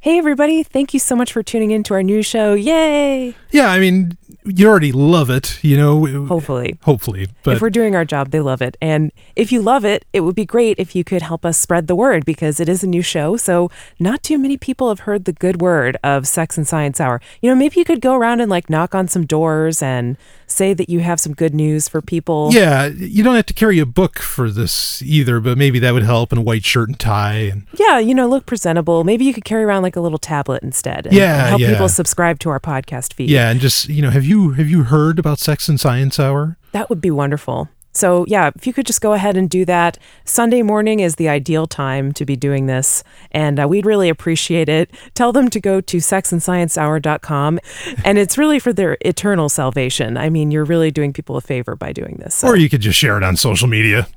Hey, 0.00 0.18
everybody. 0.18 0.62
Thank 0.62 0.92
you 0.92 1.00
so 1.00 1.16
much 1.16 1.32
for 1.32 1.42
tuning 1.42 1.70
in 1.70 1.82
to 1.84 1.94
our 1.94 2.02
new 2.02 2.22
show. 2.22 2.52
Yay! 2.52 3.34
yeah, 3.50 3.70
I 3.70 3.78
mean, 3.80 4.18
you 4.44 4.68
already 4.68 4.92
love 4.92 5.30
it, 5.30 5.58
you 5.64 5.76
know. 5.76 6.04
Hopefully. 6.26 6.78
Hopefully, 6.82 7.28
but 7.42 7.56
if 7.56 7.62
we're 7.62 7.70
doing 7.70 7.96
our 7.96 8.04
job, 8.04 8.30
they 8.30 8.40
love 8.40 8.60
it. 8.60 8.76
And 8.82 9.10
if 9.36 9.50
you 9.50 9.62
love 9.62 9.84
it, 9.84 10.04
it 10.12 10.20
would 10.20 10.34
be 10.34 10.44
great 10.44 10.78
if 10.78 10.94
you 10.94 11.02
could 11.04 11.22
help 11.22 11.44
us 11.46 11.56
spread 11.56 11.86
the 11.86 11.94
word 11.96 12.24
because 12.24 12.60
it 12.60 12.68
is 12.68 12.82
a 12.84 12.86
new 12.86 13.02
show. 13.02 13.36
So 13.36 13.70
not 13.98 14.22
too 14.22 14.36
many 14.38 14.56
people 14.56 14.88
have 14.90 15.00
heard 15.00 15.24
the 15.24 15.32
good 15.32 15.60
word 15.60 15.96
of 16.04 16.26
Sex 16.28 16.58
and 16.58 16.68
Science 16.68 17.00
Hour. 17.00 17.20
You 17.40 17.50
know, 17.50 17.56
maybe 17.56 17.76
you 17.78 17.84
could 17.84 18.00
go 18.00 18.14
around 18.14 18.40
and 18.40 18.50
like 18.50 18.68
knock 18.68 18.94
on 18.94 19.08
some 19.08 19.24
doors 19.24 19.82
and 19.82 20.16
say 20.46 20.74
that 20.74 20.90
you 20.90 21.00
have 21.00 21.18
some 21.18 21.32
good 21.32 21.54
news 21.54 21.88
for 21.88 22.02
people. 22.02 22.50
yeah, 22.52 22.86
you 22.86 23.22
don't 23.24 23.34
have 23.36 23.46
to 23.46 23.54
carry 23.54 23.78
a 23.78 23.86
book 23.86 24.18
for 24.18 24.50
this 24.50 25.00
either, 25.02 25.40
but 25.40 25.56
maybe 25.56 25.78
that 25.78 25.92
would 25.94 26.02
help 26.02 26.32
in 26.32 26.38
a 26.38 26.42
white 26.42 26.64
shirt 26.64 26.88
and 26.90 26.98
tie 27.00 27.34
and 27.50 27.66
Yeah, 27.78 27.98
you 27.98 28.14
know, 28.14 28.28
look 28.28 28.44
presentable. 28.46 29.04
Maybe 29.04 29.24
you 29.24 29.32
could 29.32 29.44
carry 29.46 29.64
around 29.64 29.82
like 29.82 29.96
a 29.96 30.00
little 30.00 30.18
tablet 30.18 30.62
instead. 30.62 31.06
And 31.06 31.14
Yeah, 31.16 31.46
help 31.48 31.60
yeah. 31.60 31.70
people 31.70 31.88
subscribe 31.88 32.38
to 32.40 32.50
our 32.50 32.60
podcast 32.60 33.14
feed. 33.14 33.30
yeah, 33.30 33.50
and 33.50 33.58
just 33.58 33.88
you 33.88 34.02
know, 34.02 34.10
have 34.10 34.24
you 34.24 34.33
have 34.34 34.68
you 34.68 34.84
heard 34.84 35.18
about 35.18 35.38
Sex 35.38 35.68
and 35.68 35.78
Science 35.80 36.18
Hour? 36.18 36.56
That 36.72 36.88
would 36.90 37.00
be 37.00 37.10
wonderful. 37.10 37.68
So, 37.92 38.24
yeah, 38.26 38.50
if 38.56 38.66
you 38.66 38.72
could 38.72 38.86
just 38.86 39.00
go 39.00 39.12
ahead 39.12 39.36
and 39.36 39.48
do 39.48 39.64
that. 39.66 39.98
Sunday 40.24 40.62
morning 40.62 40.98
is 40.98 41.14
the 41.14 41.28
ideal 41.28 41.68
time 41.68 42.10
to 42.14 42.24
be 42.24 42.34
doing 42.34 42.66
this, 42.66 43.04
and 43.30 43.60
uh, 43.60 43.68
we'd 43.68 43.86
really 43.86 44.08
appreciate 44.08 44.68
it. 44.68 44.90
Tell 45.14 45.30
them 45.32 45.48
to 45.50 45.60
go 45.60 45.80
to 45.80 45.98
sexandsciencehour.com, 45.98 47.60
and 48.04 48.18
it's 48.18 48.36
really 48.36 48.58
for 48.58 48.72
their 48.72 48.96
eternal 49.02 49.48
salvation. 49.48 50.16
I 50.16 50.28
mean, 50.28 50.50
you're 50.50 50.64
really 50.64 50.90
doing 50.90 51.12
people 51.12 51.36
a 51.36 51.40
favor 51.40 51.76
by 51.76 51.92
doing 51.92 52.16
this. 52.18 52.34
So. 52.34 52.48
Or 52.48 52.56
you 52.56 52.68
could 52.68 52.80
just 52.80 52.98
share 52.98 53.16
it 53.16 53.22
on 53.22 53.36
social 53.36 53.68
media. 53.68 54.08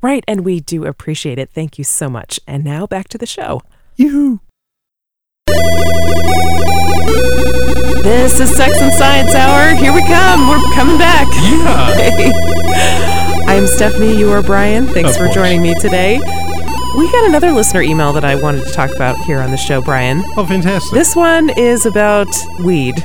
right, 0.00 0.22
and 0.28 0.44
we 0.44 0.60
do 0.60 0.84
appreciate 0.84 1.40
it. 1.40 1.50
Thank 1.52 1.76
you 1.76 1.82
so 1.82 2.08
much. 2.08 2.38
And 2.46 2.62
now 2.62 2.86
back 2.86 3.08
to 3.08 3.18
the 3.18 3.26
show. 3.26 3.62
You. 3.96 4.40
This 8.02 8.40
is 8.40 8.54
Sex 8.56 8.80
and 8.80 8.92
Science 8.92 9.34
Hour. 9.34 9.74
Here 9.74 9.92
we 9.92 10.02
come. 10.06 10.48
We're 10.48 10.74
coming 10.74 10.98
back. 10.98 11.26
Yeah. 11.34 11.94
Hey. 11.94 12.32
I'm 13.46 13.66
Stephanie. 13.66 14.16
You 14.16 14.30
are 14.32 14.42
Brian. 14.42 14.86
Thanks 14.86 15.10
Of 15.12 15.16
for 15.16 15.24
course. 15.24 15.34
joining 15.34 15.62
me 15.62 15.74
today. 15.74 16.18
We 16.18 17.12
got 17.12 17.26
another 17.26 17.50
listener 17.52 17.82
email 17.82 18.12
that 18.14 18.24
I 18.24 18.34
wanted 18.36 18.64
to 18.64 18.72
talk 18.72 18.90
about 18.94 19.18
here 19.24 19.40
on 19.40 19.50
the 19.50 19.56
show, 19.56 19.80
Brian. 19.80 20.24
Oh, 20.36 20.46
fantastic. 20.46 20.92
This 20.92 21.14
one 21.16 21.50
is 21.50 21.86
about 21.86 22.28
weed. 22.60 23.04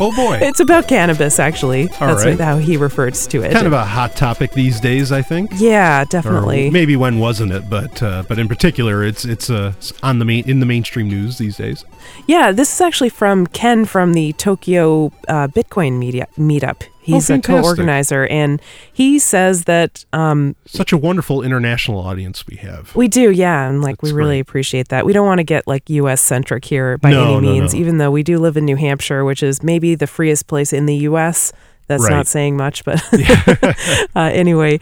Oh 0.00 0.12
boy. 0.14 0.38
It's 0.42 0.60
about 0.60 0.88
cannabis, 0.88 1.38
actually. 1.38 1.88
All 2.00 2.08
That's 2.08 2.24
right. 2.24 2.38
how 2.38 2.58
he 2.58 2.76
refers 2.76 3.26
to 3.28 3.42
it. 3.42 3.52
kind 3.52 3.66
of 3.66 3.72
a 3.72 3.84
hot 3.84 4.16
topic 4.16 4.52
these 4.52 4.80
days, 4.80 5.12
I 5.12 5.22
think. 5.22 5.50
yeah, 5.56 6.02
Or 6.02 6.04
definitely. 6.06 6.70
maybe 6.70 6.96
when 6.96 7.18
wasn't 7.18 7.52
it? 7.52 7.68
But 7.70 8.02
uh, 8.02 8.24
but 8.28 8.38
in 8.38 8.48
particular, 8.48 9.04
it's 9.04 9.24
it's 9.24 9.48
uh, 9.50 9.72
on 10.02 10.18
the 10.18 10.24
main 10.24 10.48
in 10.48 10.60
the 10.60 10.66
mainstream 10.66 11.08
news 11.08 11.38
these 11.38 11.56
days. 11.56 11.84
Yeah, 12.26 12.52
this 12.52 12.72
is 12.74 12.80
actually 12.80 13.10
from 13.10 13.46
Ken 13.46 13.84
from 13.84 14.12
the 14.14 14.32
Tokyo 14.34 15.12
uh, 15.28 15.48
Bitcoin 15.48 15.98
media 15.98 16.26
meetup. 16.36 16.82
He's 17.02 17.28
a 17.28 17.34
Oh, 17.34 17.36
fantastic. 17.36 17.62
co-organizer, 17.62 18.26
and 18.28 18.62
he 18.92 19.18
says 19.18 19.64
that 19.64 20.04
um, 20.12 20.54
Such 20.66 20.92
a 20.92 20.96
wonderful 20.96 21.42
international 21.42 21.98
audience 21.98 22.46
we 22.46 22.56
have. 22.56 22.94
we 22.94 23.08
do, 23.08 23.30
yeah, 23.32 23.68
and 23.68 23.82
like 23.82 24.02
we 24.02 24.12
really 24.12 24.36
great. 24.36 24.40
appreciate 24.40 24.88
that. 24.88 25.04
We 25.04 25.12
don't 25.12 25.26
want 25.26 25.38
to 25.40 25.44
get 25.44 25.66
like 25.66 25.90
U.S. 25.90 26.20
centric 26.20 26.64
here 26.64 26.98
by 26.98 27.10
No, 27.10 27.22
any 27.38 27.46
no, 27.46 27.52
means, 27.52 27.74
no. 27.74 27.80
even 27.80 27.98
though 27.98 28.10
we 28.12 28.22
do 28.22 28.38
live 28.38 28.56
in 28.56 28.64
New 28.64 28.76
Hampshire, 28.76 29.24
which 29.24 29.42
is 29.42 29.62
maybe 29.64 29.94
the 29.96 30.06
freest 30.06 30.46
place 30.46 30.72
in 30.72 30.86
the 30.86 30.94
U.S. 31.10 31.52
That's 31.88 32.04
Right. 32.04 32.10
not 32.10 32.26
saying 32.28 32.56
much, 32.56 32.84
but 32.84 33.02
uh, 34.16 34.30
anyway. 34.32 34.78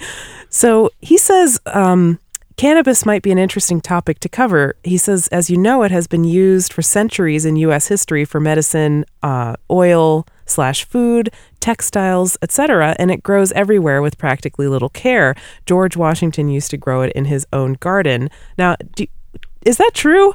So 0.51 0.91
he 1.01 1.17
says 1.17 1.59
um, 1.67 2.19
cannabis 2.57 3.07
might 3.07 3.23
be 3.23 3.33
an 3.33 3.39
interesting 3.39 3.81
topic 3.81 4.21
to 4.21 4.29
cover. 4.29 4.77
He 4.85 4.99
says, 4.99 5.27
as 5.29 5.49
you 5.49 5.57
know, 5.57 5.83
it 5.85 5.91
has 5.91 6.07
been 6.07 6.25
used 6.25 6.73
for 6.73 6.83
centuries 6.83 7.47
in 7.47 7.57
U.S. 7.57 7.89
history 7.89 8.25
for 8.27 8.41
medicine, 8.41 9.07
uh, 9.23 9.55
oil 9.71 10.27
slash 10.51 10.85
food, 10.85 11.31
textiles, 11.61 12.37
etc., 12.43 12.95
and 12.99 13.11
it 13.11 13.23
grows 13.23 13.53
everywhere 13.53 14.03
with 14.03 14.19
practically 14.19 14.67
little 14.69 14.89
care. 14.89 15.35
George 15.67 15.97
Washington 15.97 16.49
used 16.49 16.71
to 16.71 16.77
grow 16.77 17.03
it 17.03 17.13
in 17.13 17.27
his 17.27 17.47
own 17.53 17.75
garden. 17.75 18.29
Now, 18.59 18.77
do, 18.95 19.07
is 19.65 19.77
that 19.77 19.93
true? 19.95 20.35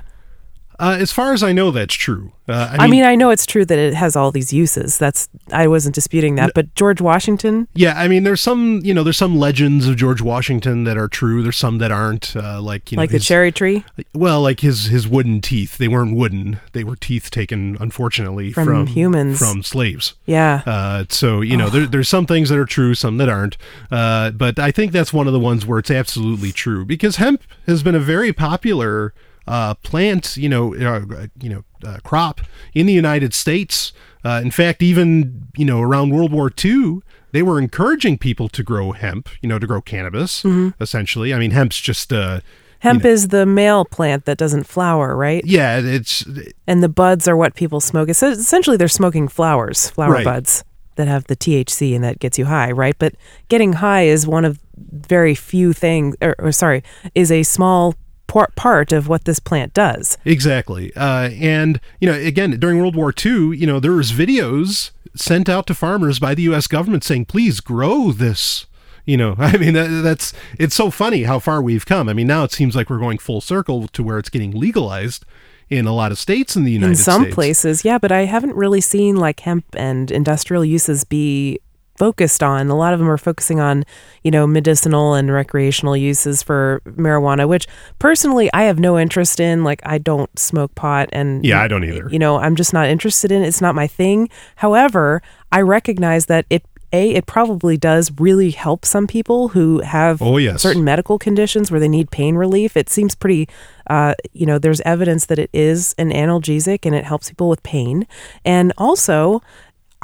Uh, 0.79 0.97
as 0.99 1.11
far 1.11 1.33
as 1.33 1.43
I 1.43 1.51
know, 1.53 1.71
that's 1.71 1.93
true. 1.93 2.31
Uh, 2.47 2.75
I 2.79 2.87
mean, 2.87 3.03
I 3.03 3.15
know 3.15 3.31
it's 3.31 3.45
true 3.47 3.65
that 3.65 3.79
it 3.79 3.95
has 3.95 4.15
all 4.15 4.31
these 4.31 4.53
uses. 4.53 4.99
That's 4.99 5.27
I 5.51 5.67
wasn't 5.67 5.95
disputing 5.95 6.35
that, 6.35 6.51
but 6.53 6.75
George 6.75 7.01
Washington, 7.01 7.67
yeah. 7.73 7.93
I 7.99 8.07
mean, 8.07 8.23
there's 8.23 8.41
some 8.41 8.81
you 8.83 8.93
know 8.93 9.03
there's 9.03 9.17
some 9.17 9.37
legends 9.37 9.87
of 9.87 9.95
George 9.95 10.21
Washington 10.21 10.83
that 10.83 10.95
are 10.95 11.07
true. 11.07 11.41
There's 11.41 11.57
some 11.57 11.79
that 11.79 11.91
aren't. 11.91 12.35
Uh, 12.35 12.61
like 12.61 12.91
you 12.91 12.97
know, 12.97 13.03
like 13.03 13.09
the 13.09 13.19
cherry 13.19 13.51
tree 13.51 13.83
Well, 14.13 14.41
like 14.41 14.59
his 14.59 14.85
his 14.85 15.07
wooden 15.07 15.41
teeth. 15.41 15.77
They 15.79 15.87
weren't 15.87 16.15
wooden. 16.15 16.59
They 16.73 16.83
were 16.83 16.95
teeth 16.95 17.31
taken, 17.31 17.77
unfortunately, 17.79 18.51
From 18.51 18.65
from, 18.65 18.87
humans. 18.87 19.39
from 19.39 19.63
slaves. 19.63 20.13
yeah. 20.25 20.61
Uh, 20.65 21.05
so 21.09 21.41
you 21.41 21.57
know, 21.57 21.69
there, 21.69 21.87
there's 21.87 22.09
some 22.09 22.27
things 22.27 22.49
that 22.49 22.59
are 22.59 22.65
true, 22.65 22.93
some 22.93 23.17
that 23.17 23.29
aren't. 23.29 23.57
Uh, 23.89 24.29
but 24.31 24.59
I 24.59 24.71
think 24.71 24.91
that's 24.91 25.11
one 25.11 25.25
of 25.25 25.33
the 25.33 25.39
ones 25.39 25.65
where 25.65 25.79
it's 25.79 25.91
absolutely 25.91 26.51
true 26.51 26.85
because 26.85 27.15
hemp 27.15 27.41
has 27.65 27.81
been 27.81 27.95
a 27.95 27.99
very 27.99 28.33
popular 28.33 29.13
uh, 29.47 29.73
plant, 29.75 30.37
you 30.37 30.49
know, 30.49 30.73
uh, 30.75 31.27
you 31.41 31.49
know, 31.49 31.63
uh, 31.85 31.97
crop 32.03 32.41
in 32.73 32.85
the 32.85 32.93
United 32.93 33.33
States. 33.33 33.93
Uh, 34.23 34.39
in 34.43 34.51
fact, 34.51 34.81
even 34.81 35.47
you 35.55 35.65
know, 35.65 35.81
around 35.81 36.09
World 36.09 36.31
War 36.31 36.51
II, 36.63 36.99
they 37.31 37.43
were 37.43 37.59
encouraging 37.59 38.17
people 38.17 38.49
to 38.49 38.63
grow 38.63 38.91
hemp, 38.91 39.29
you 39.41 39.49
know, 39.49 39.59
to 39.59 39.67
grow 39.67 39.81
cannabis. 39.81 40.43
Essentially, 40.79 41.33
I 41.33 41.37
mean, 41.39 41.51
hemp's 41.51 41.79
just 41.79 42.11
uh, 42.11 42.39
Hemp 42.79 43.03
know- 43.03 43.09
is 43.09 43.27
the 43.29 43.45
male 43.45 43.85
plant 43.85 44.25
that 44.25 44.37
doesn't 44.37 44.63
flower, 44.65 45.15
right? 45.15 45.43
yeah, 45.45 45.79
it's 45.79 46.25
And 46.67 46.81
the 46.83 46.89
buds 46.89 47.27
are 47.27 47.37
what 47.37 47.55
people 47.55 47.79
smoke. 47.79 48.09
It's 48.09 48.21
essentially 48.23 48.77
they're 48.77 48.87
smoking 48.87 49.27
flowers, 49.27 49.89
flower 49.89 50.13
Right. 50.13 50.25
buds 50.25 50.63
that 50.95 51.07
have 51.07 51.25
the 51.25 51.35
THC 51.35 51.93
and 51.93 52.03
that 52.03 52.19
gets 52.19 52.37
you 52.39 52.45
high, 52.45 52.71
right? 52.71 52.95
But 52.97 53.15
getting 53.49 53.73
high 53.73 54.03
is 54.03 54.25
one 54.27 54.45
of 54.45 54.59
very 54.77 55.35
few 55.35 55.73
things, 55.73 56.15
or, 56.21 56.35
or 56.39 56.51
sorry, 56.51 56.83
is 57.15 57.31
a 57.31 57.43
small 57.43 57.95
part 58.27 58.91
of 58.91 59.07
what 59.07 59.25
this 59.25 59.39
plant 59.39 59.73
does. 59.73 60.17
Exactly. 60.25 60.93
Uh, 60.95 61.29
and, 61.29 61.79
you 61.99 62.09
know, 62.09 62.17
again, 62.17 62.59
during 62.59 62.79
World 62.79 62.95
War 62.95 63.13
II, 63.13 63.55
you 63.57 63.65
know, 63.65 63.79
there 63.79 63.93
was 63.93 64.11
videos 64.11 64.91
sent 65.15 65.47
out 65.47 65.67
to 65.67 65.73
farmers 65.73 66.19
by 66.19 66.35
the 66.35 66.43
U.S. 66.43 66.67
government 66.67 67.03
saying, 67.03 67.25
please 67.25 67.59
grow 67.59 68.11
this. 68.11 68.65
You 69.05 69.17
know, 69.17 69.35
I 69.39 69.57
mean, 69.57 69.73
that, 69.73 69.87
that's, 70.03 70.33
it's 70.59 70.75
so 70.75 70.91
funny 70.91 71.23
how 71.23 71.39
far 71.39 71.61
we've 71.61 71.85
come. 71.85 72.09
I 72.09 72.13
mean, 72.13 72.27
now 72.27 72.43
it 72.43 72.51
seems 72.51 72.75
like 72.75 72.89
we're 72.89 72.99
going 72.99 73.19
full 73.19 73.41
circle 73.41 73.87
to 73.89 74.03
where 74.03 74.17
it's 74.17 74.29
getting 74.29 74.51
legalized 74.51 75.25
in 75.69 75.87
a 75.87 75.93
lot 75.93 76.11
of 76.11 76.19
states 76.19 76.55
in 76.55 76.63
the 76.63 76.71
United 76.71 76.95
States. 76.95 77.07
in 77.07 77.11
some 77.13 77.21
States. 77.23 77.35
places, 77.35 77.85
yeah, 77.85 77.97
but 77.97 78.11
I 78.11 78.25
haven't 78.25 78.55
really 78.55 78.81
seen 78.81 79.15
like 79.15 79.39
hemp 79.39 79.65
and 79.73 80.11
industrial 80.11 80.63
uses 80.63 81.03
be 81.03 81.59
focused 81.95 82.43
on. 82.43 82.67
A 82.69 82.75
lot 82.75 82.93
of 82.93 82.99
them 82.99 83.09
are 83.09 83.17
focusing 83.17 83.59
on, 83.59 83.83
you 84.23 84.31
know, 84.31 84.45
medicinal 84.45 85.13
and 85.13 85.31
recreational 85.31 85.95
uses 85.95 86.43
for 86.43 86.81
marijuana, 86.85 87.47
which 87.47 87.67
personally 87.99 88.49
I 88.53 88.63
have 88.63 88.79
no 88.79 88.99
interest 88.99 89.39
in. 89.39 89.63
Like 89.63 89.81
I 89.85 89.97
don't 89.97 90.37
smoke 90.37 90.75
pot 90.75 91.09
and 91.13 91.45
Yeah, 91.45 91.61
I 91.61 91.67
don't 91.67 91.83
either. 91.83 92.07
You 92.09 92.19
know, 92.19 92.37
I'm 92.37 92.55
just 92.55 92.73
not 92.73 92.87
interested 92.87 93.31
in 93.31 93.43
it. 93.43 93.47
It's 93.47 93.61
not 93.61 93.75
my 93.75 93.87
thing. 93.87 94.29
However, 94.57 95.21
I 95.51 95.61
recognize 95.61 96.25
that 96.27 96.45
it 96.49 96.63
a 96.93 97.09
it 97.15 97.25
probably 97.25 97.77
does 97.77 98.11
really 98.19 98.51
help 98.51 98.85
some 98.85 99.07
people 99.07 99.49
who 99.49 99.81
have 99.81 100.21
Oh, 100.21 100.37
yes. 100.37 100.61
certain 100.61 100.83
medical 100.83 101.17
conditions 101.17 101.71
where 101.71 101.79
they 101.79 101.87
need 101.87 102.11
pain 102.11 102.35
relief. 102.35 102.77
It 102.77 102.89
seems 102.89 103.15
pretty, 103.15 103.49
uh, 103.89 104.13
you 104.33 104.45
know, 104.45 104.59
there's 104.59 104.81
evidence 104.81 105.25
that 105.25 105.39
it 105.39 105.49
is 105.51 105.95
an 105.97 106.11
analgesic 106.11 106.85
and 106.85 106.93
it 106.93 107.03
helps 107.03 107.29
people 107.29 107.49
with 107.49 107.63
pain. 107.63 108.05
And 108.45 108.71
also, 108.77 109.41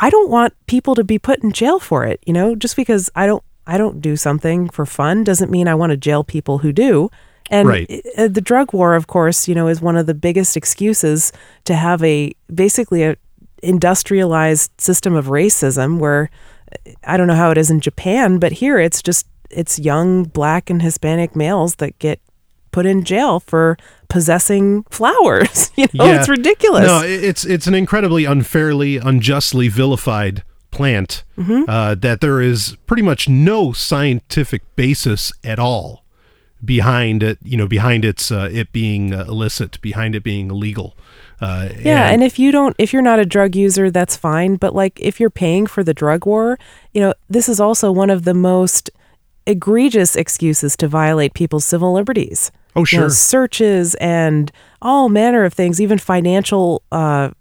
I 0.02 0.10
don't 0.10 0.30
want 0.30 0.54
people 0.66 0.96
to 0.96 1.04
be 1.04 1.18
put 1.20 1.42
in 1.44 1.52
jail 1.52 1.80
for 1.80 2.06
it. 2.06 2.22
You 2.26 2.34
know, 2.34 2.56
just 2.56 2.76
because 2.76 3.10
I 3.16 3.26
don't 3.28 3.44
I 3.68 3.78
don't 3.78 4.02
do 4.02 4.16
something 4.18 4.68
for 4.70 4.86
fun 4.86 5.24
doesn't 5.24 5.52
mean 5.52 5.68
I 5.68 5.76
want 5.76 5.92
to 5.92 5.98
jail 5.98 6.24
people 6.24 6.58
who 6.58 6.74
do. 6.74 7.10
And 7.50 7.68
Right. 7.68 8.06
uh, 8.18 8.28
the 8.28 8.42
drug 8.42 8.74
war, 8.74 8.96
of 8.96 9.08
course, 9.08 9.48
you 9.48 9.54
know, 9.56 9.68
is 9.68 9.82
one 9.82 9.98
of 9.98 10.06
the 10.08 10.14
biggest 10.14 10.58
excuses 10.58 11.32
to 11.66 11.76
have 11.76 12.04
a 12.04 12.34
basically 12.54 13.04
a 13.04 13.16
industrialized 13.62 14.72
system 14.80 15.14
of 15.16 15.28
racism 15.28 16.00
where 16.00 16.30
I 17.04 17.18
don't 17.18 17.28
know 17.28 17.36
how 17.36 17.52
it 17.52 17.58
is 17.58 17.70
in 17.70 17.80
Japan, 17.80 18.40
but 18.40 18.54
here 18.54 18.80
it's 18.80 19.02
just 19.02 19.28
it's 19.50 19.78
young 19.78 20.24
black 20.24 20.70
and 20.70 20.82
Hispanic 20.82 21.36
males 21.36 21.76
that 21.76 22.00
get 22.00 22.20
put 22.72 22.86
in 22.86 23.04
jail 23.04 23.40
for 23.40 23.78
possessing 24.10 24.84
flowers. 24.90 25.72
you 25.76 25.88
know, 25.94 26.06
Yeah. 26.06 26.20
it's 26.20 26.30
ridiculous. 26.30 26.86
No, 26.88 27.02
it's 27.04 27.46
it's 27.46 27.68
an 27.68 27.76
incredibly 27.76 28.26
unfairly, 28.26 28.98
unjustly 28.98 29.68
vilified 29.68 30.44
plant 30.72 31.24
Mm-hmm. 31.38 31.64
uh, 31.70 31.96
that 31.96 32.22
there 32.22 32.40
is 32.42 32.78
pretty 32.88 33.02
much 33.04 33.28
no 33.28 33.74
scientific 33.74 34.62
basis 34.76 35.32
at 35.44 35.60
all 35.60 36.04
behind 36.64 37.24
it. 37.24 37.40
You 37.44 37.58
know, 37.58 37.68
behind 37.68 38.06
its 38.06 38.32
uh, 38.32 38.50
it 38.52 38.72
being 38.72 39.14
uh, 39.14 39.26
illicit, 39.28 39.82
behind 39.82 40.16
it 40.16 40.24
being 40.24 40.50
illegal. 40.52 40.96
Uh, 41.42 41.70
Yeah, 41.80 42.10
and 42.12 42.22
if 42.24 42.38
you 42.38 42.52
don't 42.52 42.76
if 42.78 42.94
you're 42.94 43.02
not 43.02 43.20
a 43.20 43.26
drug 43.26 43.56
user, 43.56 43.90
that's 43.90 44.16
fine, 44.16 44.56
but 44.58 44.76
like 44.76 45.00
if 45.02 45.20
you're 45.20 45.32
paying 45.32 45.66
for 45.68 45.84
the 45.84 45.94
drug 45.94 46.26
war, 46.26 46.58
you 46.94 47.02
know, 47.02 47.14
this 47.30 47.50
is 47.50 47.60
also 47.60 47.92
one 47.92 48.10
of 48.12 48.24
the 48.24 48.36
most 48.36 48.92
egregious 49.48 50.16
excuses 50.16 50.78
to 50.78 50.88
violate 50.88 51.34
people's 51.34 51.66
civil 51.66 51.92
liberties. 51.94 52.52
Oh, 52.76 52.80
You 52.80 52.98
know, 53.00 53.04
sure. 53.04 53.10
searches 53.10 53.96
and 53.96 54.52
all 54.82 55.10
manner 55.10 55.44
of 55.44 55.54
things, 55.54 55.80
even 55.82 55.98
financial 56.00 56.84
uh 56.92 57.32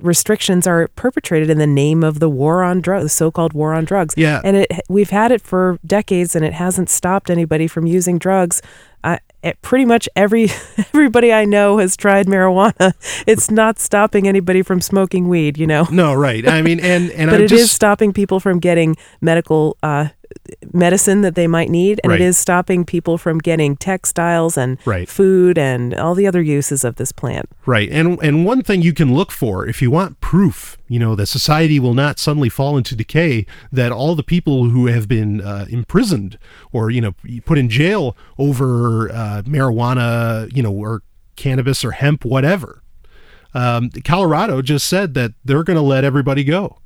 restrictions 0.00 0.66
are 0.66 0.88
perpetrated 0.94 1.50
in 1.50 1.58
the 1.58 1.66
name 1.66 2.04
of 2.04 2.20
the 2.20 2.28
war 2.28 2.62
on 2.62 2.80
drugs, 2.80 3.04
the 3.04 3.08
so-called 3.08 3.52
war 3.52 3.74
on 3.74 3.84
drugs. 3.84 4.14
Yeah. 4.16 4.40
and 4.44 4.56
it 4.58 4.70
we've 4.88 5.10
had 5.10 5.32
it 5.32 5.42
for 5.42 5.78
decades, 5.86 6.36
and 6.36 6.44
it 6.44 6.52
hasn't 6.52 6.88
stopped 6.88 7.30
anybody 7.30 7.66
from 7.66 7.86
using 7.86 8.18
drugs. 8.18 8.62
I, 9.04 9.18
it, 9.42 9.60
pretty 9.62 9.84
much 9.84 10.08
every 10.14 10.48
everybody 10.94 11.32
I 11.32 11.44
know 11.44 11.78
has 11.78 11.96
tried 11.96 12.26
marijuana. 12.28 12.92
It's 13.26 13.50
not 13.50 13.80
stopping 13.80 14.28
anybody 14.28 14.62
from 14.62 14.80
smoking 14.80 15.28
weed, 15.28 15.58
you 15.58 15.66
know, 15.66 15.88
no, 15.90 16.14
right. 16.14 16.46
I 16.46 16.62
mean, 16.62 16.78
and 16.78 17.10
and 17.10 17.28
but 17.30 17.36
I'm 17.36 17.42
it 17.42 17.52
is 17.52 17.62
just 17.62 17.74
stopping 17.74 18.12
people 18.12 18.38
from 18.38 18.60
getting 18.60 18.96
medical 19.20 19.76
uh, 19.82 20.08
medicine 20.72 21.20
that 21.22 21.34
they 21.34 21.46
might 21.46 21.70
need, 21.70 22.00
and 22.02 22.10
Right. 22.10 22.20
it 22.20 22.24
is 22.24 22.38
stopping 22.38 22.84
people 22.84 23.18
from 23.18 23.38
getting 23.38 23.76
textiles 23.76 24.56
and 24.56 24.78
Right. 24.84 25.08
food 25.08 25.58
and 25.58 25.94
all 25.94 26.14
the 26.14 26.26
other 26.26 26.40
uses 26.42 26.84
of 26.84 26.96
this 26.96 27.12
plant. 27.12 27.48
Right. 27.66 27.88
And 27.90 28.18
and 28.22 28.44
one 28.44 28.62
thing 28.62 28.82
you 28.82 28.92
can 28.92 29.14
look 29.14 29.30
for 29.30 29.66
if 29.66 29.80
you 29.82 29.90
want 29.90 30.20
proof, 30.20 30.78
you 30.88 30.98
know, 30.98 31.14
that 31.14 31.26
society 31.26 31.78
will 31.80 31.94
not 31.94 32.18
suddenly 32.18 32.48
fall 32.48 32.76
into 32.76 32.94
decay, 32.96 33.46
that 33.70 33.92
all 33.92 34.14
the 34.14 34.22
people 34.22 34.70
who 34.70 34.86
have 34.86 35.08
been 35.08 35.40
uh, 35.40 35.66
imprisoned 35.68 36.38
or 36.72 36.90
you 36.90 37.00
know 37.00 37.14
put 37.44 37.58
in 37.58 37.68
jail 37.68 38.16
over 38.38 39.10
uh, 39.12 39.42
marijuana, 39.44 40.54
you 40.54 40.62
know, 40.62 40.72
or 40.72 41.02
cannabis 41.36 41.84
or 41.84 41.92
hemp, 41.92 42.24
whatever. 42.24 42.82
Um, 43.54 43.90
Colorado 44.04 44.62
just 44.62 44.86
said 44.86 45.14
that 45.14 45.32
they're 45.44 45.62
going 45.64 45.76
to 45.76 45.82
let 45.82 46.04
everybody 46.04 46.42
go. 46.44 46.78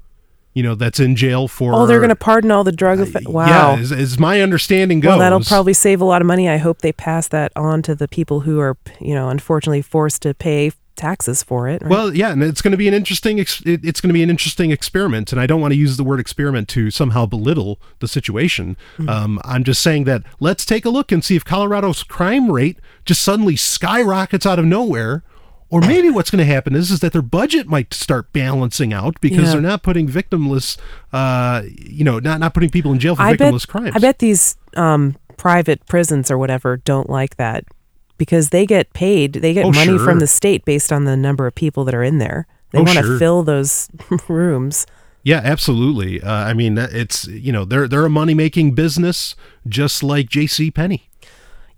You 0.57 0.62
know, 0.62 0.74
that's 0.74 0.98
in 0.98 1.16
jail 1.16 1.48
for. 1.48 1.74
Oh, 1.74 1.84
they're 1.84 1.98
going 1.98 2.09
to 2.09 2.16
pardon 2.16 2.50
all 2.50 2.64
the 2.64 2.72
drug. 2.72 2.98
Offe- 2.98 3.28
wow. 3.28 3.46
Yeah, 3.74 3.78
is, 3.78 3.92
is 3.92 4.18
my 4.18 4.40
understanding 4.40 5.00
goes. 5.00 5.11
Well, 5.11 5.18
that'll 5.18 5.40
probably 5.40 5.74
save 5.74 6.00
a 6.00 6.04
lot 6.07 6.22
of 6.22 6.26
money. 6.26 6.48
I 6.48 6.57
hope 6.57 6.78
they 6.78 6.92
pass 6.92 7.28
that 7.28 7.52
on 7.54 7.82
to 7.82 7.94
the 7.94 8.09
people 8.09 8.40
who 8.40 8.59
are, 8.59 8.78
you 8.98 9.14
know, 9.14 9.28
unfortunately 9.28 9.82
forced 9.82 10.22
to 10.22 10.32
pay 10.32 10.72
taxes 10.96 11.42
for 11.42 11.68
it. 11.68 11.82
right? 11.82 11.90
Well, 11.90 12.16
yeah, 12.16 12.32
and 12.32 12.42
it's 12.42 12.62
going 12.62 12.70
to 12.72 12.78
be 12.78 12.88
an 12.88 12.94
interesting. 12.94 13.38
Ex- 13.38 13.61
it's 13.66 14.00
going 14.00 14.09
to 14.09 14.14
be 14.14 14.22
an 14.22 14.30
interesting 14.30 14.70
experiment, 14.70 15.30
and 15.30 15.38
I 15.38 15.46
don't 15.46 15.61
want 15.61 15.72
to 15.72 15.78
use 15.78 15.98
the 15.98 16.04
word 16.04 16.20
experiment 16.20 16.68
to 16.68 16.90
somehow 16.90 17.26
belittle 17.26 17.78
the 17.98 18.09
situation. 18.09 18.78
Mm-hmm. 18.96 19.11
Um, 19.11 19.40
I'm 19.44 19.62
just 19.62 19.82
saying 19.82 20.04
that 20.04 20.22
let's 20.40 20.64
take 20.64 20.86
a 20.86 20.90
look 20.90 21.12
and 21.12 21.22
see 21.22 21.36
if 21.36 21.44
Colorado's 21.44 22.02
crime 22.02 22.50
rate 22.50 22.78
just 23.04 23.20
suddenly 23.20 23.57
skyrockets 23.57 24.46
out 24.46 24.59
of 24.59 24.64
nowhere, 24.64 25.22
or 25.71 25.81
maybe 25.81 26.11
what's 26.11 26.31
going 26.31 26.39
to 26.47 26.53
happen 26.53 26.75
is 26.77 26.91
is 26.91 27.01
that 27.01 27.12
their 27.12 27.23
budget 27.23 27.67
might 27.67 27.93
start 27.93 28.33
balancing 28.33 28.93
out 28.93 29.21
because 29.21 29.45
Yeah. 29.47 29.53
they're 29.53 29.61
not 29.61 29.83
putting 29.83 30.09
victimless, 30.09 30.77
uh, 31.12 31.62
you 31.67 32.05
know, 32.05 32.19
not 32.19 32.41
not 32.41 32.55
putting 32.55 32.71
people 32.71 32.93
in 32.93 32.99
jail 32.99 33.17
for 33.17 33.23
I 33.23 33.35
bet, 33.35 33.53
victimless 33.53 33.67
crimes. 33.67 33.93
I 33.95 33.99
bet 33.99 34.19
these 34.21 34.57
um, 34.77 35.17
private 35.37 35.85
prisons 35.87 36.31
or 36.31 36.39
whatever 36.39 36.77
don't 36.79 37.11
like 37.11 37.37
that 37.37 37.64
because 38.19 38.51
they 38.51 38.64
get 38.67 38.93
paid. 38.93 39.35
They 39.35 39.53
get 39.53 39.64
Oh, 39.64 39.73
money 39.73 39.97
sure. 39.97 40.05
from 40.05 40.19
the 40.21 40.27
state 40.27 40.64
based 40.64 40.93
on 40.93 41.05
the 41.05 41.17
number 41.17 41.47
of 41.47 41.55
people 41.55 41.85
that 41.85 41.95
are 41.95 42.03
in 42.05 42.19
there. 42.19 42.47
They 42.73 42.79
Oh, 42.79 42.83
want 42.85 42.99
to 42.99 43.05
sure. 43.05 43.19
fill 43.19 43.43
those 43.43 43.89
rooms. 44.29 44.87
Yeah, 45.23 45.41
absolutely. 45.43 46.23
Uh, 46.23 46.31
I 46.33 46.55
mean, 46.55 46.79
it's 46.79 47.27
you 47.27 47.51
know 47.53 47.64
they're 47.64 47.89
they're 47.89 48.05
a 48.07 48.11
money 48.11 48.35
making 48.35 48.73
business 48.75 49.35
just 49.69 50.03
like 50.05 50.29
J.C. 50.29 50.71
Penney. 50.71 51.09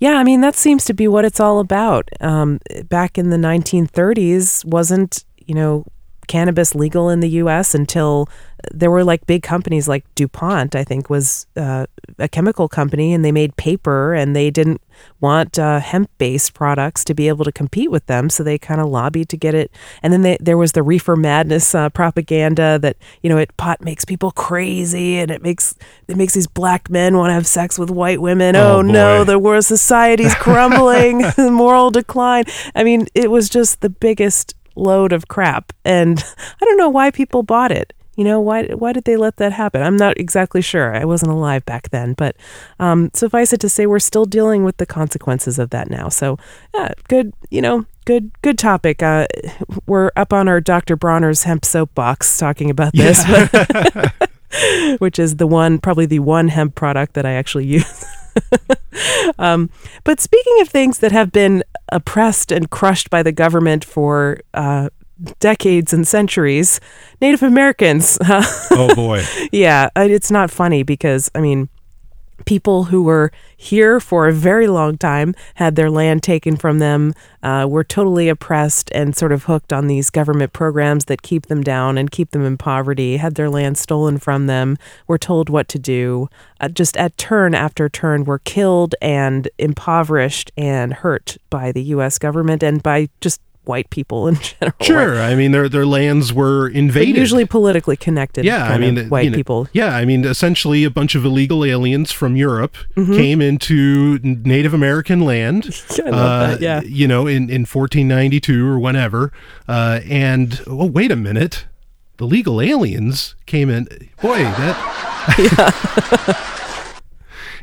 Yeah, 0.00 0.14
I 0.14 0.24
mean 0.24 0.40
that 0.42 0.54
seems 0.54 0.84
to 0.86 0.94
be 0.94 1.08
what 1.08 1.24
it's 1.24 1.40
all 1.40 1.58
about. 1.58 2.08
Um, 2.20 2.60
back 2.88 3.18
in 3.18 3.30
the 3.30 3.36
1930s, 3.36 4.64
wasn't 4.64 5.24
you 5.46 5.54
know 5.54 5.84
cannabis 6.28 6.74
legal 6.74 7.08
in 7.08 7.20
the 7.20 7.28
U.S. 7.30 7.74
until 7.74 8.28
there 8.72 8.90
were 8.90 9.02
like 9.02 9.26
big 9.26 9.42
companies 9.42 9.88
like 9.88 10.04
DuPont. 10.14 10.76
I 10.76 10.84
think 10.84 11.10
was 11.10 11.46
uh, 11.56 11.86
a 12.18 12.28
chemical 12.28 12.68
company, 12.68 13.12
and 13.12 13.24
they 13.24 13.32
made 13.32 13.56
paper, 13.56 14.14
and 14.14 14.36
they 14.36 14.50
didn't 14.50 14.80
want 15.20 15.58
uh, 15.58 15.80
hemp-based 15.80 16.54
products 16.54 17.04
to 17.04 17.14
be 17.14 17.28
able 17.28 17.44
to 17.44 17.52
compete 17.52 17.90
with 17.90 18.06
them, 18.06 18.30
so 18.30 18.42
they 18.42 18.58
kind 18.58 18.80
of 18.80 18.86
lobbied 18.88 19.28
to 19.30 19.36
get 19.36 19.54
it. 19.54 19.70
And 20.02 20.12
then 20.12 20.22
they, 20.22 20.36
there 20.40 20.56
was 20.56 20.72
the 20.72 20.82
reefer 20.82 21.16
madness 21.16 21.74
uh, 21.74 21.88
propaganda 21.90 22.78
that 22.80 22.96
you 23.22 23.28
know 23.28 23.38
it 23.38 23.56
pot 23.56 23.80
makes 23.82 24.04
people 24.04 24.30
crazy, 24.30 25.18
and 25.18 25.30
it 25.30 25.42
makes 25.42 25.74
it 26.06 26.16
makes 26.16 26.34
these 26.34 26.46
black 26.46 26.88
men 26.88 27.16
want 27.16 27.30
to 27.30 27.34
have 27.34 27.46
sex 27.46 27.78
with 27.78 27.90
white 27.90 28.20
women. 28.20 28.54
Oh, 28.56 28.78
Oh, 28.78 28.82
no, 28.82 29.24
the 29.24 29.38
world 29.38 29.64
society's 29.64 30.34
crumbling, 30.34 31.18
the 31.18 31.50
moral 31.52 31.90
decline. 31.90 32.44
I 32.74 32.84
mean, 32.84 33.06
it 33.14 33.30
was 33.30 33.48
just 33.48 33.80
the 33.80 33.90
biggest 33.90 34.54
load 34.76 35.12
of 35.12 35.26
crap, 35.26 35.72
and 35.84 36.22
I 36.62 36.64
don't 36.64 36.76
know 36.78 36.88
why 36.90 37.10
people 37.10 37.42
bought 37.42 37.72
it. 37.72 37.92
You 38.18 38.24
know 38.24 38.40
why? 38.40 38.64
Why 38.64 38.92
did 38.92 39.04
they 39.04 39.16
let 39.16 39.36
that 39.36 39.52
happen? 39.52 39.80
I'm 39.80 39.96
not 39.96 40.18
exactly 40.18 40.60
sure. 40.60 40.92
I 40.92 41.04
wasn't 41.04 41.30
alive 41.30 41.64
back 41.64 41.90
then, 41.90 42.14
but 42.14 42.34
um, 42.80 43.10
suffice 43.14 43.52
it 43.52 43.60
to 43.60 43.68
say, 43.68 43.86
we're 43.86 44.00
still 44.00 44.24
dealing 44.24 44.64
with 44.64 44.78
the 44.78 44.86
consequences 44.86 45.56
of 45.56 45.70
that 45.70 45.88
now. 45.88 46.08
So, 46.08 46.36
yeah, 46.74 46.94
good. 47.06 47.32
You 47.48 47.62
know, 47.62 47.86
good. 48.06 48.32
Good 48.42 48.58
topic. 48.58 49.04
Uh, 49.04 49.28
we're 49.86 50.10
up 50.16 50.32
on 50.32 50.48
our 50.48 50.60
Dr. 50.60 50.96
Bronner's 50.96 51.44
hemp 51.44 51.64
soapbox 51.64 52.36
talking 52.38 52.70
about 52.70 52.92
this, 52.92 53.24
which 54.98 55.20
is 55.20 55.36
the 55.36 55.46
one, 55.46 55.78
probably 55.78 56.06
the 56.06 56.18
one 56.18 56.48
hemp 56.48 56.74
product 56.74 57.14
that 57.14 57.24
I 57.24 57.34
actually 57.34 57.66
use. 57.66 58.04
um, 59.38 59.70
but 60.02 60.18
speaking 60.18 60.60
of 60.60 60.68
things 60.68 60.98
that 60.98 61.12
have 61.12 61.30
been 61.30 61.62
oppressed 61.90 62.50
and 62.50 62.68
crushed 62.68 63.10
by 63.10 63.22
the 63.22 63.30
government 63.30 63.84
for 63.84 64.40
uh, 64.54 64.88
decades 65.40 65.92
and 65.92 66.06
centuries, 66.06 66.80
Native 67.20 67.42
Americans. 67.42 68.18
Oh 68.70 68.94
boy. 68.94 69.24
yeah, 69.50 69.88
it's 69.96 70.30
not 70.30 70.50
funny 70.50 70.82
because 70.82 71.30
I 71.34 71.40
mean, 71.40 71.68
people 72.44 72.84
who 72.84 73.02
were 73.02 73.32
here 73.56 73.98
for 73.98 74.28
a 74.28 74.32
very 74.32 74.68
long 74.68 74.96
time 74.96 75.34
had 75.56 75.74
their 75.74 75.90
land 75.90 76.22
taken 76.22 76.56
from 76.56 76.78
them, 76.78 77.12
uh, 77.42 77.66
were 77.68 77.84
totally 77.84 78.28
oppressed 78.28 78.90
and 78.94 79.16
sort 79.16 79.32
of 79.32 79.44
hooked 79.44 79.72
on 79.72 79.86
these 79.86 80.10
government 80.10 80.52
programs 80.52 81.06
that 81.06 81.22
keep 81.22 81.46
them 81.46 81.62
down 81.62 81.98
and 81.98 82.10
keep 82.10 82.30
them 82.30 82.44
in 82.44 82.56
poverty, 82.56 83.16
had 83.16 83.34
their 83.34 83.50
land 83.50 83.76
stolen 83.76 84.18
from 84.18 84.46
them, 84.46 84.78
were 85.06 85.18
told 85.18 85.50
what 85.50 85.68
to 85.68 85.78
do, 85.78 86.28
uh, 86.60 86.68
just 86.68 86.96
at 86.96 87.16
turn 87.18 87.54
after 87.54 87.88
turn 87.88 88.24
were 88.24 88.38
killed 88.38 88.94
and 89.02 89.48
impoverished 89.58 90.52
and 90.56 90.94
hurt 90.94 91.36
by 91.50 91.72
the 91.72 91.82
U.S. 91.84 92.18
government 92.18 92.62
and 92.62 92.82
by 92.82 93.08
just 93.20 93.40
white 93.68 93.90
people 93.90 94.26
in 94.26 94.34
general. 94.60 94.74
Sure, 94.82 95.20
I 95.20 95.34
mean 95.34 95.52
their 95.52 95.68
their 95.68 95.86
lands 95.86 96.32
were 96.32 96.68
invaded. 96.68 97.16
Usually 97.16 97.44
politically 97.44 97.96
connected. 97.96 98.44
yeah, 98.44 98.64
I 98.64 98.78
mean 98.78 99.08
white 99.08 99.24
you 99.26 99.30
know, 99.30 99.36
people. 99.36 99.68
Yeah, 99.72 99.94
I 99.94 100.04
mean 100.04 100.24
essentially 100.24 100.84
a 100.84 100.90
bunch 100.90 101.14
of 101.14 101.24
illegal 101.24 101.64
aliens 101.64 102.10
from 102.10 102.34
Europe 102.34 102.76
Mm-hmm. 102.96 103.12
came 103.14 103.40
into 103.40 104.18
Native 104.22 104.74
American 104.74 105.20
land. 105.20 105.66
Love 105.98 106.14
uh, 106.14 106.46
that, 106.48 106.60
yeah. 106.60 106.80
you 106.82 107.06
know, 107.06 107.26
in 107.26 107.48
in 107.50 107.62
1492 107.62 108.66
or 108.66 108.78
whenever, 108.78 109.32
uh, 109.68 110.00
and 110.08 110.60
oh 110.66 110.86
wait 110.86 111.12
a 111.12 111.16
minute, 111.16 111.66
the 112.16 112.24
legal 112.26 112.60
aliens 112.60 113.34
came 113.46 113.68
in. 113.70 113.84
Boy, 114.20 114.38
that. 114.38 114.76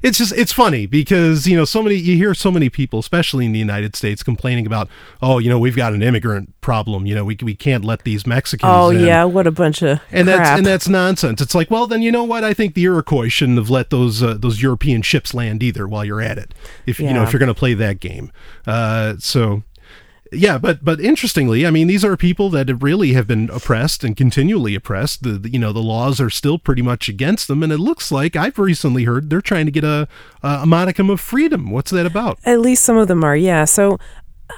It's 0.05 0.19
just 0.19 0.33
it's 0.33 0.51
funny 0.53 0.85
because 0.85 1.47
you 1.47 1.57
know 1.57 1.65
so 1.65 1.81
many 1.81 1.95
you 1.95 2.15
hear 2.15 2.35
so 2.35 2.51
many 2.51 2.69
people 2.69 2.99
especially 2.99 3.45
in 3.45 3.53
the 3.53 3.59
United 3.59 3.95
States 3.95 4.21
complaining 4.21 4.67
about 4.67 4.87
oh 5.21 5.39
you 5.39 5.49
know 5.49 5.57
we've 5.57 5.75
got 5.75 5.93
an 5.93 6.03
immigrant 6.03 6.53
problem 6.61 7.07
you 7.07 7.15
know 7.15 7.25
we, 7.25 7.35
we 7.41 7.55
can't 7.55 7.83
let 7.83 8.03
these 8.03 8.27
Mexicans 8.27 8.69
Oh 8.71 8.89
in. 8.91 9.03
yeah, 9.03 9.23
what 9.23 9.47
a 9.47 9.51
bunch 9.51 9.81
of 9.81 9.99
and 10.11 10.27
crap. 10.27 10.37
that's 10.37 10.57
and 10.57 10.65
that's 10.65 10.87
nonsense. 10.87 11.41
It's 11.41 11.55
like, 11.55 11.71
well, 11.71 11.87
then 11.87 12.03
you 12.03 12.11
know 12.11 12.23
what? 12.23 12.43
I 12.43 12.53
think 12.53 12.75
the 12.75 12.83
Iroquois 12.83 13.29
shouldn't 13.29 13.57
have 13.57 13.71
let 13.71 13.89
those 13.89 14.21
uh, 14.21 14.35
those 14.35 14.61
European 14.61 15.01
ships 15.01 15.33
land 15.33 15.63
either 15.63 15.87
while 15.87 16.05
you're 16.05 16.21
at 16.21 16.37
it. 16.37 16.53
If 16.85 16.99
you 16.99 17.11
know 17.11 17.23
if 17.23 17.33
you're 17.33 17.39
going 17.39 17.47
to 17.47 17.59
play 17.59 17.73
that 17.73 17.99
game, 17.99 18.31
uh, 18.67 19.15
so 19.17 19.63
yeah. 20.31 20.57
But 20.57 20.83
but 20.83 20.99
interestingly, 20.99 21.65
I 21.65 21.71
mean, 21.71 21.87
these 21.87 22.05
are 22.05 22.17
people 22.17 22.49
that 22.51 22.71
really 22.81 23.13
have 23.13 23.27
been 23.27 23.49
oppressed 23.51 24.03
and 24.03 24.15
continually 24.15 24.75
oppressed. 24.75 25.23
The, 25.23 25.33
the 25.33 25.49
you 25.49 25.59
know 25.59 25.71
the 25.73 25.79
laws 25.79 26.19
are 26.19 26.29
still 26.29 26.57
pretty 26.57 26.81
much 26.81 27.09
against 27.09 27.47
them, 27.47 27.63
and 27.63 27.71
it 27.71 27.79
looks 27.79 28.11
like 28.11 28.35
I've 28.35 28.57
recently 28.59 29.03
heard 29.05 29.29
they're 29.29 29.41
trying 29.41 29.65
to 29.65 29.71
get 29.71 29.83
a 29.83 30.07
a 30.43 30.65
modicum 30.65 31.09
of 31.09 31.19
freedom. 31.19 31.71
What's 31.71 31.91
that 31.91 32.05
about? 32.05 32.39
At 32.45 32.59
least 32.59 32.83
some 32.83 32.97
of 32.97 33.07
them 33.07 33.23
are, 33.23 33.35
yeah. 33.35 33.65
So, 33.65 33.97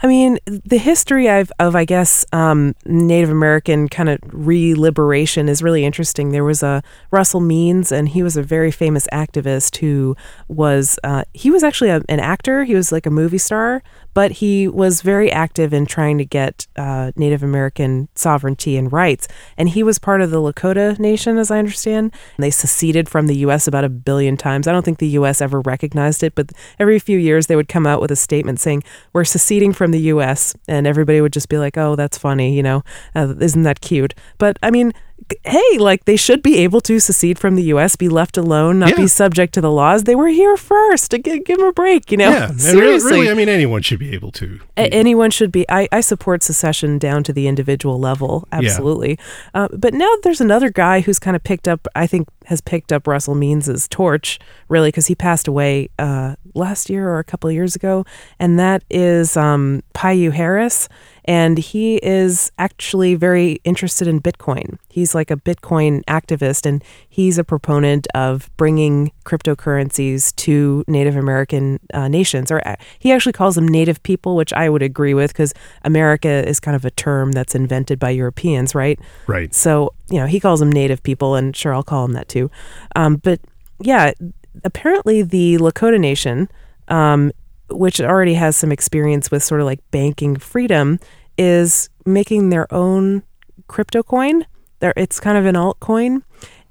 I 0.04 0.08
mean, 0.08 0.38
the 0.46 0.78
history 0.78 1.28
of, 1.30 1.52
of 1.60 1.76
I 1.76 1.86
guess, 1.86 2.26
um, 2.34 2.76
Native 2.86 3.30
American 3.30 3.88
kind 3.88 4.10
of 4.10 4.20
re-liberation 4.32 5.48
is 5.48 5.64
really 5.64 5.86
interesting. 5.86 6.32
There 6.32 6.44
was 6.44 6.62
a 6.62 6.84
Russell 7.10 7.40
Means, 7.40 7.92
and 7.92 8.10
he 8.10 8.22
was 8.22 8.36
a 8.36 8.44
very 8.44 8.72
famous 8.72 9.08
activist 9.14 9.78
who 9.78 10.16
was 10.50 11.00
uh, 11.04 11.24
he 11.34 11.50
was 11.50 11.64
actually 11.64 11.90
a, 11.90 12.02
an 12.10 12.20
actor. 12.20 12.66
He 12.66 12.76
was 12.76 12.92
like 12.92 13.06
a 13.06 13.12
movie 13.12 13.38
star, 13.38 13.82
but 14.18 14.32
he 14.32 14.68
was 14.68 15.04
very 15.04 15.32
active 15.32 15.72
in 15.72 15.86
trying 15.86 16.18
to 16.18 16.26
get 16.26 16.66
uh, 16.76 17.12
Native 17.16 17.44
American 17.44 18.10
sovereignty 18.16 18.76
and 18.76 18.92
rights. 18.92 19.28
And 19.58 19.70
he 19.70 19.84
was 19.84 20.00
part 20.00 20.22
of 20.22 20.32
the 20.32 20.42
Lakota 20.42 20.98
Nation, 20.98 21.38
as 21.38 21.52
I 21.52 21.60
understand. 21.60 22.12
They 22.40 22.50
seceded 22.50 23.08
from 23.08 23.28
the 23.28 23.36
U.S. 23.46 23.68
about 23.68 23.84
a 23.84 23.90
billion 23.90 24.36
times. 24.36 24.68
I 24.68 24.72
don't 24.72 24.84
think 24.84 24.98
the 24.98 25.08
U.S. 25.10 25.40
ever 25.40 25.62
recognized 25.62 26.24
it, 26.24 26.34
but 26.34 26.52
every 26.80 26.98
few 26.98 27.20
years 27.20 27.46
they 27.46 27.56
would 27.56 27.70
come 27.70 27.86
out 27.86 28.02
with 28.02 28.10
a 28.10 28.16
statement 28.16 28.60
saying, 28.60 28.82
We're 29.14 29.24
seceding 29.24 29.72
from 29.72 29.92
the 29.92 30.02
U.S. 30.14 30.56
And 30.68 30.88
everybody 30.88 31.22
would 31.22 31.34
just 31.34 31.48
be 31.48 31.60
like, 31.60 31.78
Oh, 31.78 31.96
that's 31.96 32.18
funny, 32.18 32.56
you 32.56 32.64
know, 32.64 32.84
uh, 33.14 33.36
isn't 33.40 33.62
that 33.62 33.82
cute? 33.82 34.16
But 34.40 34.58
I 34.64 34.72
mean, 34.72 34.94
hey, 35.44 35.78
like 35.78 36.06
they 36.06 36.16
should 36.16 36.42
be 36.42 36.58
able 36.60 36.80
to 36.82 37.00
secede 37.00 37.38
from 37.40 37.56
the 37.56 37.64
U.S., 37.64 37.96
be 37.96 38.08
left 38.10 38.38
alone, 38.38 38.80
not 38.80 38.90
Yeah. 38.92 38.96
be 38.98 39.08
subject 39.08 39.54
to 39.56 39.62
the 39.62 39.72
laws. 39.72 40.04
They 40.04 40.16
were 40.16 40.28
here 40.30 40.56
first. 40.58 41.12
Give, 41.12 41.44
give 41.44 41.58
them 41.58 41.68
a 41.68 41.74
break, 41.74 42.12
you 42.12 42.18
know? 42.18 42.30
Yeah, 42.30 42.50
and 42.50 42.56
really, 42.60 42.60
Seriously. 43.00 43.12
really, 43.12 43.30
I 43.30 43.34
mean, 43.34 43.50
anyone 43.50 43.82
should 43.82 44.00
be 44.00 44.14
able 44.14 44.32
to. 44.34 44.60
A- 44.78 44.94
anyone 44.94 45.32
should 45.32 45.52
be 45.52 45.66
I, 45.70 45.88
I 45.92 46.02
support 46.02 46.44
secession 46.44 46.98
down 46.98 47.24
to 47.24 47.34
the 47.34 47.48
individual 47.48 48.00
level 48.00 48.48
absolutely 48.52 49.18
uh, 49.54 49.68
but 49.74 49.94
now 49.94 50.12
there's 50.24 50.40
another 50.40 50.70
guy 50.70 51.02
who's 51.02 51.20
kind 51.20 51.36
of 51.36 51.44
picked 51.44 51.68
up 51.68 51.88
i 51.96 52.06
think 52.08 52.28
has 52.48 52.62
picked 52.62 52.92
up 52.92 53.08
russell 53.08 53.36
means's 53.36 53.88
torch 53.88 54.40
really 54.68 54.90
because 54.90 55.08
he 55.08 55.16
passed 55.16 55.48
away 55.48 55.90
uh, 56.00 56.36
last 56.58 56.90
year 56.90 57.08
or 57.08 57.20
a 57.20 57.24
couple 57.24 57.50
of 57.50 57.54
years 57.54 57.76
ago. 57.76 58.06
And 58.40 58.60
that 58.60 58.84
is 58.90 59.38
um, 59.38 59.84
Payu 59.94 60.32
harris. 60.32 60.90
And 61.30 61.58
he 61.58 61.98
is 61.98 62.54
actually 62.58 63.16
very 63.16 63.60
interested 63.66 64.08
in 64.08 64.22
bitcoin. 64.22 64.78
He's 64.88 65.14
like 65.14 65.30
a 65.30 65.36
bitcoin 65.36 66.04
activist 66.06 66.66
and 66.66 66.82
he's 67.10 67.38
a 67.38 67.44
proponent 67.44 68.08
of 68.16 68.50
bringing 68.56 69.12
cryptocurrencies 69.26 70.34
to 70.38 70.86
native 70.88 71.18
american 71.18 71.80
uh, 71.94 72.08
nations 72.08 72.50
or 72.50 72.66
uh, 72.66 72.76
he 72.98 73.12
actually 73.12 73.34
calls 73.34 73.56
them 73.56 73.68
native 73.68 74.02
people 74.04 74.38
which 74.38 74.54
i 74.54 74.70
would 74.70 74.82
agree 74.82 75.14
with 75.14 75.34
because 75.34 75.54
america 75.84 76.48
is 76.48 76.62
kind 76.62 76.76
of 76.76 76.86
a 76.86 76.92
term 76.92 77.34
that's 77.34 77.54
invented 77.54 78.00
by 78.00 78.10
europeans 78.10 78.74
right? 78.74 78.98
Right. 79.28 79.54
so 79.54 79.94
you 80.10 80.18
know 80.20 80.28
he 80.28 80.40
calls 80.40 80.62
them 80.62 80.72
native 80.72 81.04
people 81.04 81.36
and 81.36 81.54
sure 81.54 81.74
i'll 81.74 81.84
call 81.84 82.08
them 82.08 82.14
that 82.14 82.30
too 82.30 82.37
um, 82.96 83.18
but 83.18 83.40
yeah 83.80 84.12
apparently 84.64 85.22
the 85.22 85.58
lakota 85.58 86.00
nation 86.00 86.48
um, 86.88 87.32
which 87.70 88.00
already 88.02 88.34
has 88.34 88.56
some 88.56 88.72
experience 88.72 89.30
with 89.30 89.44
sort 89.44 89.62
of 89.62 89.66
like 89.66 89.80
banking 89.92 90.36
freedom 90.38 91.00
is 91.38 91.90
making 92.06 92.50
their 92.50 92.72
own 92.74 93.22
crypto 93.68 94.02
coin 94.04 94.46
there 94.80 94.94
it's 94.96 95.20
kind 95.20 95.38
of 95.38 95.46
an 95.46 95.56
altcoin 95.56 96.22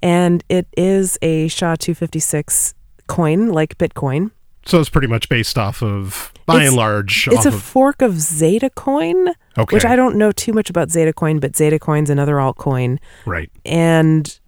and 0.01 0.43
it 0.49 0.67
is 0.75 1.17
a 1.21 1.47
sha 1.47 1.75
256 1.75 2.73
coin 3.07 3.47
like 3.49 3.77
bitcoin 3.77 4.31
So 4.65 4.79
it's 4.81 4.89
pretty 4.89 5.07
much 5.07 5.29
based 5.29 5.57
off 5.57 5.81
of, 5.81 6.33
by 6.45 6.55
It's- 6.55 6.67
and 6.69 6.75
large, 6.77 7.27
it's 7.31 7.45
a 7.45 7.49
of. 7.49 7.61
fork 7.63 8.01
of 8.01 8.19
zeta 8.19 8.69
coin 8.71 9.29
Okay. 9.57 9.75
which 9.75 9.85
i 9.85 9.95
don't 9.95 10.15
know 10.17 10.31
too 10.31 10.51
much 10.53 10.69
about 10.69 10.89
zeta 10.91 11.13
coin 11.13 11.39
but 11.39 11.55
zeta 11.55 11.79
coin's 11.79 12.09
another 12.09 12.35
altcoin 12.35 12.97
Right. 13.25 13.49
and 13.65 14.39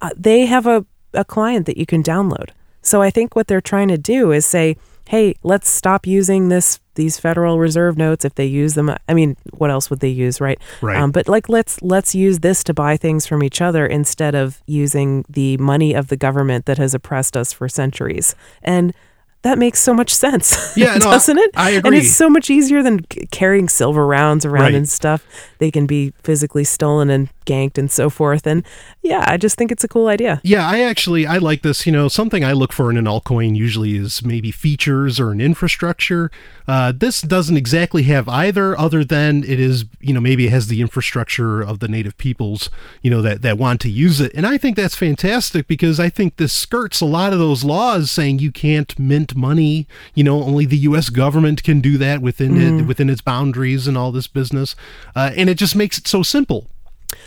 uh, 0.00 0.10
they 0.16 0.46
have 0.46 0.66
a, 0.66 0.84
a 1.14 1.24
client 1.24 1.66
that 1.66 1.76
you 1.76 1.86
can 1.86 2.02
download. 2.02 2.50
So 2.82 3.02
I 3.02 3.10
think 3.10 3.34
what 3.34 3.48
they're 3.48 3.60
trying 3.60 3.88
to 3.88 3.98
do 3.98 4.32
is 4.32 4.46
say, 4.46 4.76
hey, 5.08 5.34
let's 5.42 5.68
stop 5.68 6.06
using 6.06 6.48
this 6.48 6.80
these 6.94 7.18
Federal 7.18 7.58
Reserve 7.60 7.96
notes 7.96 8.24
if 8.24 8.34
they 8.34 8.44
use 8.44 8.74
them. 8.74 8.94
I 9.08 9.14
mean, 9.14 9.36
what 9.52 9.70
else 9.70 9.88
would 9.88 10.00
they 10.00 10.08
use, 10.08 10.40
right? 10.40 10.58
Right. 10.82 10.96
Um, 10.96 11.12
but 11.12 11.28
like, 11.28 11.48
let's 11.48 11.80
let's 11.80 12.14
use 12.14 12.40
this 12.40 12.64
to 12.64 12.74
buy 12.74 12.96
things 12.96 13.26
from 13.26 13.42
each 13.42 13.60
other 13.60 13.86
instead 13.86 14.34
of 14.34 14.62
using 14.66 15.24
the 15.28 15.56
money 15.58 15.94
of 15.94 16.08
the 16.08 16.16
government 16.16 16.66
that 16.66 16.78
has 16.78 16.94
oppressed 16.94 17.36
us 17.36 17.52
for 17.52 17.68
centuries. 17.68 18.34
And 18.62 18.92
that 19.42 19.58
makes 19.58 19.78
so 19.78 19.94
much 19.94 20.12
sense, 20.14 20.76
Yeah, 20.76 20.94
no, 20.98 21.10
doesn't 21.12 21.38
it? 21.38 21.50
I 21.56 21.70
And 21.70 21.86
agree. 21.86 21.98
it's 21.98 22.10
so 22.14 22.28
much 22.28 22.50
easier 22.50 22.82
than 22.82 23.00
carrying 23.30 23.68
silver 23.68 24.06
rounds 24.06 24.44
around 24.44 24.62
Right. 24.62 24.74
and 24.74 24.88
stuff. 24.88 25.24
They 25.58 25.70
can 25.70 25.86
be 25.86 26.12
physically 26.22 26.64
stolen 26.64 27.08
and 27.10 27.28
ganked 27.46 27.78
and 27.78 27.90
so 27.90 28.10
forth. 28.10 28.46
And 28.46 28.62
yeah, 29.02 29.24
I 29.26 29.36
just 29.38 29.56
think 29.56 29.72
it's 29.72 29.82
a 29.84 29.88
cool 29.88 30.08
idea. 30.08 30.40
Yeah, 30.44 30.68
I 30.68 30.80
actually 30.80 31.26
I 31.26 31.38
like 31.38 31.62
this. 31.62 31.86
You 31.86 31.92
know, 31.92 32.08
something 32.08 32.44
I 32.44 32.52
look 32.52 32.72
for 32.72 32.90
in 32.90 32.96
an 32.98 33.06
altcoin 33.06 33.56
usually 33.56 33.96
is 33.96 34.22
maybe 34.22 34.50
features 34.50 35.18
or 35.18 35.30
an 35.30 35.40
infrastructure. 35.40 36.30
Uh, 36.66 36.92
this 36.94 37.22
doesn't 37.22 37.56
exactly 37.56 38.02
have 38.02 38.28
either, 38.28 38.78
other 38.78 39.02
than 39.02 39.42
it 39.44 39.58
is 39.60 39.86
you 40.00 40.12
know 40.12 40.20
maybe 40.20 40.46
it 40.46 40.50
has 40.50 40.66
the 40.68 40.80
infrastructure 40.82 41.62
of 41.62 41.78
the 41.78 41.88
native 41.88 42.18
peoples 42.18 42.68
you 43.02 43.10
know 43.10 43.22
that 43.22 43.40
that 43.42 43.56
want 43.56 43.80
to 43.80 43.88
use 43.90 44.20
it, 44.20 44.30
and 44.34 44.46
I 44.46 44.58
think 44.58 44.76
that's 44.76 44.94
fantastic 44.94 45.66
because 45.66 45.98
I 45.98 46.10
think 46.10 46.36
this 46.36 46.52
skirts 46.52 47.00
a 47.00 47.06
lot 47.06 47.32
of 47.32 47.38
those 47.38 47.64
laws 47.64 48.10
saying 48.10 48.40
you 48.40 48.52
can't 48.52 48.96
mint 48.98 49.27
money. 49.36 49.86
You 50.14 50.24
know, 50.24 50.42
only 50.42 50.66
the 50.66 50.78
U.S. 50.78 51.10
government 51.10 51.62
can 51.62 51.80
do 51.80 51.98
that 51.98 52.20
within 52.22 52.56
it 52.60 52.86
within 52.86 53.10
its 53.10 53.20
boundaries 53.20 53.86
and 53.86 53.96
all 53.96 54.12
this 54.12 54.26
business, 54.26 54.76
uh, 55.14 55.30
and 55.36 55.48
it 55.48 55.56
just 55.56 55.76
makes 55.76 55.98
it 55.98 56.06
so 56.06 56.22
simple 56.22 56.68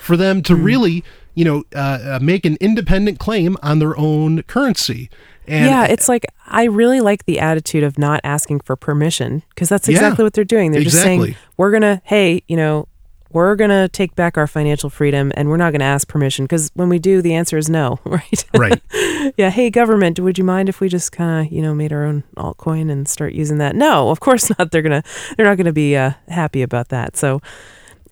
for 0.01 0.15
them 0.15 0.41
to 0.43 0.55
really, 0.55 1.03
you 1.33 1.45
know, 1.45 1.63
uh, 1.75 2.17
uh, 2.17 2.19
make 2.21 2.45
an 2.45 2.57
independent 2.59 3.19
claim 3.19 3.57
on 3.63 3.79
their 3.79 3.97
own 3.97 4.43
currency. 4.43 5.09
And 5.47 5.65
yeah, 5.65 5.85
it's 5.85 6.07
like 6.07 6.25
I 6.47 6.65
really 6.65 7.01
like 7.01 7.25
the 7.25 7.39
attitude 7.39 7.83
of 7.83 7.97
not 7.97 8.21
asking 8.23 8.61
for 8.61 8.75
permission 8.75 9.43
because 9.49 9.69
that's 9.69 9.87
Yeah, 9.87 9.95
exactly 9.95 10.23
what 10.23 10.33
they're 10.33 10.43
doing. 10.43 10.71
They're 10.71 10.81
just 10.81 11.01
saying, 11.01 11.35
we're 11.57 11.71
going 11.71 11.81
to, 11.81 12.01
hey, 12.05 12.43
you 12.47 12.55
know, 12.55 12.87
we're 13.33 13.55
going 13.55 13.69
to 13.69 13.87
take 13.89 14.15
back 14.15 14.37
our 14.37 14.47
financial 14.47 14.89
freedom 14.89 15.31
and 15.35 15.49
we're 15.49 15.57
not 15.57 15.71
going 15.71 15.79
to 15.79 15.85
ask 15.85 16.07
permission 16.07 16.45
because 16.45 16.71
when 16.73 16.89
we 16.89 16.99
do, 16.99 17.21
the 17.21 17.33
answer 17.33 17.57
is 17.57 17.69
no, 17.69 17.99
right? 18.05 18.45
right. 18.55 18.81
yeah, 19.37 19.49
hey, 19.49 19.69
government, 19.69 20.19
would 20.19 20.37
you 20.37 20.43
mind 20.43 20.69
if 20.69 20.79
we 20.79 20.89
just 20.89 21.11
kind 21.11 21.45
of, 21.45 21.53
you 21.53 21.61
know, 21.61 21.73
made 21.73 21.93
our 21.93 22.03
own 22.03 22.23
altcoin 22.37 22.91
and 22.91 23.07
start 23.07 23.33
using 23.33 23.57
that? 23.57 23.75
No, 23.75 24.09
of 24.09 24.19
course 24.19 24.49
not. 24.57 24.71
They're 24.71 24.81
going 24.81 25.01
to, 25.01 25.09
they're 25.35 25.45
not 25.45 25.57
going 25.57 25.65
to 25.65 25.73
be 25.73 25.95
uh, 25.95 26.11
happy 26.27 26.61
about 26.61 26.89
that. 26.89 27.15
So, 27.15 27.41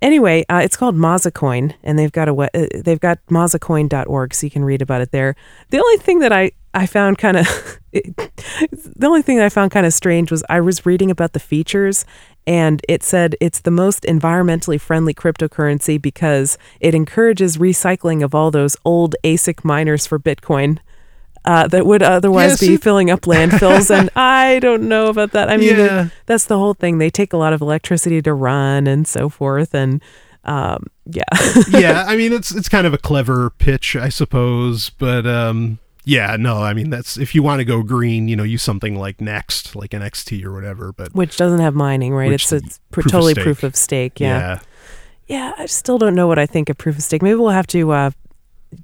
anyway, 0.02 0.46
uh, 0.50 0.62
it's 0.64 0.78
called 0.78 0.96
Mazacoin, 0.96 1.74
and 1.84 1.98
they've 1.98 2.12
got 2.12 2.30
a 2.30 2.34
uh, 2.36 2.68
they've 2.84 3.00
got 3.00 3.20
mazacoin.org, 3.28 4.34
so 4.34 4.46
you 4.46 4.52
can 4.52 4.66
read 4.66 4.82
about 4.82 5.02
it 5.02 5.12
there. 5.12 5.36
The 5.70 5.80
only 5.80 5.98
thing 5.98 6.20
that 6.20 6.34
I 6.34 6.52
I 6.74 6.86
found 6.86 7.18
kind 7.18 7.38
of 7.38 7.80
the 7.92 9.08
only 9.08 9.22
thing 9.22 9.38
that 9.38 9.46
I 9.46 9.50
found 9.50 9.72
kind 9.72 9.86
of 9.86 9.94
strange 9.94 10.32
was 10.32 10.44
I 10.50 10.62
was 10.62 10.86
reading 10.86 11.12
about 11.12 11.34
the 11.34 11.40
features, 11.40 12.06
and 12.50 12.82
it 12.90 13.04
said 13.04 13.36
it's 13.40 13.62
the 13.62 13.72
most 13.72 14.02
environmentally 14.04 14.80
friendly 14.82 15.14
cryptocurrency 15.14 16.02
because 16.02 16.58
it 16.80 16.94
encourages 16.96 17.58
recycling 17.58 18.24
of 18.24 18.34
all 18.34 18.50
those 18.52 18.76
old 18.84 19.16
ASIC 19.24 19.64
miners 19.64 20.08
for 20.08 20.18
Bitcoin. 20.20 20.80
uh, 21.46 21.68
that 21.68 21.86
would 21.86 22.04
otherwise 22.04 22.62
Yes, 22.62 22.70
be 22.70 22.76
filling 22.78 23.10
up 23.10 23.22
landfills. 23.22 23.90
and 23.98 24.10
I 24.16 24.60
don't 24.60 24.84
know 24.90 25.08
about 25.08 25.32
that. 25.32 25.50
I 25.50 25.56
mean, 25.58 25.78
Yeah. 25.78 26.10
that's 26.26 26.46
the 26.46 26.58
whole 26.58 26.74
thing. 26.74 26.98
They 26.98 27.10
take 27.10 27.32
a 27.34 27.38
lot 27.38 27.54
of 27.54 27.62
electricity 27.62 28.22
to 28.24 28.34
run 28.34 28.88
and 28.88 29.08
so 29.08 29.30
forth. 29.30 29.74
And 29.74 30.02
um, 30.44 30.88
yeah. 31.06 31.24
yeah, 31.70 32.04
I 32.08 32.18
mean 32.18 32.34
it's 32.34 32.52
it's 32.54 32.68
kind 32.70 32.86
of 32.88 32.94
a 32.94 32.98
clever 32.98 33.52
pitch, 33.52 33.96
I 33.96 34.10
suppose, 34.10 34.90
but 34.90 35.26
um 35.26 35.80
yeah, 36.06 36.36
no, 36.40 36.62
I 36.62 36.74
mean 36.74 36.90
that's 36.90 37.18
if 37.18 37.36
you 37.36 37.44
want 37.44 37.60
to 37.60 37.66
go 37.66 37.84
green, 37.84 38.28
you 38.28 38.36
know, 38.36 38.44
use 38.44 38.64
something 38.64 38.96
like 38.96 39.18
Nxt, 39.18 39.76
like 39.76 39.94
an 39.94 40.02
NXT 40.02 40.44
or 40.44 40.54
whatever, 40.54 40.94
but 40.94 41.14
Which 41.14 41.38
doesn't 41.38 41.60
have 41.60 41.76
mining, 41.76 42.14
right? 42.14 42.32
It's 42.32 42.52
it's 42.52 42.80
proof 42.92 43.08
totally 43.08 43.34
stake. 43.34 43.44
proof 43.44 43.64
of 43.64 43.76
stake. 43.76 44.20
Yeah. 44.20 44.40
yeah. 44.40 44.60
Yeah, 45.28 45.54
I 45.60 45.68
still 45.68 46.00
don't 46.00 46.16
know 46.16 46.26
what 46.26 46.40
I 46.40 46.48
think 46.48 46.70
of 46.70 46.78
proof 46.80 46.98
of 46.98 47.04
stake. 47.04 47.22
Maybe 47.22 47.36
we'll 47.36 47.50
have 47.50 47.68
to 47.68 47.92
uh, 47.92 48.12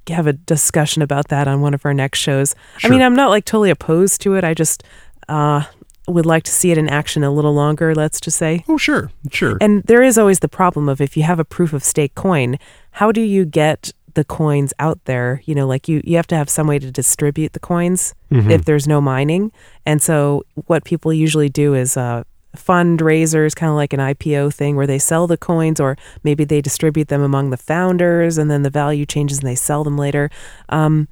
have 0.10 0.28
a 0.28 0.34
discussion 0.34 1.02
about 1.02 1.30
that 1.30 1.48
on 1.48 1.62
one 1.62 1.74
of 1.74 1.84
our 1.86 1.94
next 1.94 2.20
shows. 2.20 2.54
I 2.84 2.90
mean, 2.90 3.02
I'm 3.02 3.16
not 3.16 3.30
like 3.30 3.46
totally 3.46 3.72
opposed 3.72 4.22
to 4.22 4.36
it. 4.36 4.44
I 4.44 4.54
just 4.54 4.84
uh, 5.28 5.64
would 6.08 6.28
like 6.28 6.44
to 6.44 6.52
see 6.52 6.72
it 6.72 6.78
in 6.78 6.88
action 6.88 7.24
a 7.24 7.32
little 7.32 7.54
longer, 7.54 7.96
let's 7.96 8.22
just 8.22 8.38
say. 8.38 8.64
Oh, 8.68 8.78
sure. 8.78 9.12
Sure. 9.32 9.58
And 9.60 9.82
there 9.84 10.04
is 10.04 10.20
always 10.20 10.40
the 10.40 10.48
problem 10.48 10.88
of 10.88 11.02
if 11.02 11.18
you 11.18 11.24
have 11.24 11.40
a 11.40 11.46
proof 11.46 11.74
of 11.74 11.84
stake 11.84 12.14
coin, 12.14 12.60
how 12.92 13.12
do 13.12 13.22
you 13.22 13.46
get 13.46 13.92
the 14.16 14.24
coins 14.26 14.74
out 14.80 15.00
there? 15.06 15.42
You 15.46 15.56
know, 15.56 15.68
like 15.68 15.88
you, 15.88 16.02
you 16.04 16.16
have 16.18 16.28
to 16.28 16.36
have 16.36 16.50
some 16.50 16.68
way 16.68 16.80
to 16.80 16.92
distribute 16.92 17.54
the 17.54 17.60
coins 17.60 18.14
Mm-hmm. 18.32 18.52
if 18.52 18.66
there's 18.66 18.86
no 18.88 19.00
mining. 19.00 19.52
And 19.86 20.02
so 20.02 20.44
what 20.66 20.84
people 20.84 21.14
usually 21.14 21.48
do 21.48 21.74
is 21.74 21.96
uh, 21.96 22.24
fundraisers, 22.58 23.56
kind 23.56 23.70
of 23.70 23.76
like 23.76 23.94
an 23.94 24.00
IPO 24.00 24.54
thing 24.54 24.76
where 24.76 24.88
they 24.88 25.00
sell 25.00 25.28
the 25.28 25.38
coins 25.38 25.80
or 25.80 25.98
maybe 26.24 26.44
they 26.44 26.60
distribute 26.62 27.08
them 27.08 27.22
among 27.22 27.50
the 27.52 27.58
founders 27.58 28.38
and 28.38 28.50
then 28.52 28.64
the 28.64 28.70
value 28.70 29.06
changes 29.06 29.40
and 29.40 29.48
they 29.48 29.56
sell 29.56 29.84
them 29.84 29.98
later. 29.98 30.30
Um, 30.70 31.08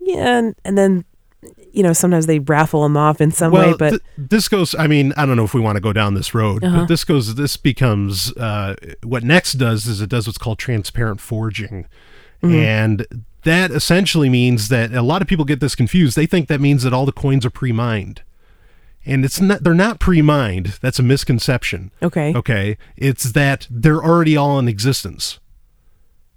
yeah. 0.00 0.38
And, 0.38 0.54
and 0.64 0.76
then, 0.76 1.04
you 1.72 1.82
know, 1.82 1.92
sometimes 1.92 2.26
they 2.26 2.40
raffle 2.40 2.82
them 2.82 2.96
off 2.96 3.20
in 3.20 3.30
some 3.30 3.52
well, 3.52 3.70
way, 3.70 3.76
but 3.78 3.90
th- 3.90 4.02
this 4.18 4.48
goes. 4.48 4.74
I 4.74 4.86
mean, 4.86 5.12
I 5.16 5.24
don't 5.26 5.36
know 5.36 5.44
if 5.44 5.54
we 5.54 5.60
want 5.60 5.76
to 5.76 5.80
go 5.82 5.92
down 5.92 6.14
this 6.14 6.34
road, 6.34 6.64
Uh-huh. 6.64 6.80
but 6.80 6.88
this 6.88 7.04
goes. 7.04 7.34
This 7.36 7.56
becomes 7.56 8.32
uh, 8.36 8.74
what 9.02 9.22
Nxt 9.22 9.56
does 9.58 9.86
is 9.86 10.00
it 10.00 10.08
does 10.10 10.26
what's 10.26 10.38
called 10.38 10.58
transparent 10.58 11.20
forging, 11.20 11.86
Mm-hmm. 12.42 12.54
and 12.54 13.24
that 13.44 13.70
essentially 13.70 14.28
means 14.28 14.68
that 14.68 14.92
a 14.92 15.02
lot 15.02 15.22
of 15.22 15.28
people 15.28 15.44
get 15.44 15.60
this 15.60 15.74
confused. 15.74 16.16
They 16.16 16.26
think 16.26 16.48
that 16.48 16.60
means 16.60 16.82
that 16.82 16.92
all 16.92 17.06
the 17.06 17.12
coins 17.12 17.46
are 17.46 17.50
pre-mined, 17.50 18.22
and 19.04 19.24
it's 19.24 19.40
not. 19.40 19.62
They're 19.62 19.72
not 19.74 20.00
pre-mined. 20.00 20.78
That's 20.82 20.98
a 20.98 21.02
misconception. 21.02 21.92
okay. 22.02 22.34
Okay, 22.34 22.76
it's 22.96 23.32
that 23.32 23.66
they're 23.70 24.02
already 24.04 24.36
all 24.36 24.58
in 24.58 24.66
existence. 24.68 25.38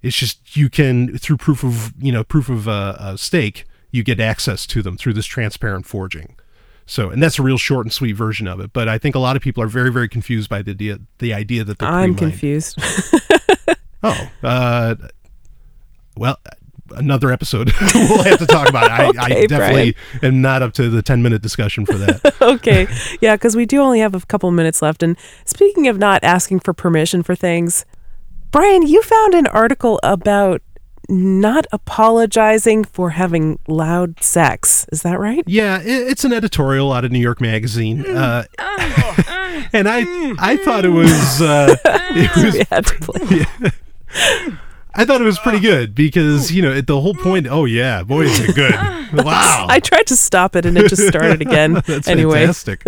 It's 0.02 0.16
just 0.16 0.56
you 0.56 0.70
can 0.70 1.18
through 1.18 1.36
proof 1.38 1.62
of 1.64 1.92
you 2.00 2.12
know 2.12 2.22
proof 2.24 2.48
of 2.48 2.68
uh, 2.68 2.94
uh, 2.98 3.16
stake 3.16 3.64
you 3.90 4.04
get 4.04 4.20
access 4.20 4.64
to 4.68 4.82
them 4.82 4.96
through 4.96 5.12
this 5.14 5.26
transparent 5.26 5.84
forging. 5.86 6.36
So, 6.86 7.10
and 7.10 7.22
that's 7.22 7.38
a 7.38 7.42
real 7.42 7.58
short 7.58 7.86
and 7.86 7.92
sweet 7.92 8.12
version 8.12 8.46
of 8.48 8.60
it. 8.60 8.72
But 8.72 8.88
I 8.88 8.98
think 8.98 9.14
a 9.14 9.18
lot 9.18 9.34
of 9.36 9.42
people 9.42 9.62
are 9.62 9.68
very 9.68 9.92
very 9.92 10.08
confused 10.08 10.48
by 10.48 10.62
the 10.62 10.70
idea 10.70 10.98
the 11.18 11.34
idea 11.34 11.64
that 11.64 11.78
they're 11.78 11.88
I'm 11.88 12.14
pre-mined. 12.14 12.18
confused. 12.18 12.78
Oh, 14.02 14.30
uh, 14.42 14.94
well. 16.20 16.38
Another 16.92 17.30
episode. 17.30 17.72
we'll 17.94 18.24
have 18.24 18.40
to 18.40 18.46
talk 18.46 18.68
about 18.68 18.84
it. 18.86 18.90
I, 18.90 19.04
I 19.04 19.26
Okay, 19.26 19.46
definitely 19.46 19.96
am 20.24 20.42
not 20.42 20.60
up 20.60 20.72
to 20.72 20.90
the 20.90 21.02
10 21.02 21.22
minute 21.22 21.40
discussion 21.40 21.86
for 21.86 21.94
that. 21.94 22.34
okay. 22.42 22.88
Yeah, 23.20 23.36
because 23.36 23.54
we 23.54 23.64
do 23.64 23.80
only 23.80 24.00
have 24.00 24.12
a 24.12 24.20
couple 24.26 24.50
minutes 24.50 24.82
left. 24.82 25.04
And 25.04 25.16
speaking 25.44 25.86
of 25.86 25.98
not 25.98 26.24
asking 26.24 26.60
for 26.60 26.72
permission 26.74 27.22
for 27.22 27.36
things, 27.36 27.84
Brian, 28.50 28.82
you 28.88 29.02
found 29.02 29.34
an 29.34 29.46
article 29.46 30.00
about 30.02 30.62
not 31.08 31.64
apologizing 31.70 32.82
for 32.82 33.10
having 33.10 33.60
loud 33.68 34.20
sex. 34.20 34.84
Is 34.90 35.02
that 35.02 35.20
right? 35.20 35.44
Yeah, 35.46 35.80
it's 35.82 36.24
an 36.24 36.32
editorial 36.32 36.92
out 36.92 37.04
of 37.04 37.12
New 37.12 37.20
York 37.20 37.40
Magazine, 37.40 38.04
uh, 38.04 38.44
and 39.72 39.88
I 39.88 40.34
I 40.38 40.56
thought 40.64 40.84
it 40.84 40.90
was 40.90 41.40
uh, 41.40 41.76
it 41.84 42.36
was 42.36 42.54
We 42.54 42.64
had 42.70 42.86
to 42.86 42.94
play. 43.00 44.52
I 44.94 45.04
thought 45.04 45.20
it 45.20 45.24
was 45.24 45.38
pretty 45.38 45.60
good 45.60 45.94
because 45.94 46.50
you 46.52 46.62
know 46.62 46.72
it, 46.72 46.86
the 46.86 47.00
whole 47.00 47.14
point. 47.14 47.46
Oh 47.48 47.64
yeah, 47.64 48.02
boy 48.02 48.22
is 48.22 48.40
it 48.40 48.54
good! 48.54 48.74
Wow, 49.12 49.66
I 49.68 49.80
tried 49.80 50.06
to 50.06 50.16
stop 50.16 50.54
it 50.54 50.64
and 50.64 50.78
it 50.78 50.88
just 50.88 51.08
started 51.08 51.42
again. 51.46 51.82
That's 51.84 52.06
anyway, 52.06 52.46
fantastic. 52.46 52.82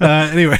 uh, 0.00 0.06
anyway, 0.32 0.58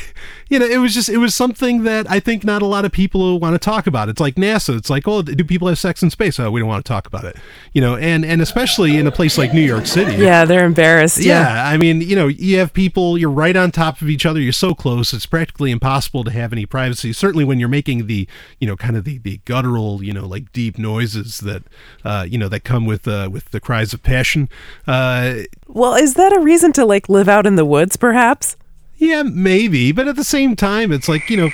you 0.49 0.59
know, 0.59 0.67
it 0.67 0.79
was 0.79 0.95
just 0.95 1.09
it 1.09 1.19
was 1.19 1.35
something 1.35 1.83
that 1.85 2.11
I 2.11 2.21
think 2.21 2.45
not 2.45 2.63
a 2.63 2.67
lot 2.67 2.85
of 2.85 2.93
people 2.93 3.39
want 3.41 3.55
to 3.55 3.59
talk 3.59 3.87
about. 3.87 4.09
It's 4.09 4.21
like 4.21 4.37
NASA. 4.37 4.77
It's 4.77 4.91
like, 4.91 5.07
oh, 5.09 5.23
do 5.23 5.45
people 5.45 5.69
have 5.69 5.79
sex 5.79 6.03
in 6.03 6.11
space? 6.11 6.39
Oh, 6.39 6.51
we 6.51 6.61
don't 6.61 6.69
want 6.69 6.85
to 6.85 6.89
talk 6.89 7.07
about 7.07 7.25
it. 7.25 7.37
You 7.73 7.81
know, 7.81 7.97
and 7.97 8.25
and 8.25 8.41
especially 8.41 8.97
in 8.97 9.07
a 9.07 9.11
place 9.13 9.39
like 9.39 9.53
New 9.53 9.61
York 9.61 9.87
City. 9.87 10.17
yeah, 10.17 10.45
they're 10.45 10.65
embarrassed. 10.65 11.19
Yeah. 11.19 11.37
Yeah, 11.41 11.67
I 11.67 11.77
mean, 11.77 12.01
you 12.01 12.17
know, 12.17 12.29
you 12.29 12.59
have 12.59 12.73
people, 12.73 13.19
you're 13.19 13.31
right 13.31 13.57
on 13.57 13.71
top 13.71 14.01
of 14.01 14.09
each 14.09 14.25
other, 14.25 14.41
you're 14.41 14.53
so 14.53 14.75
close, 14.75 15.13
it's 15.13 15.27
practically 15.27 15.71
impossible 15.71 16.25
to 16.25 16.31
have 16.31 16.53
any 16.53 16.65
privacy. 16.67 17.13
Certainly 17.13 17.45
when 17.45 17.61
you're 17.61 17.69
making 17.69 18.07
the, 18.07 18.27
you 18.59 18.67
know, 18.67 18.77
kind 18.77 18.97
of 18.97 19.05
the, 19.05 19.19
the 19.19 19.41
guttural, 19.45 20.03
you 20.03 20.13
know, 20.13 20.27
like 20.27 20.53
deep 20.53 20.79
noises 20.79 21.39
that, 21.41 21.63
uh, 22.05 22.27
you 22.29 22.39
know, 22.39 22.49
that 22.49 22.65
come 22.65 22.87
with, 22.87 23.07
uh, 23.07 23.29
with 23.31 23.51
the 23.51 23.61
cries 23.61 23.93
of 23.93 24.03
passion. 24.03 24.49
Uh, 24.87 25.41
Well, 25.69 25.95
is 25.95 26.15
that 26.15 26.35
a 26.37 26.41
reason 26.41 26.73
to 26.75 26.85
like 26.85 27.09
live 27.09 27.29
out 27.29 27.47
in 27.47 27.57
the 27.57 27.65
woods, 27.65 27.97
perhaps? 27.97 28.57
Yeah, 28.99 29.23
maybe, 29.23 29.93
but 29.93 30.09
at 30.09 30.17
the 30.17 30.25
same 30.25 30.57
time, 30.57 30.93
it's 30.93 31.09
like, 31.09 31.29
you 31.31 31.37
know, 31.37 31.51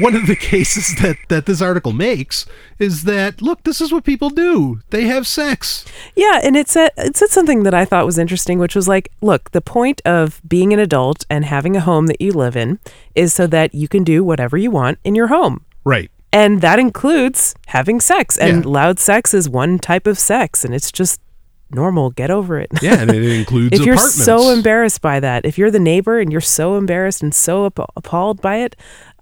one 0.00 0.14
of 0.16 0.26
the 0.26 0.36
cases 0.52 0.96
that, 1.00 1.16
that 1.28 1.46
this 1.46 1.62
article 1.62 1.92
makes 1.92 2.46
is 2.78 3.04
that, 3.04 3.40
look, 3.40 3.62
this 3.64 3.80
is 3.80 3.92
what 3.92 4.04
people 4.04 4.30
do. 4.30 4.80
They 4.90 5.04
have 5.04 5.26
sex. 5.26 5.84
Yeah, 6.16 6.40
and 6.42 6.56
it 6.56 6.68
said 6.68 6.90
it 6.96 7.16
said 7.16 7.28
something 7.30 7.62
that 7.64 7.74
I 7.74 7.84
thought 7.84 8.06
was 8.06 8.18
interesting, 8.18 8.58
which 8.58 8.74
was 8.74 8.88
like, 8.88 9.10
look, 9.20 9.50
the 9.52 9.60
point 9.60 10.00
of 10.04 10.40
being 10.48 10.72
an 10.72 10.78
adult 10.78 11.24
and 11.30 11.44
having 11.44 11.76
a 11.76 11.80
home 11.80 12.06
that 12.06 12.20
you 12.20 12.32
live 12.32 12.56
in 12.56 12.78
is 13.14 13.32
so 13.32 13.46
that 13.48 13.74
you 13.74 13.86
can 13.88 14.02
do 14.04 14.24
whatever 14.24 14.56
you 14.56 14.70
want 14.70 14.98
in 15.04 15.14
your 15.14 15.28
home. 15.28 15.64
Right. 15.84 16.10
And 16.32 16.60
that 16.60 16.78
includes 16.78 17.54
having 17.66 18.00
sex. 18.00 18.38
And 18.38 18.64
Yeah. 18.64 18.70
loud 18.70 18.98
sex 18.98 19.34
is 19.34 19.48
one 19.48 19.78
type 19.78 20.06
of 20.06 20.18
sex 20.18 20.64
and 20.64 20.74
it's 20.74 20.92
just 20.92 21.20
normal. 21.72 22.10
Get 22.10 22.30
over 22.30 22.58
it. 22.58 22.68
Yeah, 22.82 23.00
and 23.00 23.10
it 23.10 23.22
includes 23.38 23.78
if 23.78 23.84
you're 23.86 23.96
so 23.96 24.50
embarrassed 24.50 25.00
by 25.00 25.20
that, 25.20 25.44
if 25.44 25.58
you're 25.58 25.70
the 25.70 25.78
neighbor 25.80 26.18
and 26.18 26.30
you're 26.32 26.40
so 26.40 26.76
embarrassed 26.76 27.22
and 27.22 27.34
so 27.34 27.66
app- 27.66 27.78
appalled 27.96 28.40
by 28.40 28.56
it, 28.56 28.76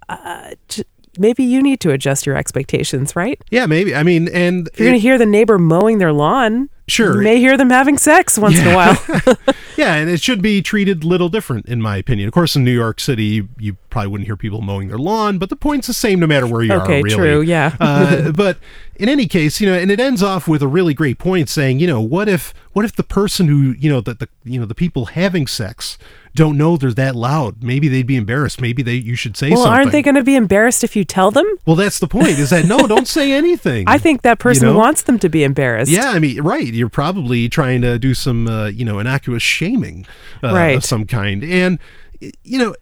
uh, 0.09 0.51
j- 0.67 0.83
maybe 1.17 1.43
you 1.43 1.61
need 1.61 1.79
to 1.81 1.91
adjust 1.91 2.25
your 2.25 2.35
expectations, 2.35 3.15
right? 3.15 3.41
Yeah, 3.51 3.65
maybe. 3.65 3.93
I 3.95 4.03
mean, 4.03 4.27
and 4.29 4.67
If 4.73 4.79
you're 4.79 4.87
going 4.89 4.97
to 4.99 5.01
hear 5.01 5.17
the 5.17 5.25
neighbor 5.25 5.57
mowing 5.59 5.97
their 5.99 6.13
lawn, 6.13 6.69
Sure. 6.89 7.17
you 7.17 7.21
may 7.23 7.37
hear 7.37 7.55
them 7.57 7.69
having 7.69 7.97
sex 7.97 8.37
once 8.37 8.59
in 8.59 8.67
a 8.67 8.75
while. 8.75 8.97
Yeah, 9.77 9.95
and 9.95 10.09
it 10.09 10.21
should 10.21 10.41
be 10.41 10.61
treated 10.61 11.05
little 11.05 11.29
different, 11.29 11.67
in 11.67 11.81
my 11.81 11.95
opinion. 11.95 12.27
Of 12.27 12.33
course, 12.33 12.53
in 12.57 12.65
New 12.65 12.73
York 12.73 12.99
City, 12.99 13.23
you, 13.23 13.47
you 13.57 13.77
probably 13.89 14.09
wouldn't 14.09 14.25
hear 14.27 14.35
people 14.35 14.59
mowing 14.59 14.89
their 14.89 14.97
lawn, 14.97 15.37
but 15.37 15.47
the 15.49 15.55
point's 15.55 15.87
the 15.87 15.93
same 15.93 16.19
no 16.19 16.27
matter 16.27 16.45
where 16.45 16.61
you 16.63 16.73
Okay, 16.73 16.99
are. 16.99 17.03
Really. 17.03 17.15
true, 17.15 17.41
yeah. 17.41 17.77
uh, 17.79 18.31
but 18.35 18.57
in 18.97 19.07
any 19.07 19.25
case, 19.25 19.61
you 19.61 19.69
know, 19.69 19.77
and 19.79 19.89
it 19.89 19.97
ends 20.01 20.21
off 20.21 20.49
with 20.49 20.61
a 20.61 20.67
really 20.67 20.93
great 20.93 21.17
point, 21.17 21.47
saying, 21.47 21.79
you 21.79 21.87
know, 21.87 22.01
what 22.01 22.27
if, 22.27 22.53
what 22.73 22.83
if 22.83 22.93
the 22.93 23.03
person 23.03 23.47
who, 23.47 23.71
you 23.79 23.89
know, 23.89 24.01
the, 24.01 24.15
the 24.15 24.27
you 24.43 24.59
know, 24.59 24.65
the 24.65 24.75
people 24.75 25.05
having 25.05 25.47
sex 25.47 25.97
don't 26.35 26.57
know 26.57 26.77
they're 26.77 26.93
that 26.93 27.15
loud? 27.15 27.63
Maybe 27.63 27.87
they'd 27.87 28.07
be 28.07 28.15
embarrassed. 28.15 28.61
Maybe 28.61 28.81
they, 28.83 28.95
you 28.95 29.15
should 29.15 29.35
say 29.35 29.47
something. 29.47 29.55
well, 29.55 29.65
something. 29.65 29.79
aren't 29.79 29.91
they 29.91 30.01
going 30.01 30.15
to 30.15 30.23
be 30.23 30.35
embarrassed 30.35 30.83
if 30.83 30.95
you 30.95 31.03
tell 31.03 31.31
them? 31.31 31.45
well, 31.65 31.75
that's 31.75 31.99
the 31.99 32.07
point. 32.07 32.29
Is 32.39 32.49
that 32.51 32.65
no? 32.65 32.77
Don't 32.87 33.07
say 33.07 33.31
anything. 33.31 33.85
I 33.87 33.97
think 33.97 34.21
that 34.21 34.39
person 34.39 34.69
know? 34.69 34.77
wants 34.77 35.03
them 35.03 35.19
to 35.19 35.29
be 35.29 35.43
embarrassed. 35.43 35.91
Yeah, 35.91 36.09
I 36.09 36.19
mean, 36.19 36.41
right. 36.41 36.73
You're 36.73 36.89
probably 36.89 37.49
trying 37.49 37.81
to 37.81 37.99
do 37.99 38.13
some, 38.13 38.47
uh, 38.47 38.67
you 38.67 38.85
know, 38.85 38.99
innocuous 38.99 39.43
shaming 39.43 40.05
uh, 40.43 40.53
Right. 40.53 40.77
of 40.77 40.85
some 40.85 41.05
kind. 41.05 41.43
And, 41.43 41.79
you 42.19 42.57
know, 42.57 42.75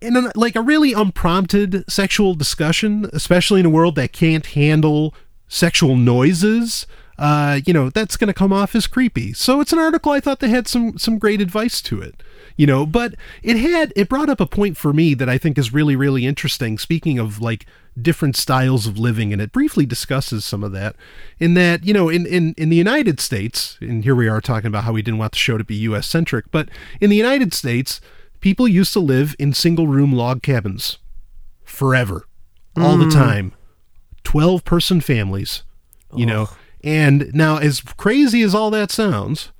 in 0.00 0.16
an, 0.16 0.30
like 0.34 0.56
a 0.56 0.60
really 0.60 0.92
unprompted 0.92 1.84
sexual 1.90 2.34
discussion, 2.34 3.08
especially 3.12 3.60
in 3.60 3.66
a 3.66 3.70
world 3.70 3.94
that 3.94 4.12
can't 4.12 4.46
handle 4.46 5.14
sexual 5.48 5.96
noises, 5.96 6.86
uh, 7.18 7.60
you 7.66 7.72
know, 7.72 7.88
that's 7.90 8.16
going 8.16 8.28
to 8.28 8.34
come 8.34 8.52
off 8.52 8.74
as 8.74 8.86
creepy. 8.86 9.32
So 9.32 9.60
it's 9.60 9.72
an 9.72 9.78
article 9.78 10.10
I 10.12 10.18
thought 10.20 10.40
they 10.40 10.48
had 10.48 10.66
some 10.66 10.98
some 10.98 11.18
great 11.18 11.40
advice 11.40 11.80
to 11.82 12.00
it. 12.00 12.22
You 12.56 12.66
know, 12.66 12.86
but 12.86 13.14
it 13.42 13.56
had 13.56 13.92
it 13.96 14.08
brought 14.08 14.28
up 14.28 14.40
a 14.40 14.46
point 14.46 14.76
for 14.76 14.92
me 14.92 15.14
that 15.14 15.28
I 15.28 15.38
think 15.38 15.58
is 15.58 15.72
really 15.72 15.96
really 15.96 16.26
interesting. 16.26 16.78
Speaking 16.78 17.18
of 17.18 17.40
like 17.40 17.66
different 18.00 18.36
styles 18.36 18.86
of 18.86 18.98
living, 18.98 19.32
and 19.32 19.42
it 19.42 19.52
briefly 19.52 19.84
discusses 19.84 20.44
some 20.44 20.64
of 20.64 20.72
that. 20.72 20.96
In 21.38 21.54
that, 21.54 21.84
you 21.84 21.92
know, 21.92 22.08
in 22.08 22.26
in 22.26 22.54
in 22.56 22.70
the 22.70 22.76
United 22.76 23.20
States, 23.20 23.78
and 23.80 24.04
here 24.04 24.14
we 24.14 24.28
are 24.28 24.40
talking 24.40 24.68
about 24.68 24.84
how 24.84 24.92
we 24.92 25.02
didn't 25.02 25.18
want 25.18 25.32
the 25.32 25.38
show 25.38 25.58
to 25.58 25.64
be 25.64 25.74
U.S. 25.76 26.06
centric, 26.06 26.50
but 26.50 26.68
in 27.00 27.10
the 27.10 27.16
United 27.16 27.52
States, 27.52 28.00
people 28.40 28.66
used 28.66 28.92
to 28.94 29.00
live 29.00 29.34
in 29.38 29.52
single 29.52 29.86
room 29.86 30.12
log 30.12 30.42
cabins 30.42 30.98
forever, 31.64 32.26
all 32.76 32.96
the 32.96 33.06
mm. 33.06 33.12
time, 33.12 33.52
twelve 34.24 34.64
person 34.64 35.00
families. 35.00 35.62
You 36.14 36.26
know, 36.26 36.50
and 36.84 37.32
now 37.32 37.56
as 37.56 37.80
crazy 37.80 38.42
as 38.42 38.54
all 38.54 38.70
that 38.70 38.90
sounds, 38.90 39.50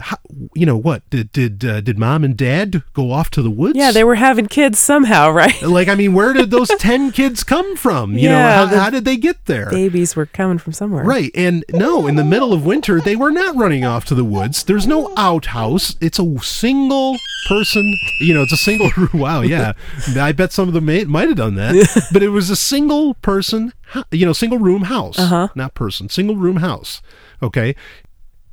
how, 0.00 0.16
you 0.54 0.66
know 0.66 0.76
what? 0.76 1.08
Did 1.10 1.32
did 1.32 1.64
uh, 1.64 1.80
did 1.80 1.98
mom 1.98 2.24
and 2.24 2.36
dad 2.36 2.82
go 2.94 3.12
off 3.12 3.30
to 3.30 3.42
the 3.42 3.50
woods? 3.50 3.76
Yeah, 3.76 3.92
they 3.92 4.04
were 4.04 4.14
having 4.16 4.46
kids 4.46 4.78
somehow, 4.78 5.30
right? 5.42 5.60
like 5.62 5.88
I 5.88 5.94
mean, 5.94 6.12
where 6.14 6.32
did 6.32 6.50
those 6.50 6.68
ten 6.78 7.12
kids 7.12 7.44
come 7.44 7.76
from? 7.76 8.16
You 8.16 8.28
know, 8.30 8.38
how, 8.38 8.66
how 8.66 8.90
did 8.90 9.04
they 9.04 9.16
get 9.16 9.46
there? 9.46 9.70
Babies 9.70 10.16
were 10.16 10.26
coming 10.26 10.58
from 10.58 10.72
somewhere. 10.72 11.04
Right, 11.04 11.30
and 11.34 11.64
no, 11.70 12.06
in 12.06 12.16
the 12.16 12.24
middle 12.24 12.52
of 12.52 12.64
winter, 12.66 13.00
they 13.00 13.16
were 13.16 13.30
not 13.30 13.56
running 13.56 13.84
off 13.84 14.04
to 14.06 14.14
the 14.14 14.24
woods. 14.24 14.64
There's 14.64 14.86
no 14.86 15.12
outhouse. 15.16 15.96
It's 16.00 16.18
a 16.18 16.38
single 16.40 17.16
person. 17.48 17.94
You 18.20 18.34
know, 18.34 18.42
it's 18.42 18.52
a 18.52 18.56
single. 18.56 18.90
Wow, 19.12 19.40
yeah. 19.42 19.72
I 20.16 20.32
bet 20.32 20.52
some 20.52 20.68
of 20.68 20.74
them 20.74 20.84
may, 20.86 21.04
might 21.04 21.28
have 21.28 21.36
done 21.36 21.54
that, 21.56 22.08
but 22.12 22.22
it 22.22 22.28
was 22.28 22.48
a 22.48 22.56
single 22.56 23.14
person. 23.14 23.72
You 24.12 24.24
know, 24.24 24.32
single 24.32 24.58
room 24.58 24.82
house, 24.82 25.18
Uh-huh. 25.18 25.48
not 25.54 25.74
person, 25.74 26.08
single 26.08 26.36
room 26.36 26.56
house. 26.56 27.02
Okay, 27.42 27.74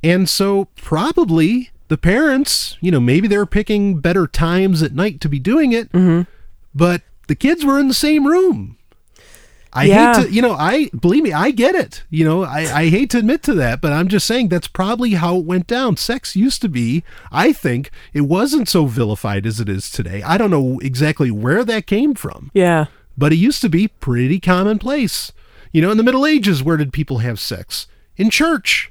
and 0.02 0.28
so 0.28 0.66
probably 0.76 1.70
the 1.88 1.98
parents, 1.98 2.76
you 2.80 2.90
know, 2.90 3.00
maybe 3.00 3.28
they're 3.28 3.46
picking 3.46 3.98
better 4.00 4.26
times 4.26 4.82
at 4.82 4.94
night 4.94 5.20
to 5.22 5.28
be 5.28 5.38
doing 5.38 5.72
it, 5.72 5.90
Mm-hmm. 5.92 6.30
but 6.74 7.02
the 7.28 7.34
kids 7.34 7.64
were 7.64 7.78
in 7.78 7.88
the 7.88 7.94
same 7.94 8.26
room. 8.26 8.76
I 9.72 9.84
Yeah. 9.84 10.14
hate 10.16 10.26
to, 10.26 10.32
you 10.32 10.40
know, 10.42 10.52
I 10.54 10.88
believe 10.98 11.22
me, 11.22 11.32
I 11.32 11.50
get 11.50 11.74
it. 11.74 12.02
You 12.10 12.24
know, 12.24 12.42
I, 12.42 12.60
I 12.84 12.88
hate 12.88 13.10
to 13.10 13.18
admit 13.18 13.42
to 13.44 13.54
that, 13.54 13.80
but 13.82 13.92
I'm 13.92 14.08
just 14.08 14.26
saying 14.26 14.48
that's 14.48 14.66
probably 14.68 15.10
how 15.12 15.36
it 15.36 15.44
went 15.44 15.66
down. 15.66 15.96
Sex 15.98 16.34
used 16.34 16.62
to 16.62 16.68
be, 16.70 17.04
I 17.30 17.52
think, 17.52 17.90
it 18.14 18.22
wasn't 18.22 18.68
so 18.68 18.86
vilified 18.86 19.44
as 19.46 19.60
it 19.60 19.68
is 19.68 19.90
today. 19.90 20.22
I 20.22 20.38
don't 20.38 20.50
know 20.50 20.78
exactly 20.80 21.30
where 21.30 21.64
that 21.66 21.86
came 21.86 22.14
from, 22.14 22.50
Yeah. 22.54 22.86
but 23.16 23.32
it 23.32 23.36
used 23.36 23.60
to 23.62 23.68
be 23.68 23.88
pretty 23.88 24.40
commonplace. 24.40 25.32
You 25.70 25.82
know, 25.82 25.90
in 25.90 25.98
the 25.98 26.02
Middle 26.02 26.24
Ages, 26.26 26.62
where 26.62 26.78
did 26.78 26.92
people 26.94 27.18
have 27.18 27.38
sex? 27.38 27.86
In 28.16 28.30
church. 28.30 28.90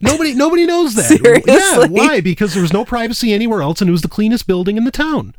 Nobody 0.00 0.34
nobody 0.34 0.66
knows 0.66 0.94
that. 0.94 1.42
Yeah, 1.46 1.86
why? 1.86 2.20
Because 2.20 2.54
there 2.54 2.62
was 2.62 2.72
no 2.72 2.84
privacy 2.84 3.32
anywhere 3.32 3.62
else 3.62 3.80
and 3.80 3.88
it 3.88 3.92
was 3.92 4.02
the 4.02 4.08
cleanest 4.08 4.46
building 4.46 4.76
in 4.76 4.84
the 4.84 4.90
town. 4.90 5.34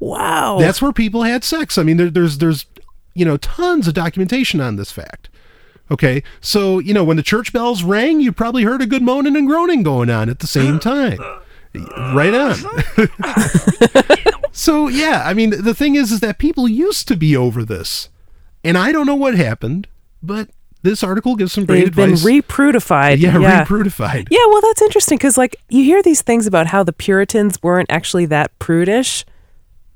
Wow. 0.00 0.58
That's 0.58 0.82
where 0.82 0.92
people 0.92 1.22
had 1.22 1.44
sex. 1.44 1.78
I 1.78 1.82
mean, 1.82 1.96
there, 1.96 2.10
there's 2.10 2.38
there's 2.38 2.66
you 3.14 3.24
know 3.24 3.36
tons 3.36 3.88
of 3.88 3.94
documentation 3.94 4.60
on 4.60 4.76
this 4.76 4.90
fact. 4.90 5.28
Okay, 5.90 6.22
so 6.40 6.78
you 6.78 6.94
know 6.94 7.04
when 7.04 7.16
the 7.16 7.22
church 7.22 7.52
bells 7.52 7.82
rang, 7.82 8.20
you 8.20 8.32
probably 8.32 8.64
heard 8.64 8.82
a 8.82 8.86
good 8.86 9.02
moaning 9.02 9.36
and 9.36 9.46
groaning 9.46 9.82
going 9.82 10.10
on 10.10 10.28
at 10.28 10.38
the 10.38 10.46
same 10.46 10.78
time. 10.78 11.18
Right 11.74 12.32
on. 12.32 12.56
so 14.52 14.88
yeah, 14.88 15.22
I 15.26 15.34
mean 15.34 15.50
the 15.50 15.74
thing 15.74 15.94
is, 15.94 16.10
is 16.10 16.20
that 16.20 16.38
people 16.38 16.68
used 16.68 17.06
to 17.08 17.16
be 17.16 17.36
over 17.36 17.64
this, 17.64 18.08
and 18.62 18.78
I 18.78 18.92
don't 18.92 19.06
know 19.06 19.14
what 19.14 19.34
happened, 19.34 19.86
but 20.22 20.48
this 20.84 21.02
article 21.02 21.34
gives 21.34 21.52
some 21.52 21.64
great 21.64 21.80
They've 21.86 21.94
been 21.96 22.10
advice. 22.12 22.24
reprudified. 22.24 23.18
yeah, 23.18 23.36
yeah. 23.38 23.64
reprudified. 23.64 24.28
Yeah, 24.30 24.38
well, 24.48 24.60
that's 24.60 24.80
interesting 24.82 25.18
because, 25.18 25.36
like, 25.36 25.56
you 25.68 25.82
hear 25.82 26.02
these 26.02 26.22
things 26.22 26.46
about 26.46 26.68
how 26.68 26.84
the 26.84 26.92
Puritans 26.92 27.60
weren't 27.62 27.90
actually 27.90 28.26
that 28.26 28.56
prudish, 28.60 29.24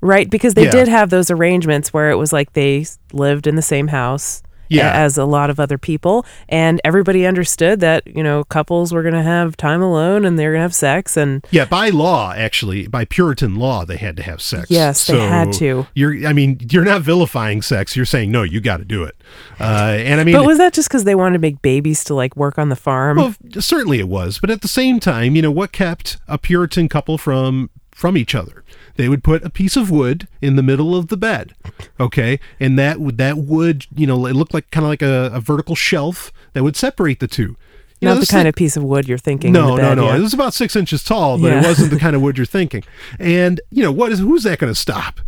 right? 0.01 0.29
Because 0.29 0.55
they 0.55 0.65
Yeah. 0.65 0.71
did 0.71 0.87
have 0.89 1.09
those 1.09 1.31
arrangements 1.31 1.93
where 1.93 2.09
it 2.09 2.15
was 2.15 2.33
like 2.33 2.53
they 2.53 2.85
lived 3.13 3.47
in 3.47 3.55
the 3.55 3.61
same 3.61 3.87
house 3.89 4.41
Yeah. 4.77 4.91
as 4.93 5.17
a 5.17 5.25
lot 5.25 5.49
of 5.49 5.59
other 5.59 5.77
people, 5.77 6.25
and 6.47 6.79
everybody 6.83 7.25
understood 7.25 7.79
that, 7.79 8.05
you 8.07 8.23
know, 8.23 8.43
couples 8.43 8.93
were 8.93 9.01
going 9.01 9.13
to 9.15 9.23
have 9.23 9.57
time 9.57 9.81
alone 9.81 10.25
and 10.25 10.37
they're 10.37 10.51
going 10.51 10.59
to 10.59 10.63
have 10.63 10.75
sex. 10.75 11.17
And 11.17 11.45
Yeah, 11.51 11.65
by 11.65 11.89
law, 11.89 12.33
actually, 12.33 12.87
by 12.87 13.05
Puritan 13.05 13.55
law, 13.55 13.85
they 13.85 13.97
had 13.97 14.15
to 14.17 14.23
have 14.23 14.41
sex. 14.41 14.69
Yes, 14.69 15.07
they 15.07 15.19
had 15.19 15.51
to. 15.53 15.87
You're, 15.93 16.27
I 16.27 16.33
mean, 16.33 16.59
you're 16.69 16.85
not 16.85 17.01
vilifying 17.01 17.61
sex. 17.61 17.95
You're 17.95 18.05
saying 18.05 18.31
no, 18.31 18.43
you 18.43 18.61
got 18.61 18.77
to 18.77 18.85
do 18.85 19.03
it. 19.03 19.15
Uh, 19.59 19.97
and 19.99 20.19
I 20.21 20.23
mean, 20.23 20.35
but 20.35 20.45
was 20.45 20.57
that 20.57 20.73
just 20.73 20.87
because 20.89 21.03
they 21.03 21.15
wanted 21.15 21.33
to 21.33 21.39
make 21.39 21.61
babies 21.61 22.03
to 22.05 22.13
like 22.15 22.35
work 22.35 22.57
on 22.57 22.69
the 22.69 22.75
farm? 22.75 23.17
well, 23.17 23.35
certainly 23.59 23.99
it 23.99 24.07
was. 24.07 24.39
But 24.39 24.49
at 24.49 24.61
the 24.61 24.67
same 24.67 24.99
time, 24.99 25.35
you 25.35 25.41
know, 25.41 25.51
what 25.51 25.71
kept 25.71 26.17
a 26.27 26.37
Puritan 26.37 26.89
couple 26.89 27.17
from 27.17 27.69
from 27.91 28.17
each 28.17 28.33
other? 28.35 28.63
They 28.99 29.07
would 29.07 29.23
put 29.23 29.45
a 29.45 29.49
piece 29.49 29.77
of 29.77 29.89
wood 29.89 30.27
in 30.41 30.57
the 30.57 30.61
middle 30.61 30.93
of 30.93 31.07
the 31.07 31.15
bed, 31.15 31.53
okay, 32.01 32.37
and 32.59 32.77
that 32.77 32.99
would 32.99 33.17
that 33.17 33.37
would, 33.37 33.85
you 33.95 34.05
know, 34.05 34.25
it 34.25 34.33
looked 34.35 34.53
like 34.53 34.69
kind 34.71 34.83
of 34.83 34.89
like 34.89 35.01
a, 35.01 35.31
a 35.33 35.39
vertical 35.39 35.73
shelf 35.73 36.33
that 36.51 36.63
would 36.63 36.75
separate 36.75 37.21
the 37.21 37.27
two. 37.27 37.55
You 38.01 38.07
Not 38.09 38.15
know, 38.15 38.19
the 38.19 38.25
kind 38.25 38.47
of 38.49 38.55
piece 38.55 38.75
of 38.75 38.83
wood 38.83 39.07
you're 39.07 39.17
thinking. 39.17 39.49
in 39.49 39.53
no, 39.53 39.77
the 39.77 39.81
no, 39.81 39.93
no. 39.93 40.07
yeah. 40.07 40.17
It 40.17 40.19
was 40.19 40.33
about 40.33 40.53
six 40.53 40.75
inches 40.75 41.01
tall, 41.03 41.39
but 41.39 41.47
Yeah. 41.47 41.61
it 41.61 41.65
wasn't 41.65 41.91
the 41.91 41.99
kind 42.05 42.13
of 42.15 42.21
wood 42.21 42.37
you're 42.37 42.45
thinking. 42.45 42.83
And 43.19 43.61
you 43.71 43.83
know 43.83 43.91
what 43.93 44.11
is 44.11 44.19
who's 44.19 44.43
that 44.43 44.59
going 44.59 44.71
to 44.73 44.79
stop? 44.79 45.21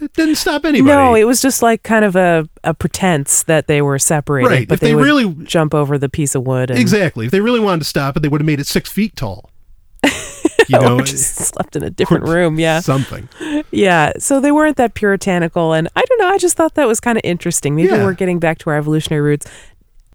It 0.00 0.12
didn't 0.12 0.34
stop 0.36 0.64
anybody. 0.66 0.92
No, 0.94 1.14
it 1.14 1.24
was 1.24 1.40
just 1.40 1.62
like 1.62 1.82
kind 1.82 2.04
of 2.04 2.16
a, 2.16 2.46
a 2.62 2.74
pretense 2.74 3.42
that 3.44 3.68
they 3.68 3.80
were 3.80 3.98
separated. 3.98 4.50
Right, 4.50 4.68
But 4.68 4.74
if 4.74 4.80
they 4.80 4.88
they, 4.88 4.94
would 4.94 5.04
really- 5.04 5.32
jump 5.44 5.72
over 5.74 5.96
the 5.98 6.08
piece 6.10 6.34
of 6.34 6.46
wood 6.46 6.70
and 6.70 6.78
exactly. 6.78 7.24
If 7.26 7.32
they 7.32 7.40
really 7.40 7.60
wanted 7.60 7.78
to 7.78 7.84
stop 7.86 8.16
it, 8.16 8.20
they 8.20 8.28
would 8.28 8.40
have 8.42 8.46
made 8.46 8.60
it 8.60 8.66
six 8.66 8.90
feet 8.90 9.16
tall. 9.16 9.50
You 10.68 10.78
oh, 10.80 10.96
know, 10.96 11.00
just 11.00 11.40
eh, 11.40 11.44
slept 11.44 11.76
in 11.76 11.82
a 11.82 11.90
different 11.90 12.24
room. 12.24 12.58
Yeah. 12.58 12.80
something. 12.80 13.28
Yeah. 13.70 14.12
So 14.18 14.40
they 14.40 14.50
weren't 14.52 14.76
that 14.78 14.94
puritanical. 14.94 15.72
And 15.72 15.88
I 15.94 16.02
don't 16.02 16.18
know. 16.20 16.28
I 16.28 16.38
just 16.38 16.56
thought 16.56 16.74
that 16.74 16.86
was 16.86 17.00
kind 17.00 17.18
of 17.18 17.22
interesting. 17.24 17.74
Maybe 17.74 17.88
Yeah. 17.88 18.04
we're 18.04 18.14
getting 18.14 18.38
back 18.38 18.58
to 18.58 18.70
our 18.70 18.76
evolutionary 18.76 19.22
roots. 19.22 19.46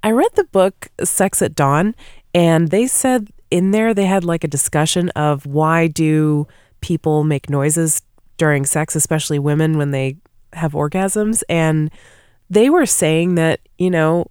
I 0.04 0.12
read 0.12 0.32
the 0.36 0.46
book 0.46 0.88
Sex 1.04 1.42
at 1.42 1.56
Dawn, 1.56 1.94
and 2.34 2.70
they 2.70 2.88
said 2.88 3.30
in 3.52 3.72
there 3.72 3.94
they 3.94 4.06
had 4.06 4.24
like 4.24 4.44
a 4.44 4.48
discussion 4.48 5.10
of 5.10 5.46
why 5.46 5.88
do 5.88 6.48
people 6.82 7.24
make 7.24 7.50
noises 7.50 8.02
during 8.38 8.66
sex, 8.66 8.96
especially 8.96 9.40
women 9.40 9.78
when 9.78 9.92
they 9.92 10.16
have 10.54 10.72
orgasms. 10.74 11.44
And 11.50 11.92
they 12.50 12.70
were 12.70 12.86
saying 12.86 13.36
that, 13.36 13.60
you 13.78 13.90
know, 13.90 14.26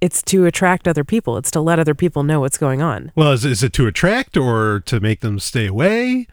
it's 0.00 0.22
to 0.24 0.46
attract 0.46 0.86
other 0.86 1.04
people. 1.04 1.36
It's 1.36 1.50
to 1.52 1.60
let 1.60 1.78
other 1.78 1.94
people 1.94 2.22
know 2.22 2.40
what's 2.40 2.58
going 2.58 2.82
on. 2.82 3.12
Well, 3.14 3.32
is, 3.32 3.44
is 3.44 3.62
it 3.62 3.72
to 3.74 3.86
attract 3.86 4.36
or 4.36 4.80
to 4.86 5.00
make 5.00 5.20
them 5.20 5.38
stay 5.38 5.66
away? 5.66 6.26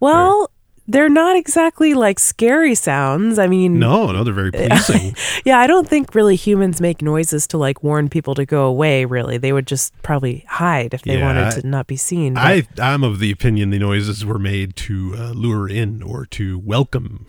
Well, 0.00 0.50
they're 0.86 1.08
not 1.08 1.34
exactly 1.36 1.94
like 1.94 2.18
scary 2.18 2.74
sounds. 2.74 3.38
I 3.38 3.46
mean, 3.46 3.78
No, 3.78 4.12
no, 4.12 4.22
they're 4.22 4.34
very 4.34 4.52
pleasing. 4.52 5.16
yeah, 5.44 5.58
I 5.58 5.66
don't 5.66 5.88
think 5.88 6.14
really 6.14 6.36
humans 6.36 6.78
make 6.80 7.00
noises 7.00 7.46
to 7.48 7.58
like 7.58 7.82
warn 7.82 8.10
people 8.10 8.34
to 8.34 8.44
go 8.44 8.66
away, 8.66 9.06
really. 9.06 9.38
They 9.38 9.52
would 9.54 9.66
just 9.66 9.94
probably 10.02 10.44
hide 10.46 10.92
if 10.92 11.02
they 11.02 11.16
Yeah, 11.18 11.24
wanted 11.24 11.62
to 11.62 11.66
not 11.66 11.86
be 11.86 11.96
seen. 11.96 12.34
but- 12.34 12.42
I 12.42 12.66
I'm 12.78 13.02
of 13.02 13.18
the 13.18 13.30
opinion 13.30 13.70
the 13.70 13.78
noises 13.78 14.26
were 14.26 14.38
made 14.38 14.76
to 14.76 15.14
uh, 15.16 15.30
lure 15.30 15.68
in 15.68 16.02
or 16.02 16.26
to 16.26 16.58
welcome 16.58 17.26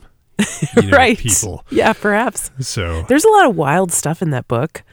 you 0.75 0.81
know, 0.89 0.97
right. 0.97 1.17
people. 1.17 1.63
Yeah, 1.69 1.93
perhaps. 1.93 2.51
So 2.59 3.03
There's 3.03 3.23
a 3.23 3.29
lot 3.29 3.45
of 3.47 3.55
wild 3.55 3.93
stuff 3.93 4.21
in 4.21 4.31
that 4.31 4.49
book. 4.49 4.83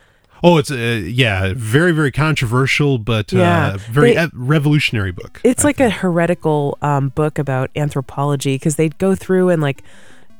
Oh, 0.42 0.58
it's 0.58 0.70
a 0.70 1.00
yeah, 1.00 1.52
very 1.56 1.92
very 1.92 2.10
controversial, 2.12 2.98
but 2.98 3.32
Yeah, 3.32 3.68
uh, 3.74 3.78
very 3.90 4.10
they- 4.12 4.16
ev- 4.18 4.30
revolutionary 4.34 5.12
book. 5.12 5.40
It's 5.44 5.64
I 5.64 5.68
like 5.68 5.80
a 5.80 5.90
heretical 5.90 6.78
um, 6.82 7.10
book 7.10 7.38
about 7.38 7.70
anthropology 7.76 8.56
because 8.56 8.76
they'd 8.76 8.98
go 8.98 9.14
through 9.14 9.48
and 9.50 9.60
like 9.62 9.82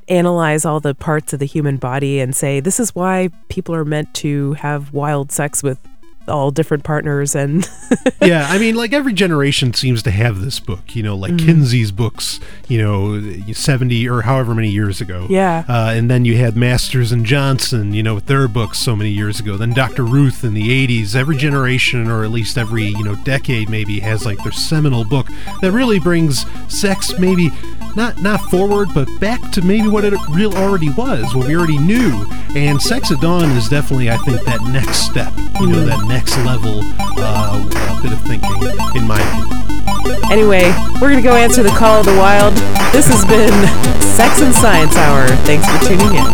analyze 0.09 0.65
all 0.65 0.79
the 0.81 0.93
parts 0.93 1.31
of 1.31 1.39
the 1.39 1.45
human 1.45 1.77
body 1.77 2.19
and 2.19 2.35
say 2.35 2.59
this 2.59 2.77
is 2.79 2.93
why 2.93 3.29
people 3.47 3.73
are 3.73 3.85
meant 3.85 4.13
to 4.15 4.51
have 4.53 4.91
wild 4.91 5.31
sex 5.31 5.63
with 5.63 5.79
all 6.27 6.51
different 6.51 6.83
partners 6.83 7.35
and 7.35 7.67
yeah, 8.21 8.47
I 8.49 8.57
mean, 8.57 8.75
like 8.75 8.93
every 8.93 9.13
generation 9.13 9.73
seems 9.73 10.03
to 10.03 10.11
have 10.11 10.41
this 10.41 10.59
book, 10.59 10.95
you 10.95 11.03
know, 11.03 11.15
like 11.15 11.33
Mm-hmm. 11.33 11.45
Kinsey's 11.47 11.91
books, 11.91 12.39
you 12.67 12.77
know, 12.81 13.53
70 13.53 14.07
or 14.07 14.21
however 14.21 14.53
many 14.53 14.69
years 14.69 15.01
ago. 15.01 15.25
Yeah. 15.29 15.65
Uh, 15.67 15.91
and 15.95 16.11
then 16.11 16.25
you 16.25 16.37
had 16.37 16.55
Masters 16.55 17.11
and 17.11 17.25
Johnson, 17.25 17.93
you 17.93 18.03
know, 18.03 18.13
with 18.15 18.27
their 18.27 18.47
books 18.47 18.77
so 18.77 18.95
many 18.95 19.09
years 19.09 19.39
ago. 19.39 19.57
Then 19.57 19.73
Dr. 19.73 20.03
Ruth 20.03 20.43
in 20.43 20.53
the 20.53 20.69
80s. 20.87 21.15
Every 21.15 21.35
generation, 21.35 22.07
or 22.09 22.23
at 22.23 22.29
least 22.29 22.57
every, 22.57 22.85
you 22.85 23.03
know, 23.03 23.15
decade 23.23 23.67
maybe, 23.69 23.99
has 24.01 24.25
like 24.25 24.37
their 24.43 24.51
seminal 24.51 25.03
book 25.05 25.27
that 25.61 25.71
really 25.71 25.99
brings 25.99 26.45
sex 26.71 27.17
maybe 27.17 27.49
not 27.95 28.17
not 28.21 28.41
forward, 28.49 28.89
but 28.93 29.07
back 29.19 29.51
to 29.51 29.61
maybe 29.61 29.87
what 29.87 30.03
it 30.03 30.13
real 30.29 30.53
already 30.55 30.89
was, 30.91 31.35
what 31.35 31.47
we 31.47 31.55
already 31.55 31.77
knew. 31.77 32.25
And 32.55 32.81
Sex 32.81 33.11
at 33.11 33.19
Dawn 33.21 33.49
is 33.51 33.69
definitely, 33.69 34.09
I 34.09 34.17
think, 34.17 34.41
that 34.45 34.61
next 34.63 35.05
step, 35.05 35.33
you 35.59 35.67
know, 35.67 35.85
that 35.85 36.05
next 36.13 36.37
level 36.45 36.79
uh, 37.17 38.01
bit 38.03 38.13
of 38.13 38.21
thinking, 38.21 38.51
in 38.93 39.07
my 39.07 39.19
opinion. 39.19 40.21
Anyway, 40.31 40.71
we're 41.01 41.09
going 41.09 41.15
to 41.17 41.23
go 41.23 41.35
answer 41.35 41.63
the 41.63 41.69
call 41.69 42.01
of 42.01 42.05
the 42.05 42.15
wild. 42.15 42.53
This 42.93 43.07
has 43.07 43.25
been 43.25 43.51
Sex 43.99 44.39
and 44.39 44.53
Science 44.53 44.95
Hour. 44.95 45.25
Thanks 45.37 45.67
for 45.67 45.79
tuning 45.87 46.15
in. 46.15 46.33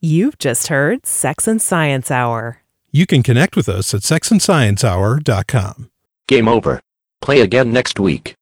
You've 0.00 0.38
just 0.38 0.68
heard 0.68 1.04
Sex 1.04 1.46
and 1.46 1.60
Science 1.60 2.10
Hour. 2.10 2.62
You 2.90 3.06
can 3.06 3.22
connect 3.22 3.54
with 3.54 3.68
us 3.68 3.92
at 3.92 4.00
sexandsciencehour.com. 4.00 5.90
Game 6.26 6.48
over. 6.48 6.80
Play 7.20 7.40
again 7.42 7.70
next 7.70 8.00
week. 8.00 8.34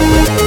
Thank 0.00 0.39